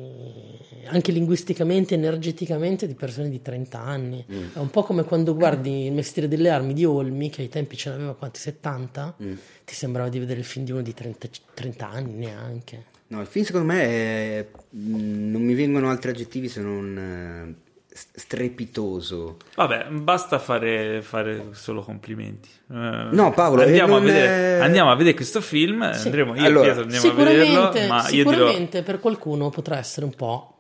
[0.86, 4.26] anche linguisticamente, energeticamente di persone di 30 anni.
[4.32, 4.44] Mm.
[4.54, 7.76] È un po' come quando guardi il mestiere delle armi di Olmi, che ai tempi
[7.78, 9.34] ce l'aveva quanti 70, Mm.
[9.66, 12.86] ti sembrava di vedere il film di uno di 30, 30 anni neanche.
[13.08, 14.48] No, il film secondo me è...
[14.70, 17.67] mh, non mi vengono altri aggettivi se non eh,
[18.14, 19.38] strepitoso.
[19.56, 22.50] Vabbè, basta fare, fare solo complimenti.
[22.72, 25.92] Eh, No, Paolo, andiamo, eh, a non vedere, è- andiamo a vedere questo film.
[25.94, 26.06] Sì.
[26.08, 29.78] Andremo, io Allora, Pietro andiamo a vederlo, Sicuramente, ma io dirò sicuramente per qualcuno potrà
[29.78, 30.52] essere un po'.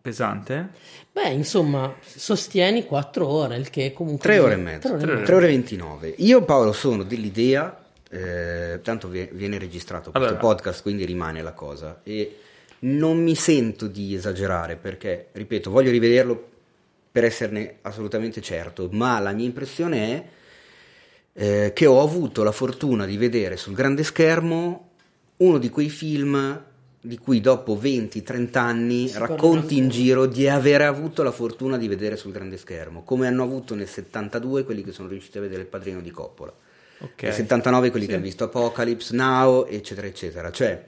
[0.00, 0.68] pesante.
[1.12, 4.28] Beh, insomma, sostieni 4 ore, il che comunque...
[4.28, 4.96] Tre ore e mezzo.
[4.96, 6.14] 3 ore e 29.
[6.18, 10.40] Io Paolo sono dell'idea, eh, tanto vie- viene registrato questo Allora.
[10.40, 12.38] podcast, quindi rimane la cosa, e
[12.80, 16.48] non mi sento di esagerare perché, ripeto, voglio rivederlo
[17.18, 19.98] per esserne assolutamente certo, ma la mia impressione
[21.32, 24.90] è eh, che ho avuto la fortuna di vedere sul grande schermo
[25.38, 26.62] uno di quei film
[27.00, 31.88] di cui dopo 20-30 anni Si racconti in giro di aver avuto la fortuna di
[31.88, 35.62] vedere sul grande schermo, come hanno avuto nel 72 quelli che sono riusciti a vedere
[35.62, 36.52] il padrino di Coppola,
[37.00, 37.22] Ok.
[37.22, 40.52] nel 79 quelli che hanno visto Apocalypse Now, eccetera, eccetera.
[40.52, 40.86] Cioè,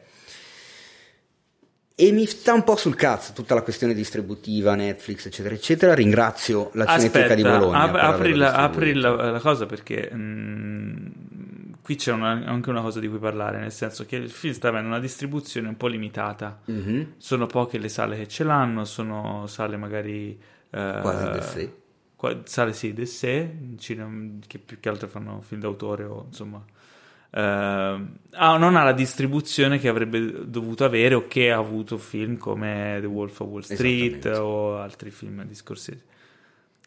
[2.00, 5.94] e mi sta un po' sul cazzo tutta la questione distributiva, Netflix, eccetera, eccetera.
[5.94, 7.82] Ringrazio la Cineteca di Bologna.
[7.82, 11.06] ap- apri, la, apri la- la cosa perché mm,
[11.82, 14.68] qui c'è una- anche una cosa di cui parlare, nel senso che il film sta
[14.68, 16.60] avendo una distribuzione un po' limitata.
[16.64, 17.14] Mhm.
[17.18, 20.38] Sono poche le sale che ce l'hanno, sono sale magari...
[20.70, 21.72] eh, Quasi del sé.
[22.16, 26.64] qua- Sale sì, del sé, cinema- che più che altro fanno film d'autore o insomma...
[27.32, 32.98] ah, non ha la distribuzione che avrebbe dovuto avere o che ha avuto film come
[33.00, 36.04] The Wolf of Wall Street o altri film di Scorsese.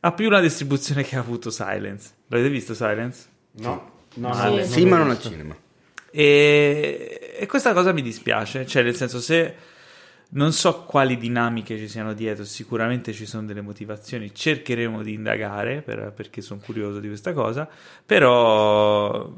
[0.01, 2.09] Ha più la distribuzione che ha avuto Silence.
[2.27, 3.25] L'avete visto Silence?
[3.53, 4.41] No, no, Sì.
[4.49, 5.55] no, Sì, l'ho ma non al cinema.
[6.11, 9.55] E, e questa cosa mi dispiace, cioè nel senso se
[10.29, 15.81] non so quali dinamiche ci siano dietro, sicuramente ci sono delle motivazioni, cercheremo di indagare
[15.81, 17.67] per- perché sono curioso di questa cosa,
[18.05, 19.31] però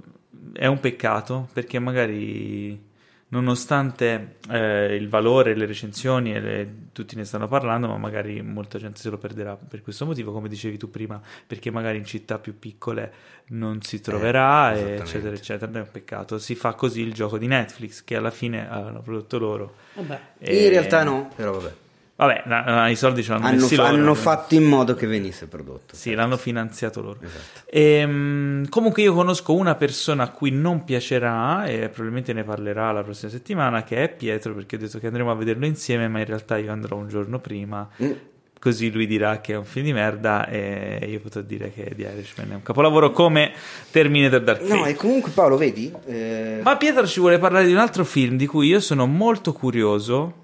[0.53, 2.94] è un peccato perché magari
[3.28, 8.78] nonostante eh, il valore, le recensioni e le- tutti ne stanno parlando, ma magari molta
[8.78, 12.40] gente se lo perderà per questo motivo, come dicevi tu prima, perché magari in città
[12.40, 13.12] più piccole
[13.48, 15.72] non si troverà, Eh, eccetera, eccetera.
[15.72, 16.38] È un peccato.
[16.40, 19.76] Si fa così il gioco di Netflix, che alla fine hanno prodotto loro.
[19.95, 20.20] Vabbè.
[20.40, 21.74] E- In realtà no, però vabbè.
[22.18, 23.90] Vabbè, na- na- i soldi ce l'hanno Hanno, messi loro.
[23.90, 25.96] hanno fatto in modo che venisse prodotto.
[25.98, 27.20] Sì, l'hanno finanziato loro.
[27.22, 27.70] Esatto.
[27.70, 33.04] Ehm, comunque io conosco una persona a cui non piacerà e probabilmente ne parlerà la
[33.04, 36.26] prossima settimana, che è Pietro, perché ho detto che andremo a vederlo insieme, ma in
[36.26, 37.86] realtà io andrò un giorno prima.
[38.02, 38.12] Mm.
[38.58, 42.02] Così lui dirà che è un film di merda e io potrò dire che The
[42.16, 43.52] Irishman è un capolavoro come
[43.92, 44.74] Terminator Dark Fate.
[44.74, 45.92] No, e comunque Paolo, vedi?
[46.08, 49.52] eh, Ma Pietro ci vuole parlare di un altro film di cui io sono molto
[49.52, 50.44] curioso.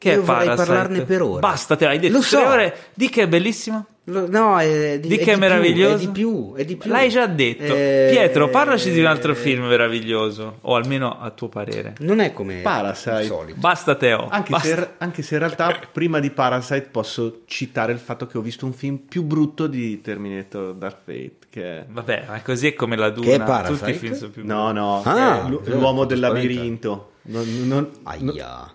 [0.00, 0.66] Che Io è vorrei Parasite.
[0.72, 1.40] parlarne per ora.
[1.40, 2.46] Basta, te hai detto Lo tre so.
[2.46, 2.76] ore.
[2.94, 3.84] Di che è bellissimo?
[4.04, 5.94] lo- no, è di, Di è che è più, meraviglioso?
[5.94, 6.90] È di più, è di più.
[6.90, 7.74] L'hai già detto.
[7.76, 11.92] Eh, Pietro, parlaci di un altro film meraviglioso, o almeno a tuo parere.
[11.98, 13.20] Non è come Parasite.
[13.20, 13.58] il solito.
[13.60, 14.26] Basta, Teo.
[14.30, 14.68] Anche Basta.
[14.74, 18.64] se, anche se in realtà prima di Parasite posso citare il fatto che ho visto
[18.64, 21.84] un film più brutto di Terminator Dark Fate che è...
[21.86, 23.26] Vabbè, ma così è come la Duna.
[23.26, 23.78] Che è Parasite?
[23.78, 27.10] Tutti i film sono più No, no, Ah, è l'uomo del labirinto.
[27.24, 28.72] Non, non- non- Aia.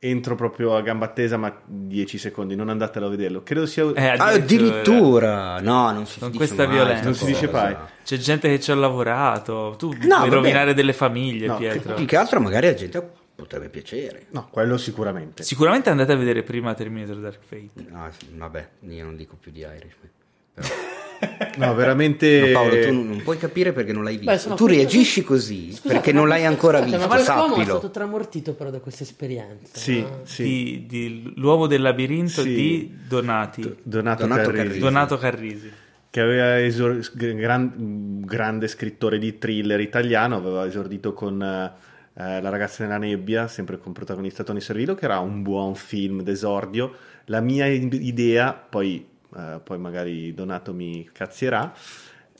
[0.00, 3.42] Entro proprio a gamba tesa, ma 10 secondi, non andatelo a vederlo.
[3.42, 3.84] Credo sia...
[3.94, 5.60] Eh, Ah, addirittura.
[5.60, 7.04] No, non si Con dice questa mai violenza.
[7.04, 7.76] Non si dice mai.
[8.04, 9.74] C'è gente che ci ha lavorato.
[9.76, 10.28] Tu puoi vabbè.
[10.28, 11.94] rovinare delle famiglie, No, Pietro.
[11.94, 14.26] Più che altro magari a gente potrebbe piacere.
[14.30, 15.42] No, quello sicuramente.
[15.42, 17.86] Sicuramente andate a vedere prima Terminator Dark Fate.
[17.92, 20.10] Ah, sì, vabbè, io non dico più di Irishman.
[20.54, 20.66] Però...
[21.56, 22.40] No, veramente...
[22.40, 24.50] No, Paolo, tu non puoi capire perché non l'hai visto.
[24.50, 27.78] Beh, tu reagisci così Scusate, perché non l'hai ancora scusate, visto, Ma quest'uomo è sappilo.
[27.78, 29.76] stato tramortito però da questa esperienza.
[29.78, 30.20] Sì, no?
[30.24, 30.42] sì.
[30.42, 32.54] Di, di L'uomo del labirinto Sì.
[32.54, 33.62] di Donati.
[33.82, 34.78] Donato, Donato Carrisi, Carrisi.
[34.78, 35.72] Donato Carrisi.
[36.10, 42.82] che aveva esor- gran- grande scrittore di thriller italiano, aveva esordito con eh, La ragazza
[42.84, 46.92] nella nebbia, sempre con protagonista Tony Servillo, che era un buon film d'esordio.
[47.26, 49.06] La mia idea, poi,
[49.38, 51.72] eh, poi magari Donato mi cazzierà,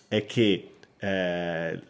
[0.09, 1.81] è che eh,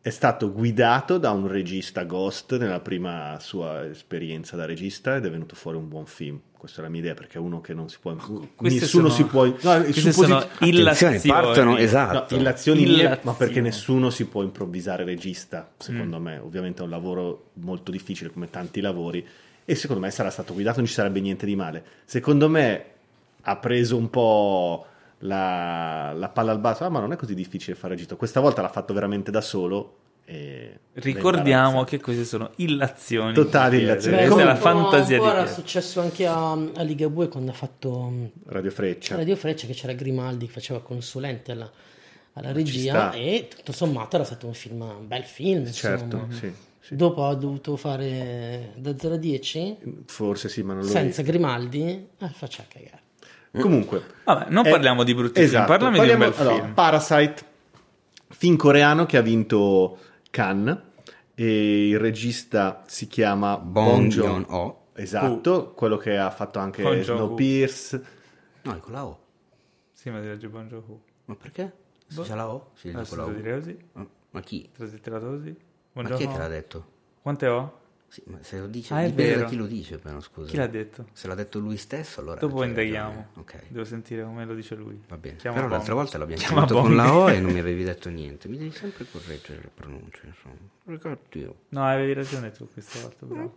[0.00, 5.30] è stato guidato da un regista Ghost nella prima sua esperienza da regista ed è
[5.30, 6.40] venuto fuori un buon film.
[6.64, 8.14] Questa è la mia idea perché è uno che non si può...
[8.14, 9.44] Queste nessuno sono- si può...
[9.44, 11.18] no, Queste supposi- sono Attenzione, illazioni.
[11.26, 12.34] partono, esatto.
[12.34, 13.20] No, illazioni mie, Illazioni.
[13.22, 16.22] ma perché nessuno si può improvvisare regista, secondo Mm.
[16.22, 16.38] me.
[16.38, 19.26] Ovviamente è un lavoro molto difficile come tanti lavori
[19.66, 21.84] e secondo me sarà stato guidato, non ci sarebbe niente di male.
[22.06, 22.84] Secondo me
[23.44, 24.86] ha preso un po'
[25.18, 28.16] la, la palla al basso, ah, ma non è così difficile fare regista.
[28.16, 33.34] Questa volta l'ha fatto veramente da solo e Ricordiamo che queste sono illazioni.
[33.34, 34.16] Totali illazioni.
[34.16, 37.54] Beh, Questa è la fantasia po' di era successo anche a, a Ligabue quando ha
[37.54, 39.16] fatto mm, Radio Freccia.
[39.16, 41.70] Radio Freccia che c'era Grimaldi che faceva consulente alla,
[42.34, 46.96] alla regia e tutto sommato era stato un film un bel film Certo, sì, sì.
[46.96, 51.82] dopo ha dovuto fare da 0 a 10 Forse sì, ma non lo senza Grimaldi
[52.18, 53.02] eh, faccia cagare
[53.60, 56.62] Comunque, Vabbè, non Eh, parliamo di brutti esatto, film, parlami parliamo- di un bel allora,
[56.62, 56.74] film.
[56.74, 57.42] Parasite,
[58.30, 59.98] film coreano che ha vinto
[60.30, 60.78] Cannes
[61.34, 64.82] e il regista si chiama Bong Bong Joon Joon-ho.
[64.94, 67.24] Esatto, quello che ha fatto anche Bong Joon-ho.
[67.26, 68.06] Snowpiercer.
[68.62, 69.18] No, è con la O.
[69.92, 71.00] Sì, ma direi Bon Joon-ho.
[71.26, 71.72] Ma perché?
[72.06, 72.70] Se c'è la O?
[72.74, 73.58] Si legge Adesso con la O.
[73.58, 73.78] così,
[74.30, 74.68] Ma- chi?
[74.72, 75.56] traslitterato così.
[75.92, 76.86] Ma chi è che l'ha detto?
[77.22, 77.78] Quante ho?
[78.14, 79.40] Sì, ma se lo dice, Ah, dipende vero.
[79.40, 80.48] da chi lo dice, però scusa.
[80.48, 81.06] Chi l'ha detto?
[81.12, 82.38] Se l'ha detto lui stesso, allora.
[82.38, 83.30] Dopo indaghiamo.
[83.38, 85.00] Ok, Devo sentire come lo dice lui.
[85.08, 85.34] va bene.
[85.38, 85.76] Chiama però Bong.
[85.78, 86.86] l'altra volta l'abbiamo Chiama chiamato Bong.
[86.86, 88.46] con la O e non mi avevi detto niente.
[88.46, 90.54] Mi devi sempre correggere le pronunce, insomma.
[90.84, 91.54] Ricordi io.
[91.70, 93.52] No, avevi ragione tu questa volta, però.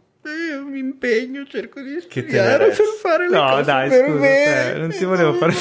[0.49, 4.73] Io mi impegno, cerco di studiare per fare le No, cose dai, per scusa, bene.
[4.73, 5.53] eh, non ti volevo far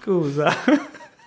[0.00, 0.54] Scusa.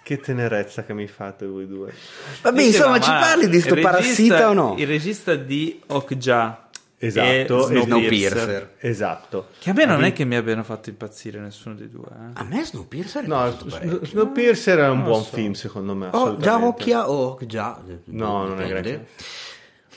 [0.09, 1.93] Che tenerezza che mi fate voi due.
[2.41, 4.75] Vabbè, Diceva, insomma, ci parli di sto regista- parassita o no?
[4.79, 6.67] Il regista di Okja
[6.97, 8.73] Esatto, e Snowpiercer.
[8.79, 9.49] Esatto.
[9.59, 12.07] Che a me non è che mi abbiano fatto impazzire nessuno dei due.
[12.09, 12.31] eh.
[12.33, 13.55] A me Snowpiercer è No.
[14.01, 15.29] Snowpiercer è un Non buon so.
[15.35, 16.09] film secondo me.
[16.11, 17.79] Oh, già occhia o già?
[18.05, 19.05] No, non è granché.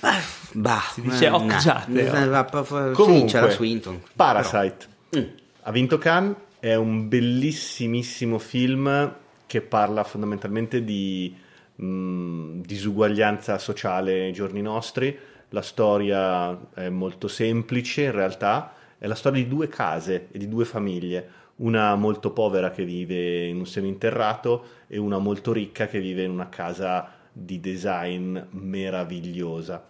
[0.01, 0.21] Ah,
[0.53, 1.37] Bah, Si dice eh, nah.
[1.37, 2.07] occhiate, Eh,
[2.51, 4.03] fa- fa- Comunque, sì, c'era Swinton.
[4.15, 4.87] Parasite
[5.17, 5.23] Mm.
[5.63, 9.21] ha vinto Cannes, è un bellissimissimo film
[9.53, 11.37] che parla fondamentalmente di
[11.75, 15.15] mh, disuguaglianza sociale ai giorni nostri.
[15.51, 20.49] La storia è molto semplice in realtà, è la storia di due case e di
[20.49, 26.01] due famiglie, una molto povera che vive in un seminterrato e una molto ricca che
[26.01, 29.85] vive in una casa di design meravigliosa.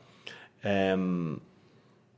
[0.62, 1.39] Ehm,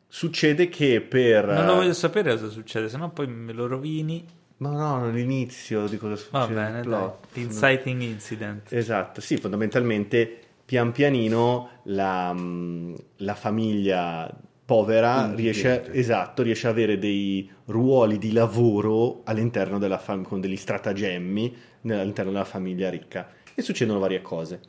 [0.09, 1.45] succede che per...
[1.45, 4.25] Non lo voglio sapere cosa succede, sennò poi me lo rovini.
[4.59, 6.55] Ma no, l'inizio di cosa Va succede.
[6.55, 7.01] bene, il dai.
[7.01, 7.37] plot.
[7.37, 8.73] Inciting incident.
[8.73, 14.33] Esatto, sì, fondamentalmente pian pianino la, mh, la famiglia
[14.65, 20.57] povera riesce, esatto, riesce a avere dei ruoli di lavoro all'interno della famiglia, con degli
[20.57, 21.57] stratagemmi
[21.89, 24.61] all'interno della famiglia ricca e succedono varie cose.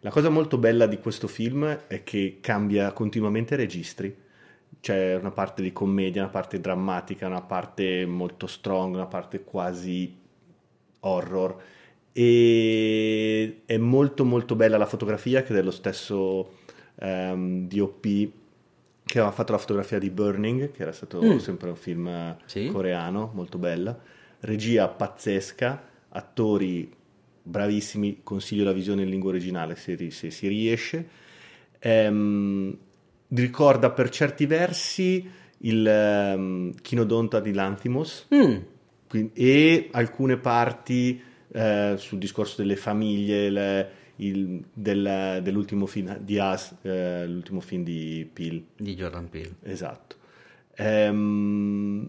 [0.00, 4.14] La cosa molto bella di questo film è che cambia continuamente registri.
[4.80, 10.16] C'è una parte di commedia, una parte drammatica, una parte molto strong, una parte quasi
[11.00, 11.62] horror
[12.12, 16.56] e è molto molto bella la fotografia che è dello stesso
[16.96, 18.02] ehm, DOP
[19.04, 21.36] che aveva fatto la fotografia di Burning che era stato Mm.
[21.38, 22.66] sempre un film Sì.
[22.66, 23.98] coreano molto bella
[24.40, 26.92] regia pazzesca attori
[27.42, 31.08] bravissimi consiglio la visione in lingua originale se, se si riesce
[31.82, 32.76] Ehm,
[33.34, 35.28] ricorda per certi versi
[35.58, 38.56] il ehm, Chinodonta di Lanthimos Mm.
[39.08, 41.20] quindi- e alcune parti
[41.52, 47.82] eh, sul discorso delle famiglie, le- il- del- dell'ultimo film di As, eh, l'ultimo film
[47.82, 49.56] di Peel, Di Jordan Peele.
[49.62, 50.14] esatto.
[50.76, 52.08] Ehm,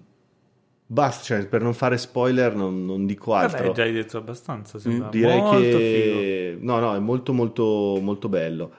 [0.86, 3.72] basta, cioè, per non fare spoiler non, non dico Vabbè, altro.
[3.74, 8.72] già hai detto abbastanza, sembra Direi molto che no, no, è molto molto molto bello.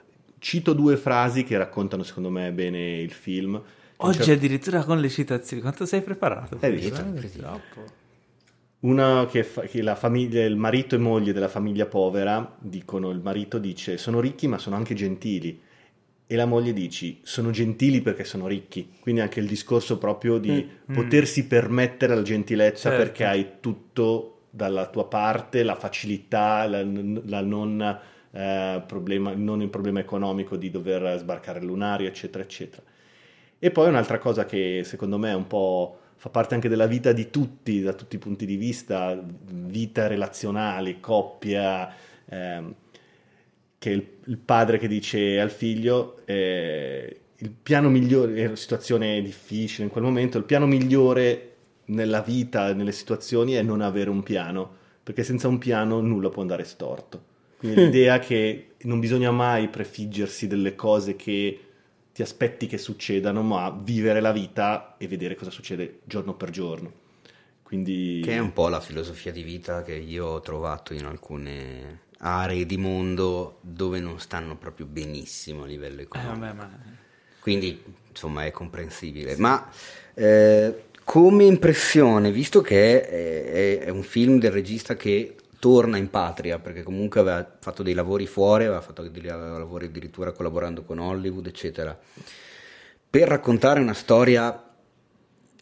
[0.43, 3.61] Cito due frasi che raccontano secondo me bene il film.
[3.95, 6.57] Oggi addirittura con le citazioni, quanto sei preparato?
[6.59, 6.99] Hai visto?
[6.99, 7.37] Eh, Così.
[7.37, 7.85] troppo.
[8.81, 13.21] Una che, fa- che la famiglia, il marito e moglie della famiglia povera dicono, il
[13.21, 15.61] marito dice sono ricchi ma sono anche gentili
[16.27, 20.69] e la moglie dice sono gentili perché sono ricchi, quindi anche il discorso proprio di
[20.91, 20.93] Mm.
[20.93, 22.97] potersi permettere la gentilezza Certo.
[23.01, 27.99] perché hai tutto dalla tua parte, la facilità, la, la non,
[28.33, 32.81] eh, problema, non il problema economico di dover sbarcare il lunario, eccetera, eccetera.
[33.59, 37.11] E poi un'altra cosa che secondo me è un po' fa parte anche della vita
[37.11, 41.93] di tutti, da tutti i punti di vista, vita relazionale, coppia,
[42.25, 42.73] ehm,
[43.77, 49.83] che il, il padre che dice al figlio eh, il piano migliore, una situazione difficile
[49.83, 51.55] in quel momento, il piano migliore
[51.85, 54.71] nella vita, nelle situazioni è non avere un piano,
[55.03, 57.31] perché senza un piano nulla può andare storto.
[57.63, 61.59] Quindi l'idea che non bisogna mai prefiggersi delle cose che
[62.13, 66.91] ti aspetti che succedano, ma vivere la vita e vedere cosa succede giorno per giorno.
[67.63, 72.01] Quindi Che è un po' la filosofia di vita che io ho trovato in alcune
[72.19, 76.39] aree di mondo dove non stanno proprio benissimo a livello Eh, economico.
[76.39, 76.69] vabbè, ma...
[77.39, 79.35] Quindi, insomma, è comprensibile.
[79.37, 79.69] Ma
[80.13, 86.09] eh, come impressione, visto che è, è- è un film del regista che torna in
[86.09, 90.99] patria, perché comunque aveva fatto dei lavori fuori, aveva fatto dei lavori addirittura collaborando con
[90.99, 91.97] Hollywood, eccetera,
[93.09, 94.61] per raccontare una storia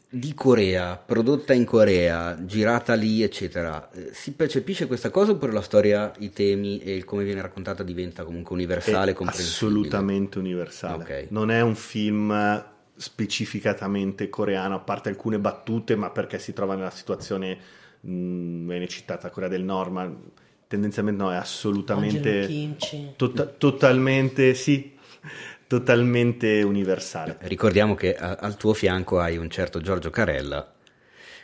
[0.10, 5.62] di Corea, prodotta in Corea, girata lì, eccetera, eh, si percepisce questa cosa oppure la
[5.62, 11.04] storia, i temi e il come viene raccontata diventa comunque universale, È assolutamente universale.
[11.04, 11.28] Ok.
[11.30, 12.66] Non è un film
[12.96, 17.60] specificatamente coreano, a parte alcune battute, ma perché si trova nella situazione,
[18.02, 20.14] mh, viene citata Corea del Nord, ma
[20.68, 23.14] tendenzialmente no, è assolutamente, Kinci.
[23.16, 24.98] tota- totalmente, sì,
[25.68, 27.38] totalmente universale.
[27.42, 30.74] Ricordiamo che a- al tuo fianco hai un certo Giorgio Carella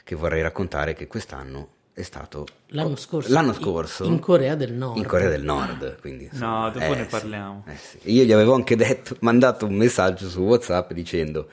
[0.04, 3.32] che vorrei raccontare che quest'anno è stato L'anno scorso.
[3.34, 4.98] L'anno in- scorso In Corea del Nord.
[4.98, 6.00] in Corea del Nord.
[6.00, 7.64] Quindi, No, dopo ne sì, parliamo.
[7.68, 8.00] eh sì.
[8.14, 11.50] Io gli avevo anche detto, mandato un messaggio su WhatsApp dicendo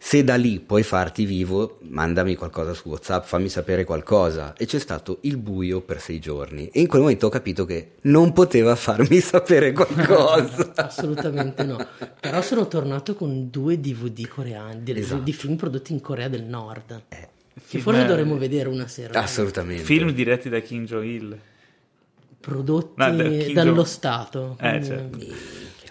[0.00, 4.54] se da lì puoi farti vivo, mandami qualcosa su WhatsApp, fammi sapere qualcosa.
[4.56, 6.68] E c'è stato il buio per sei giorni.
[6.72, 10.72] E in quel momento ho capito che non poteva farmi sapere qualcosa.
[10.76, 11.84] Assolutamente no.
[12.20, 15.22] Però sono tornato con due DVD coreani, di, Esatto.
[15.22, 17.02] di film prodotti in Corea del Nord.
[17.08, 17.28] che
[17.60, 19.20] Film- forse dovremmo vedere una sera.
[19.20, 19.82] Assolutamente.
[19.82, 21.36] Film diretti da Kim Jong-il.
[22.40, 24.56] Prodotti No, da Kim dallo Jong- Stato.
[24.60, 25.18] Eh, certo.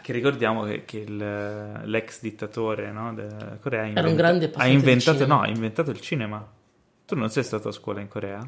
[0.07, 4.65] Che ricordiamo che, che il- l'ex dittatore no, della Corea ha, Era un grande ha
[4.65, 6.47] inventato, no, ha inventato il cinema.
[7.05, 8.47] Tu non sei stato a scuola in Corea?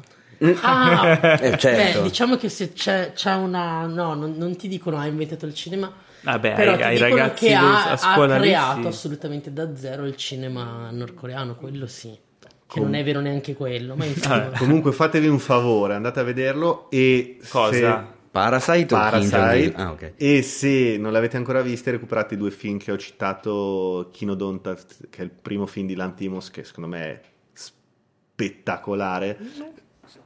[0.62, 1.98] Ah, Eh, certo.
[2.00, 3.84] beh, diciamo che se c'è, c'è una...
[3.84, 5.92] No, non, non ti dicono ha inventato il cinema,
[6.22, 8.86] Vabbè, però ai, ti ai dicono ragazzi che ha, a ha scuola lì, creato sì.
[8.88, 12.08] assolutamente da zero il cinema nordcoreano, quello sì.
[12.08, 14.48] Che Com- non è vero neanche quello, ma insomma...
[14.56, 17.72] Comunque fatevi un favore, andate a vederlo e Cosa?
[17.72, 19.72] se- Parasite, Parasite?
[19.74, 20.12] Ah, ok.
[20.16, 24.76] e se non l'avete ancora visto recuperate i due film che ho citato Kinodonta
[25.10, 27.20] che è il primo film di Lantimos che secondo me è
[27.52, 29.36] spettacolare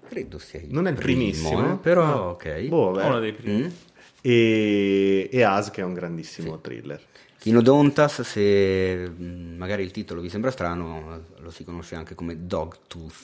[0.07, 1.73] Credo sia il Non è il primo, primissimo?
[1.73, 2.29] eh, però Ah.
[2.29, 2.61] ok.
[2.69, 3.07] Boh, vabbè.
[3.07, 3.63] Uno dei primi.
[3.63, 3.69] Mm.
[4.21, 7.01] e, e As che è un grandissimo thriller
[7.39, 12.75] Kinodontas, se mh, magari il titolo vi sembra strano, lo si conosce anche come dog
[12.87, 13.15] tooth,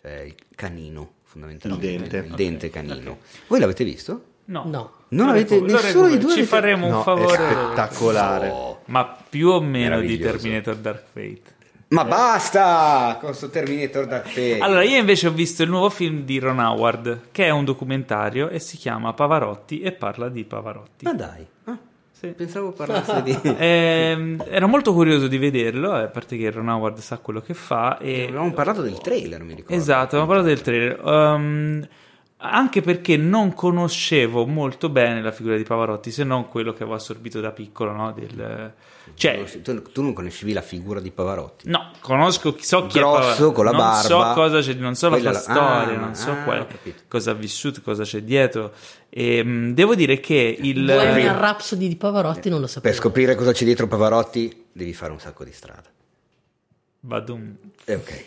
[0.00, 1.86] cioè il canino fondamentalmente.
[1.86, 2.16] Il dente.
[2.28, 3.18] Il dente canino.
[3.46, 4.24] Voi l'avete visto?
[4.46, 4.64] No.
[4.66, 4.92] No.
[5.10, 6.18] Non Lo avete recupero- nessuno di recupero.
[6.20, 7.34] due Ci avete- faremo un no, favore.
[7.34, 10.18] è spettacolare Oh, Ma più o meno di.
[10.18, 11.58] Terminator Dark Fate.
[11.88, 14.58] Ma basta con sto Terminator Dark Fate.
[14.58, 18.48] Allora, io invece ho visto il nuovo film di Ron Howard, che è un documentario
[18.48, 21.04] e si chiama Pavarotti e parla di Pavarotti.
[21.04, 21.78] Ma dai, ah,
[22.20, 22.28] Sì.
[22.28, 23.38] pensavo parlasse di...
[23.56, 27.96] Ehm, ero molto curioso di vederlo, a parte che Ron Howard sa quello che fa.
[27.96, 28.24] E...
[28.24, 29.74] Avevamo parlato del trailer, mi ricordo.
[29.74, 31.00] Esatto, abbiamo parlato del trailer.
[31.02, 31.88] Um,
[32.36, 36.96] anche perché non conoscevo molto bene la figura di Pavarotti, se non quello che avevo
[36.96, 38.12] assorbito da piccolo, no?
[38.12, 38.74] Del,
[39.14, 41.68] cioè, Tu, tu non conoscevi la figura di Pavarotti?
[41.68, 44.00] no, conosco, so chi Grosso, è Pavarotti, con la non barba.
[44.02, 45.62] so cosa c'è, non so la sua la- storia,
[45.96, 47.02] ah, non so ah, qual- ho capito.
[47.08, 48.72] cosa ha vissuto, cosa c'è dietro.
[49.08, 50.84] E, mh, devo dire che il...
[50.84, 52.94] Bohemian Rhapsody di Pavarotti non lo Per sapevo.
[52.94, 55.88] scoprire cosa c'è dietro Pavarotti devi fare un sacco di strada.
[57.02, 57.56] Badum.
[57.86, 58.24] Eh, ok.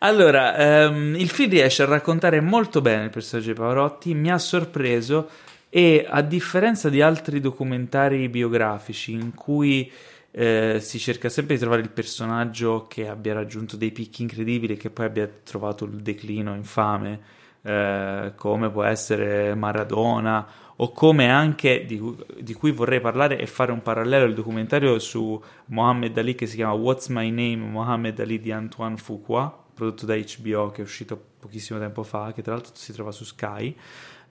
[0.00, 4.38] Allora, ehm, il film riesce a raccontare molto bene il personaggio di Pavarotti, mi ha
[4.38, 5.28] sorpreso
[5.68, 9.90] e a differenza di altri documentari biografici in cui
[10.30, 14.76] eh, si cerca sempre di trovare il personaggio che abbia raggiunto dei picchi incredibili e
[14.76, 17.20] che poi abbia trovato il declino infame,
[17.62, 22.00] eh, come può essere Maradona o come anche di,
[22.38, 26.56] di cui vorrei parlare e fare un parallelo il documentario su Mohammed Ali che si
[26.56, 31.18] chiama What's My Name Mohammed Ali di Antoine Fuqua prodotto da HBO che è uscito
[31.38, 33.74] pochissimo tempo fa che tra l'altro si trova su Sky.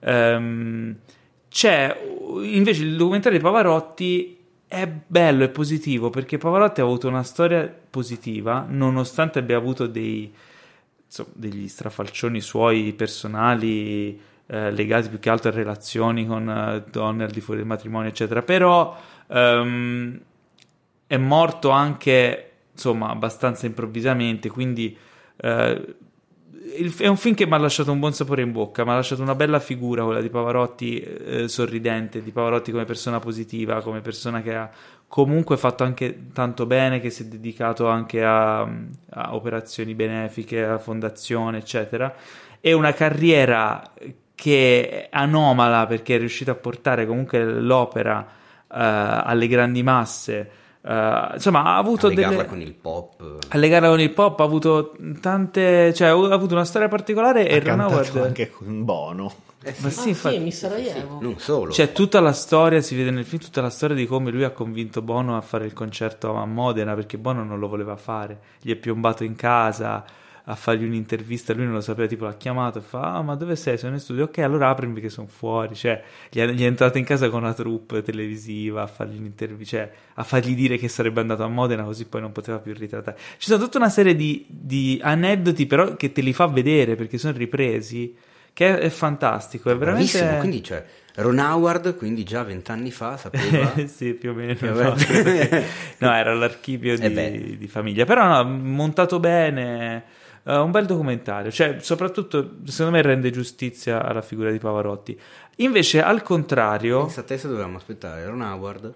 [0.00, 0.96] Ehm,
[1.56, 1.98] c'è
[2.42, 4.38] invece il documentario di Pavarotti
[4.68, 10.30] è bello e positivo perché Pavarotti ha avuto una storia positiva nonostante abbia avuto dei
[11.06, 17.24] insomma, degli strafalcioni suoi personali eh, legati più che altro a relazioni con eh, donne
[17.24, 18.42] al di fuori del matrimonio, eccetera.
[18.42, 18.94] Però
[19.28, 20.20] ehm,
[21.06, 24.94] è morto anche insomma abbastanza improvvisamente, quindi
[25.38, 25.94] eh,
[26.74, 28.94] il- è un film che mi ha lasciato un buon sapore in bocca, mi ha
[28.94, 34.00] lasciato una bella figura quella di Pavarotti eh, sorridente, di Pavarotti come persona positiva, come
[34.00, 34.70] persona che ha
[35.08, 40.78] comunque fatto anche tanto bene, che si è dedicato anche a, a operazioni benefiche, a
[40.78, 42.14] fondazione, eccetera.
[42.60, 43.92] E una carriera
[44.34, 50.50] che è anomala perché è riuscito a portare comunque l'opera eh, alle grandi masse.
[50.88, 53.38] Eh, insomma, ha avuto A legarla delle con il pop.
[53.48, 57.56] a legarla con il pop ha avuto tante cioè ha avuto una storia particolare e
[57.56, 59.32] ha Ron cantato Howard anche con Bono
[59.78, 61.18] ma Ah, sì, infatti, sì, mi Sarajevo.
[61.20, 61.72] Non solo.
[61.72, 64.50] c'è tutta la storia si vede nel film tutta la storia di come lui ha
[64.50, 68.70] convinto Bono a fare il concerto a Modena perché Bono non lo voleva fare gli
[68.70, 70.04] è piombato in casa
[70.48, 73.56] a fargli un'intervista, lui non lo sapeva, tipo l'ha chiamato e fa, ah ma dove
[73.56, 73.76] sei?
[73.76, 76.00] Sono in studio, ok allora aprimi perché sono fuori, cioè
[76.30, 79.92] gli è, gli è entrato in casa con una troupe televisiva a fargli un'intervista, cioè
[80.14, 83.18] a fargli dire che sarebbe andato a Modena così poi non poteva più ritrattare.
[83.38, 87.18] Ci sono tutta una serie di, di aneddoti però che te li fa vedere perché
[87.18, 88.14] sono ripresi,
[88.52, 90.12] che è, fantastico, è veramente...
[90.12, 90.84] Bravissimo, quindi cioè,
[91.16, 93.74] Ron Howard, quindi già vent'anni fa, sapeva...
[93.86, 94.54] sì, più o meno.
[94.54, 94.94] Che no,
[96.06, 100.04] No, era l'archivio Eh di, di famiglia, però no, montato bene,
[100.46, 105.18] eh, un bel documentario, cioè soprattutto secondo me rende giustizia alla figura di Pavarotti.
[105.56, 108.94] Invece al contrario, Pensa a te se dovevamo aspettare Ron Howard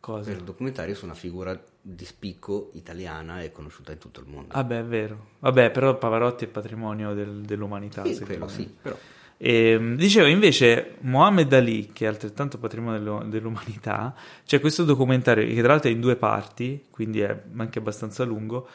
[0.00, 0.28] cosa?
[0.28, 4.52] per il documentario su una figura di spicco italiana e conosciuta in tutto il mondo.
[4.52, 5.26] Vabbè, è vero.
[5.38, 8.50] Vabbè, però Pavarotti è patrimonio del- dell'umanità, sì, quello me.
[8.50, 8.96] sì, però...
[9.36, 14.14] E, dicevo invece Mohammed Ali, che è altrettanto patrimonio dell'umanità,
[14.46, 18.68] c'è questo documentario che tra l'altro è in due parti, quindi è anche abbastanza lungo,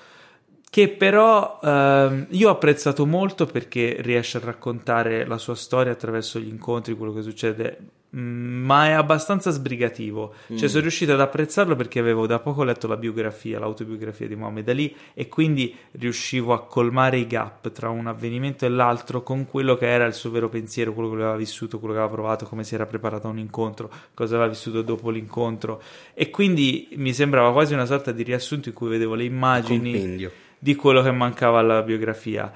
[0.69, 6.39] che però ehm, io ho apprezzato molto perché riesce a raccontare la sua storia attraverso
[6.39, 7.77] gli incontri, quello che succede,
[8.15, 10.35] mm, ma è abbastanza sbrigativo.
[10.55, 14.69] Cioè sono riuscito ad apprezzarlo perché avevo da poco letto la biografia, l'autobiografia di Mohammed
[14.69, 19.75] Ali e quindi riuscivo a colmare i gap tra un avvenimento e l'altro con quello
[19.75, 22.63] che era il suo vero pensiero, quello che aveva vissuto, quello che aveva provato, come
[22.63, 25.81] si era preparato a un incontro, cosa aveva vissuto dopo l'incontro
[26.13, 30.31] e quindi mi sembrava quasi una sorta di riassunto in cui vedevo le immagini Compendio.
[30.59, 32.51] Di quello che mancava alla biografia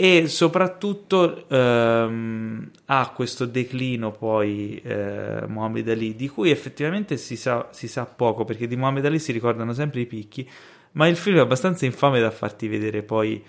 [0.00, 7.68] e soprattutto ehm, ha questo declino poi eh, Muhammad Ali di cui effettivamente si sa,
[7.72, 10.48] si sa poco perché di Muhammad Ali si ricordano sempre i picchi
[10.92, 13.42] ma il film è abbastanza infame da farti vedere poi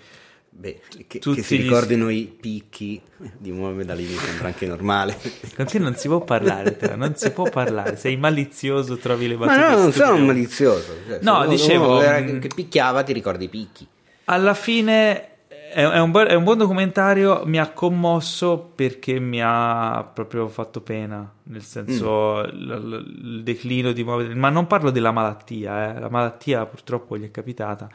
[0.52, 3.00] Beh, che, che si gli- ricordino i picchi
[3.38, 5.16] di Muhammad Ali mi sembra anche normale.
[5.54, 9.36] con te non si può parlare Teo, non si può parlare sei malizioso trovi le
[9.36, 10.04] Ma battute no, non stupide.
[10.04, 10.92] sono malizioso.
[11.06, 13.86] Cioè, No, dicevo, mh, che picchiava ti ricordi i picchi.
[14.30, 20.08] Alla fine è, è un, è un buon documentario, mi ha commosso perché mi ha
[20.14, 25.10] proprio fatto pena, nel senso l- l- il declino di Mohamed ma non parlo della
[25.10, 27.88] malattia, eh, la malattia purtroppo gli è capitata,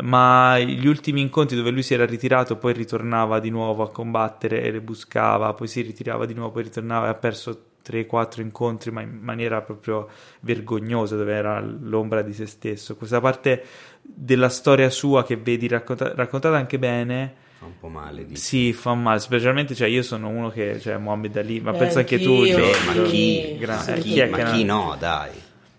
[0.00, 4.62] ma gli ultimi incontri dove lui si era ritirato, poi ritornava di nuovo a combattere
[4.62, 8.90] e le buscava, poi si ritirava di nuovo, poi ritornava e ha perso 3-4 incontri,
[8.90, 10.08] ma in maniera proprio
[10.40, 12.96] vergognosa, dove era l'ombra di se stesso.
[12.96, 13.62] Questa parte
[14.06, 17.34] della storia sua che vedi racconta- raccontata anche bene.
[17.58, 18.26] Fa un po' male.
[18.26, 18.36] Di...
[18.36, 21.98] Sì, fa male, specialmente cioè io sono uno che, cioè Mohammed Ali, ma Eh, penso
[21.98, 22.44] anche tu.
[22.44, 23.56] Gio- Beh, ma chi?
[23.58, 24.10] gra- Sì, eh, chi?
[24.12, 25.30] chi è ma che chi no, dai.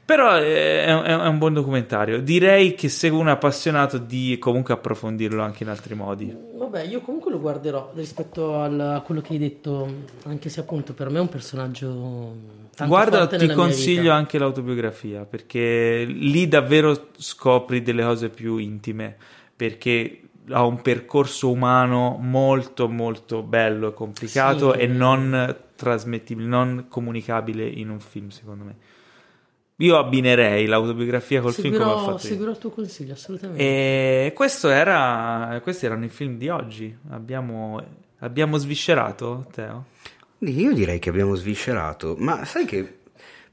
[0.04, 2.22] Però è, è- è un buon documentario.
[2.22, 6.34] Direi che se uno è appassionato di comunque approfondirlo anche in altri modi.
[6.58, 9.88] Vabbè, io comunque lo guarderò rispetto al- a quello che hai detto,
[10.24, 12.36] anche se appunto per me è un personaggio
[12.86, 19.16] Guarda, ti consiglio anche l'autobiografia perché lì davvero scopri delle cose più intime
[19.56, 24.80] perché ha un percorso umano molto molto bello e complicato Sì.
[24.80, 28.76] e non trasmettibile, non comunicabile in un film secondo me.
[29.78, 33.62] Io abbinerei l'autobiografia col film come ho seguirò, fatto seguirò il tuo consiglio, assolutamente.
[33.62, 36.96] E questo era, questi erano i film di oggi.
[37.10, 37.80] Abbiamo,
[38.20, 39.86] abbiamo sviscerato, Teo?
[40.40, 43.00] Io direi che abbiamo sviscerato, ma sai che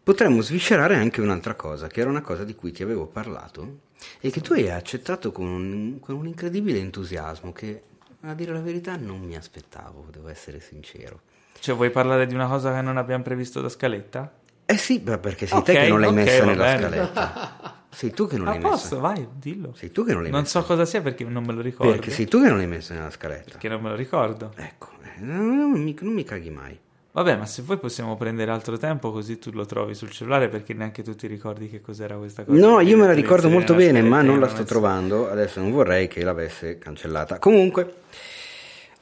[0.03, 3.79] potremmo sviscerare anche un'altra cosa, che era una cosa di cui ti avevo parlato
[4.21, 7.83] e che tu hai accettato con un, con un incredibile entusiasmo che,
[8.21, 11.21] a dire la verità, non mi aspettavo, devo essere sincero.
[11.59, 14.31] Cioè, vuoi parlare di una cosa che non abbiamo previsto da scaletta?
[14.67, 16.89] Eh sì, beh, perché sei Ok, te che non l'hai ok, messa nella bene.
[16.89, 17.83] scaletta.
[17.95, 19.09] Sei tu che non A l'hai posto, messa.
[19.09, 19.73] vai, dillo.
[19.75, 20.61] Sei tu che non l'hai Non messa.
[20.61, 21.93] so cosa sia perché non me lo ricordo.
[21.93, 23.51] Perché sei tu che non l'hai messa nella scaletta.
[23.53, 24.53] Perché non me lo ricordo.
[24.57, 26.79] Ecco, eh, non, mi, non mi caghi mai.
[27.13, 30.75] Vabbè, ma se vuoi possiamo prendere altro tempo così tu lo trovi sul cellulare perché
[30.75, 32.59] neanche tu ti ricordi che cos'era questa cosa.
[32.59, 35.31] No, io me la ricordo molto bene, ma non la sto è- trovando.
[35.31, 37.39] Adesso non vorrei che l'avesse cancellata.
[37.39, 37.95] Comunque,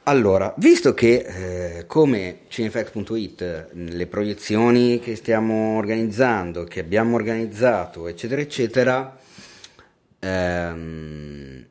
[0.05, 8.41] allora, visto che eh, come cinefax.it le proiezioni che stiamo organizzando, che abbiamo organizzato, eccetera,
[8.41, 9.17] eccetera,
[10.19, 11.65] ehm,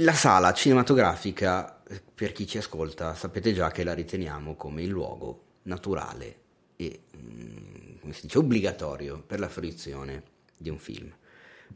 [0.00, 1.80] la sala cinematografica,
[2.14, 6.36] per chi ci ascolta, sapete già che la riteniamo come il luogo naturale
[6.76, 10.22] e, mm, come si dice, obbligatorio per la fruizione
[10.56, 11.12] di un film.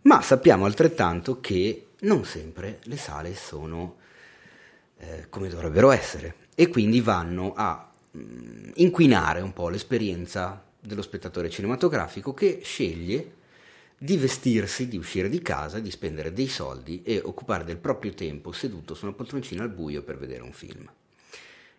[0.02, 4.00] Ma sappiamo altrettanto che non sempre le sale sono
[5.02, 11.50] eh, come dovrebbero essere e quindi vanno a mm, inquinare un po' l'esperienza dello spettatore
[11.50, 13.40] cinematografico che sceglie
[13.98, 18.52] di vestirsi, di uscire di casa, di spendere dei soldi e occupare del proprio tempo
[18.52, 20.90] seduto su una poltroncina al buio per vedere un film.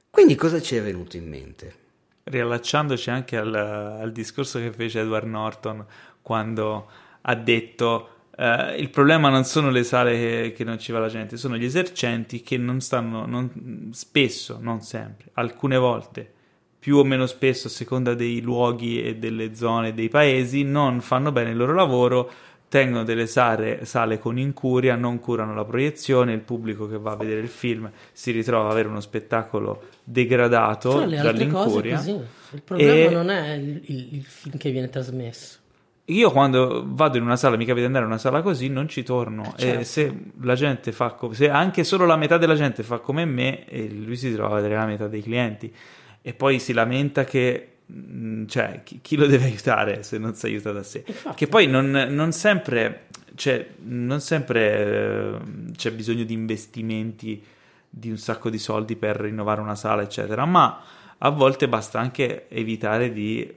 [0.09, 1.81] Quindi cosa ci è venuto in mente?
[2.23, 5.85] riallacciandoci anche al, al discorso che fece Edward Norton
[6.21, 6.87] quando
[7.21, 11.07] ha detto eh, il problema non sono le sale che, che non ci va la
[11.09, 16.31] gente, sono gli esercenti che non stanno non- spesso, non sempre, alcune volte,
[16.79, 21.31] più o meno spesso a seconda dei luoghi e delle zone dei paesi, non fanno
[21.31, 22.29] bene il loro lavoro,
[22.67, 27.15] tengono delle sale, sale con incuria, non curano la proiezione, il pubblico che va a
[27.15, 31.95] vedere il film si ritrova ad avere uno spettacolo degradato Fra le altre cose dall'incuria.
[31.97, 32.19] così.
[32.53, 35.59] Il problema E- non è il, il- il film che viene trasmesso.
[36.07, 38.89] Io quando vado in una sala, mi capita di andare in una sala così, non
[38.89, 39.53] ci torno.
[39.55, 39.79] Certo.
[39.79, 43.23] E se la gente fa come se anche solo la metà della gente fa come
[43.23, 45.73] me, lui si trova a vedere la metà dei clienti.
[46.21, 50.45] E poi si lamenta che, mh, cioè, chi, chi lo deve aiutare se non si
[50.47, 51.03] aiuta da sé?
[51.05, 51.35] Infatti.
[51.35, 55.37] Che poi non, non sempre, cioè, non sempre eh,
[55.75, 57.41] c'è bisogno di investimenti
[57.89, 60.81] di un sacco di soldi per rinnovare una sala, eccetera, ma
[61.17, 63.53] a volte basta anche evitare di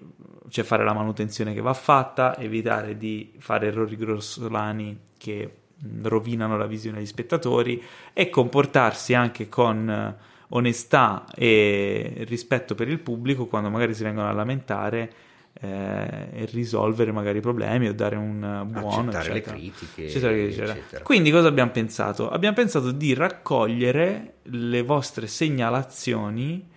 [0.48, 6.56] cioè fare la manutenzione che va fatta, evitare di fare errori grossolani che mh, rovinano
[6.56, 7.82] la visione degli spettatori
[8.12, 10.16] e comportarsi anche con eh,
[10.48, 15.12] onestà e rispetto per il pubblico quando magari si vengono a lamentare
[15.58, 19.56] eh, e risolvere magari i problemi o dare un buono Accettare le eccetera.
[19.56, 20.72] critiche, Eccetera, eccetera.
[20.72, 21.02] eccetera.
[21.04, 22.28] Quindi cosa abbiamo pensato?
[22.30, 26.68] Abbiamo pensato di raccogliere le vostre segnalazioni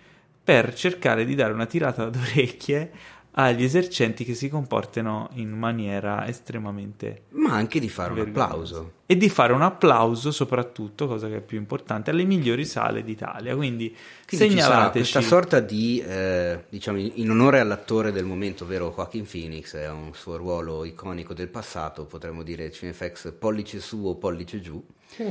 [0.42, 2.90] per cercare di dare una tirata d'orecchie
[3.32, 8.92] agli esercenti che si comportano in maniera estremamente Ma anche di fare un applauso.
[9.06, 13.54] e di fare un applauso soprattutto, cosa che è più importante, alle migliori sale d'Italia.
[13.54, 13.94] Quindi,
[14.26, 19.24] Quindi segnalateci questa sorta di, eh, diciamo, in in onore all'attore del momento, ovvero Joaquin
[19.24, 24.60] Phoenix, è un suo ruolo iconico del passato, potremmo dire Cinefx pollice su o pollice
[24.60, 24.82] giù,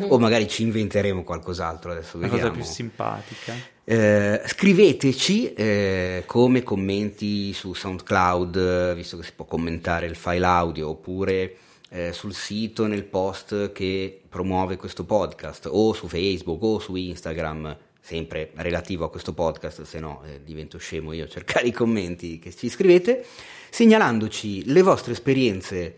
[0.07, 2.49] o magari ci inventeremo qualcos'altro, adesso una vediamo.
[2.49, 3.53] cosa più simpatica.
[3.91, 10.89] Eh, scriveteci eh, come commenti su SoundCloud, visto che si può commentare il file audio,
[10.89, 11.55] oppure
[11.89, 17.75] eh, sul sito nel post che promuove questo podcast, o su Facebook o su Instagram,
[17.99, 22.37] sempre relativo a questo podcast, se no eh, divento scemo io a cercare i commenti
[22.37, 23.25] che ci scrivete,
[23.71, 25.95] segnalandoci le vostre esperienze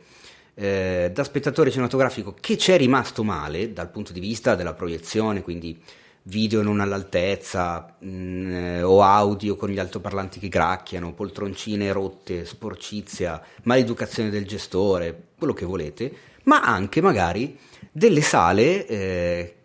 [0.54, 5.42] eh, da spettatore cinematografico che ci è rimasto male dal punto di vista della proiezione,
[5.42, 5.78] quindi
[6.24, 13.42] video non all'altezza mh, eh, o audio con gli altoparlanti che gracchiano, poltroncine rotte, sporcizia,
[13.64, 17.58] maleducazione del gestore, quello che volete, ma anche magari
[17.92, 19.56] delle sale eh,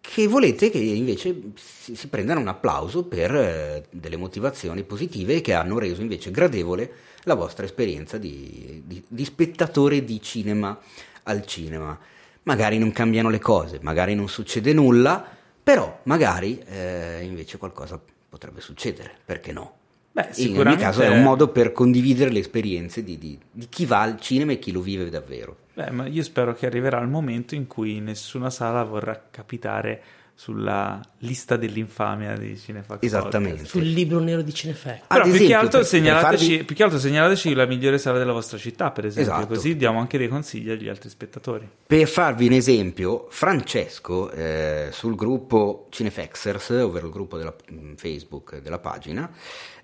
[0.00, 5.54] che volete che invece si, si prendano un applauso per eh, delle motivazioni positive che
[5.54, 6.92] hanno reso invece gradevole
[7.24, 10.76] la vostra esperienza di, di- di spettatore di cinema
[11.24, 11.96] al cinema.
[12.44, 18.60] Magari non cambiano le cose, magari non succede nulla, però magari eh, invece qualcosa potrebbe
[18.60, 19.74] succedere, perché no?
[20.12, 23.86] Beh, In ogni caso è un modo per condividere le esperienze di, di- di chi
[23.86, 25.56] va al cinema e chi lo vive davvero.
[25.74, 30.02] Beh, ma io spero che arriverà il momento in cui nessuna sala vorrà capitare
[30.34, 33.62] sulla lista dell'infamia di Cinefax Esattamente.
[33.62, 33.70] Podcast.
[33.76, 35.00] Sul libro nero di Cinefax.
[35.06, 38.32] Però più, che esempio, altro segnalateci, farvi- più che altro segnalateci la migliore sala della
[38.32, 39.46] vostra città, per esempio, Esatto.
[39.46, 41.68] così diamo anche dei consigli agli altri spettatori.
[41.86, 48.60] Per farvi un esempio, Francesco eh, sul gruppo Cinefexers, ovvero il gruppo della mh, Facebook
[48.60, 49.30] della pagina,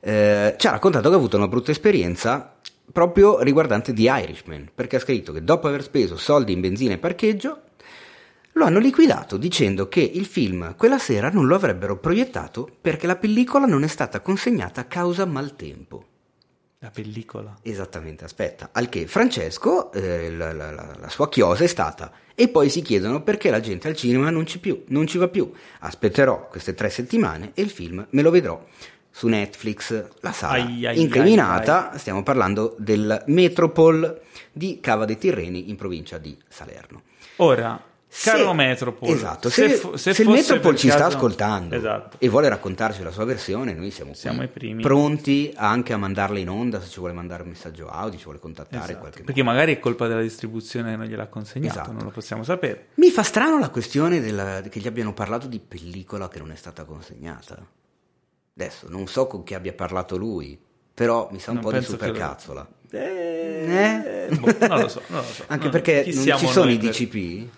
[0.00, 2.54] eh, ci ha raccontato che ha avuto una brutta esperienza
[2.90, 6.98] proprio riguardante The Irishman, perché ha scritto che dopo aver speso soldi in benzina e
[6.98, 7.60] parcheggio,
[8.58, 13.16] lo hanno liquidato dicendo che il film quella sera non lo avrebbero proiettato perché la
[13.16, 16.04] pellicola non è stata consegnata a causa maltempo.
[16.80, 17.56] La pellicola.
[17.62, 18.68] Esattamente, aspetta.
[18.72, 22.12] Al che Francesco, eh, la, la- la- la sua chiosa è stata.
[22.36, 25.26] E poi si chiedono perché la gente al cinema non ci, più, non ci va
[25.26, 25.50] più.
[25.80, 28.64] Aspetterò queste tre settimane e il film me lo vedrò
[29.10, 30.08] su Netflix.
[30.20, 34.20] La sala Ai, ai, incriminata, stiamo parlando del Metropol
[34.52, 37.02] di Cava dei Tirreni in provincia di Salerno.
[37.38, 41.16] Ora, Se- caro Metropol, esatto, se, fo- se il fosse Metropol per ci sta caso-
[41.18, 42.16] ascoltando Esatto.
[42.18, 44.48] e vuole raccontarci la sua versione, noi siamo, Siamo
[44.80, 48.38] pronti anche a mandarla in onda se ci vuole mandare un messaggio audio, ci vuole
[48.38, 51.92] contattare Esatto, qualche Perché magari è colpa della distribuzione che non gliel'ha consegnato, Esatto.
[51.92, 52.86] non lo possiamo sapere.
[52.94, 56.56] Mi fa strano la questione della- che gli abbiano parlato di pellicola che non è
[56.56, 57.58] stata consegnata.
[58.56, 60.58] Adesso non so con chi abbia parlato lui,
[60.94, 62.66] però mi sa un Non po' di penso che supercazzola.
[62.90, 64.34] Eh, Eh?
[64.36, 65.44] boh, non lo so, non lo so.
[65.48, 67.48] Anche Non- perché non ci sono i per- DCP?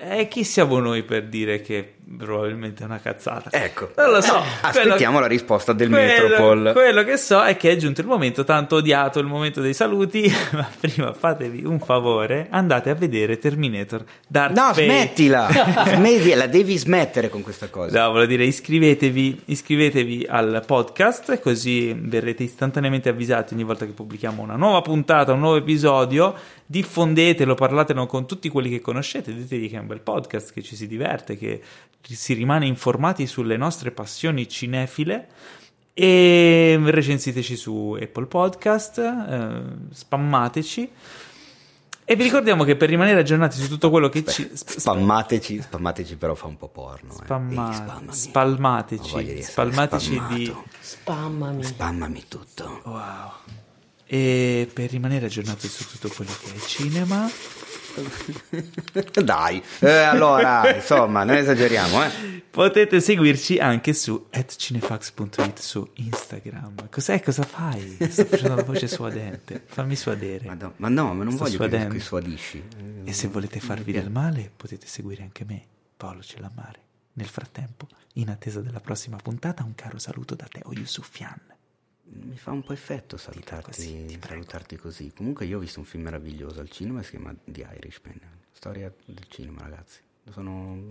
[0.00, 3.50] E chi siamo noi per dire che probabilmente è una cazzata?
[3.52, 3.90] Ecco.
[3.96, 4.36] Non lo so.
[4.62, 6.72] Aspettiamo Quello- la risposta del quello- Metropol.
[6.72, 10.30] Quello che so è che è giunto il momento tanto odiato, il momento dei saluti,
[10.52, 14.84] ma prima fatevi un favore, andate a vedere Terminator Dark No, Fate.
[14.84, 15.48] smettila!
[15.94, 18.02] Smetti- la devi smettere con questa cosa.
[18.04, 24.42] No, volevo dire iscrivetevi, iscrivetevi al podcast così verrete istantaneamente avvisati ogni volta che pubblichiamo
[24.42, 26.34] una nuova puntata, un nuovo episodio.
[26.70, 30.76] Diffondetelo, parlatelo con tutti quelli che conoscete, ditegli che è un bel podcast, che ci
[30.76, 31.62] si diverte, che
[32.02, 35.28] si rimane informati sulle nostre passioni cinefile.
[35.94, 39.62] E recensiteci su Apple Podcast, eh,
[39.92, 40.90] spammateci.
[42.10, 44.48] E vi ricordiamo che per rimanere aggiornati su tutto quello che ci.
[44.54, 47.12] Spammateci, spammateci però fa un po' porno.
[47.12, 47.24] Eh.
[47.24, 48.02] Spamma-.
[48.06, 50.34] Ho spalmateci, spalmateci spammato.
[50.34, 51.64] di Spammami.
[51.64, 52.80] Spammami tutto.
[52.84, 53.30] wow.
[54.06, 57.28] E per rimanere aggiornati su tutto quello che è cinema,
[59.24, 62.42] Dai, eh, allora, insomma, non esageriamo, eh.
[62.50, 66.88] potete seguirci anche su cinefax.it su Instagram.
[66.90, 67.22] Cos'è?
[67.22, 67.96] Cosa fai?
[68.08, 69.62] Sto facendo la voce suadente.
[69.66, 70.46] Fammi suadere.
[70.46, 71.94] Ma, no, ma no, ma non Sto voglio suadendo.
[71.94, 72.62] che suadisci.
[73.04, 75.64] E se volete farvi del male, potete seguire anche me,
[75.96, 76.80] Paolo Cellammare.
[77.14, 81.47] Nel frattempo, in attesa della prossima puntata, un caro saluto da Teo Yusufian.
[82.10, 84.26] Mi fa un po' effetto così, salutarti, ti prego.
[84.26, 85.12] salutarti così.
[85.14, 88.18] Comunque io ho visto un film meraviglioso al cinema, si chiama The Irishman.
[88.52, 90.00] Storia del cinema, ragazzi.
[90.30, 90.84] Sono...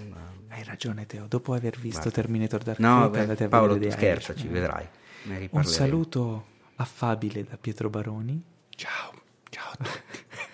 [0.50, 1.26] Hai ragione, Teo.
[1.28, 2.22] Dopo aver visto Guarda.
[2.22, 4.62] Terminator Dark No, Fate, beh, andate a Paolo, vedere The scherzaci, Irishman.
[4.62, 4.88] vedrai.
[5.24, 8.42] Ne Un saluto affabile da Pietro Baroni.
[8.70, 9.14] Ciao,
[9.50, 10.00] ciao a tutti.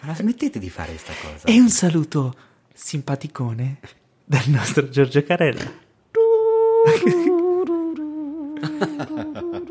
[0.08, 1.48] Ma smettete di fare questa cosa.
[1.48, 2.36] E un saluto
[2.74, 3.80] simpaticone
[4.24, 5.82] dal nostro Giorgio Carella.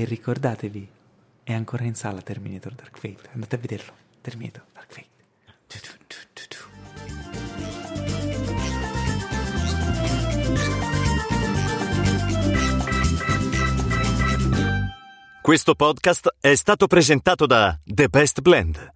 [0.00, 0.88] e ricordatevi,
[1.42, 3.30] è ancora in sala Terminator Dark Fate.
[3.32, 3.92] Andate a vederlo.
[4.20, 5.12] Terminator Dark Fate.
[15.44, 18.94] Questo podcast è stato presentato da The Best Blend,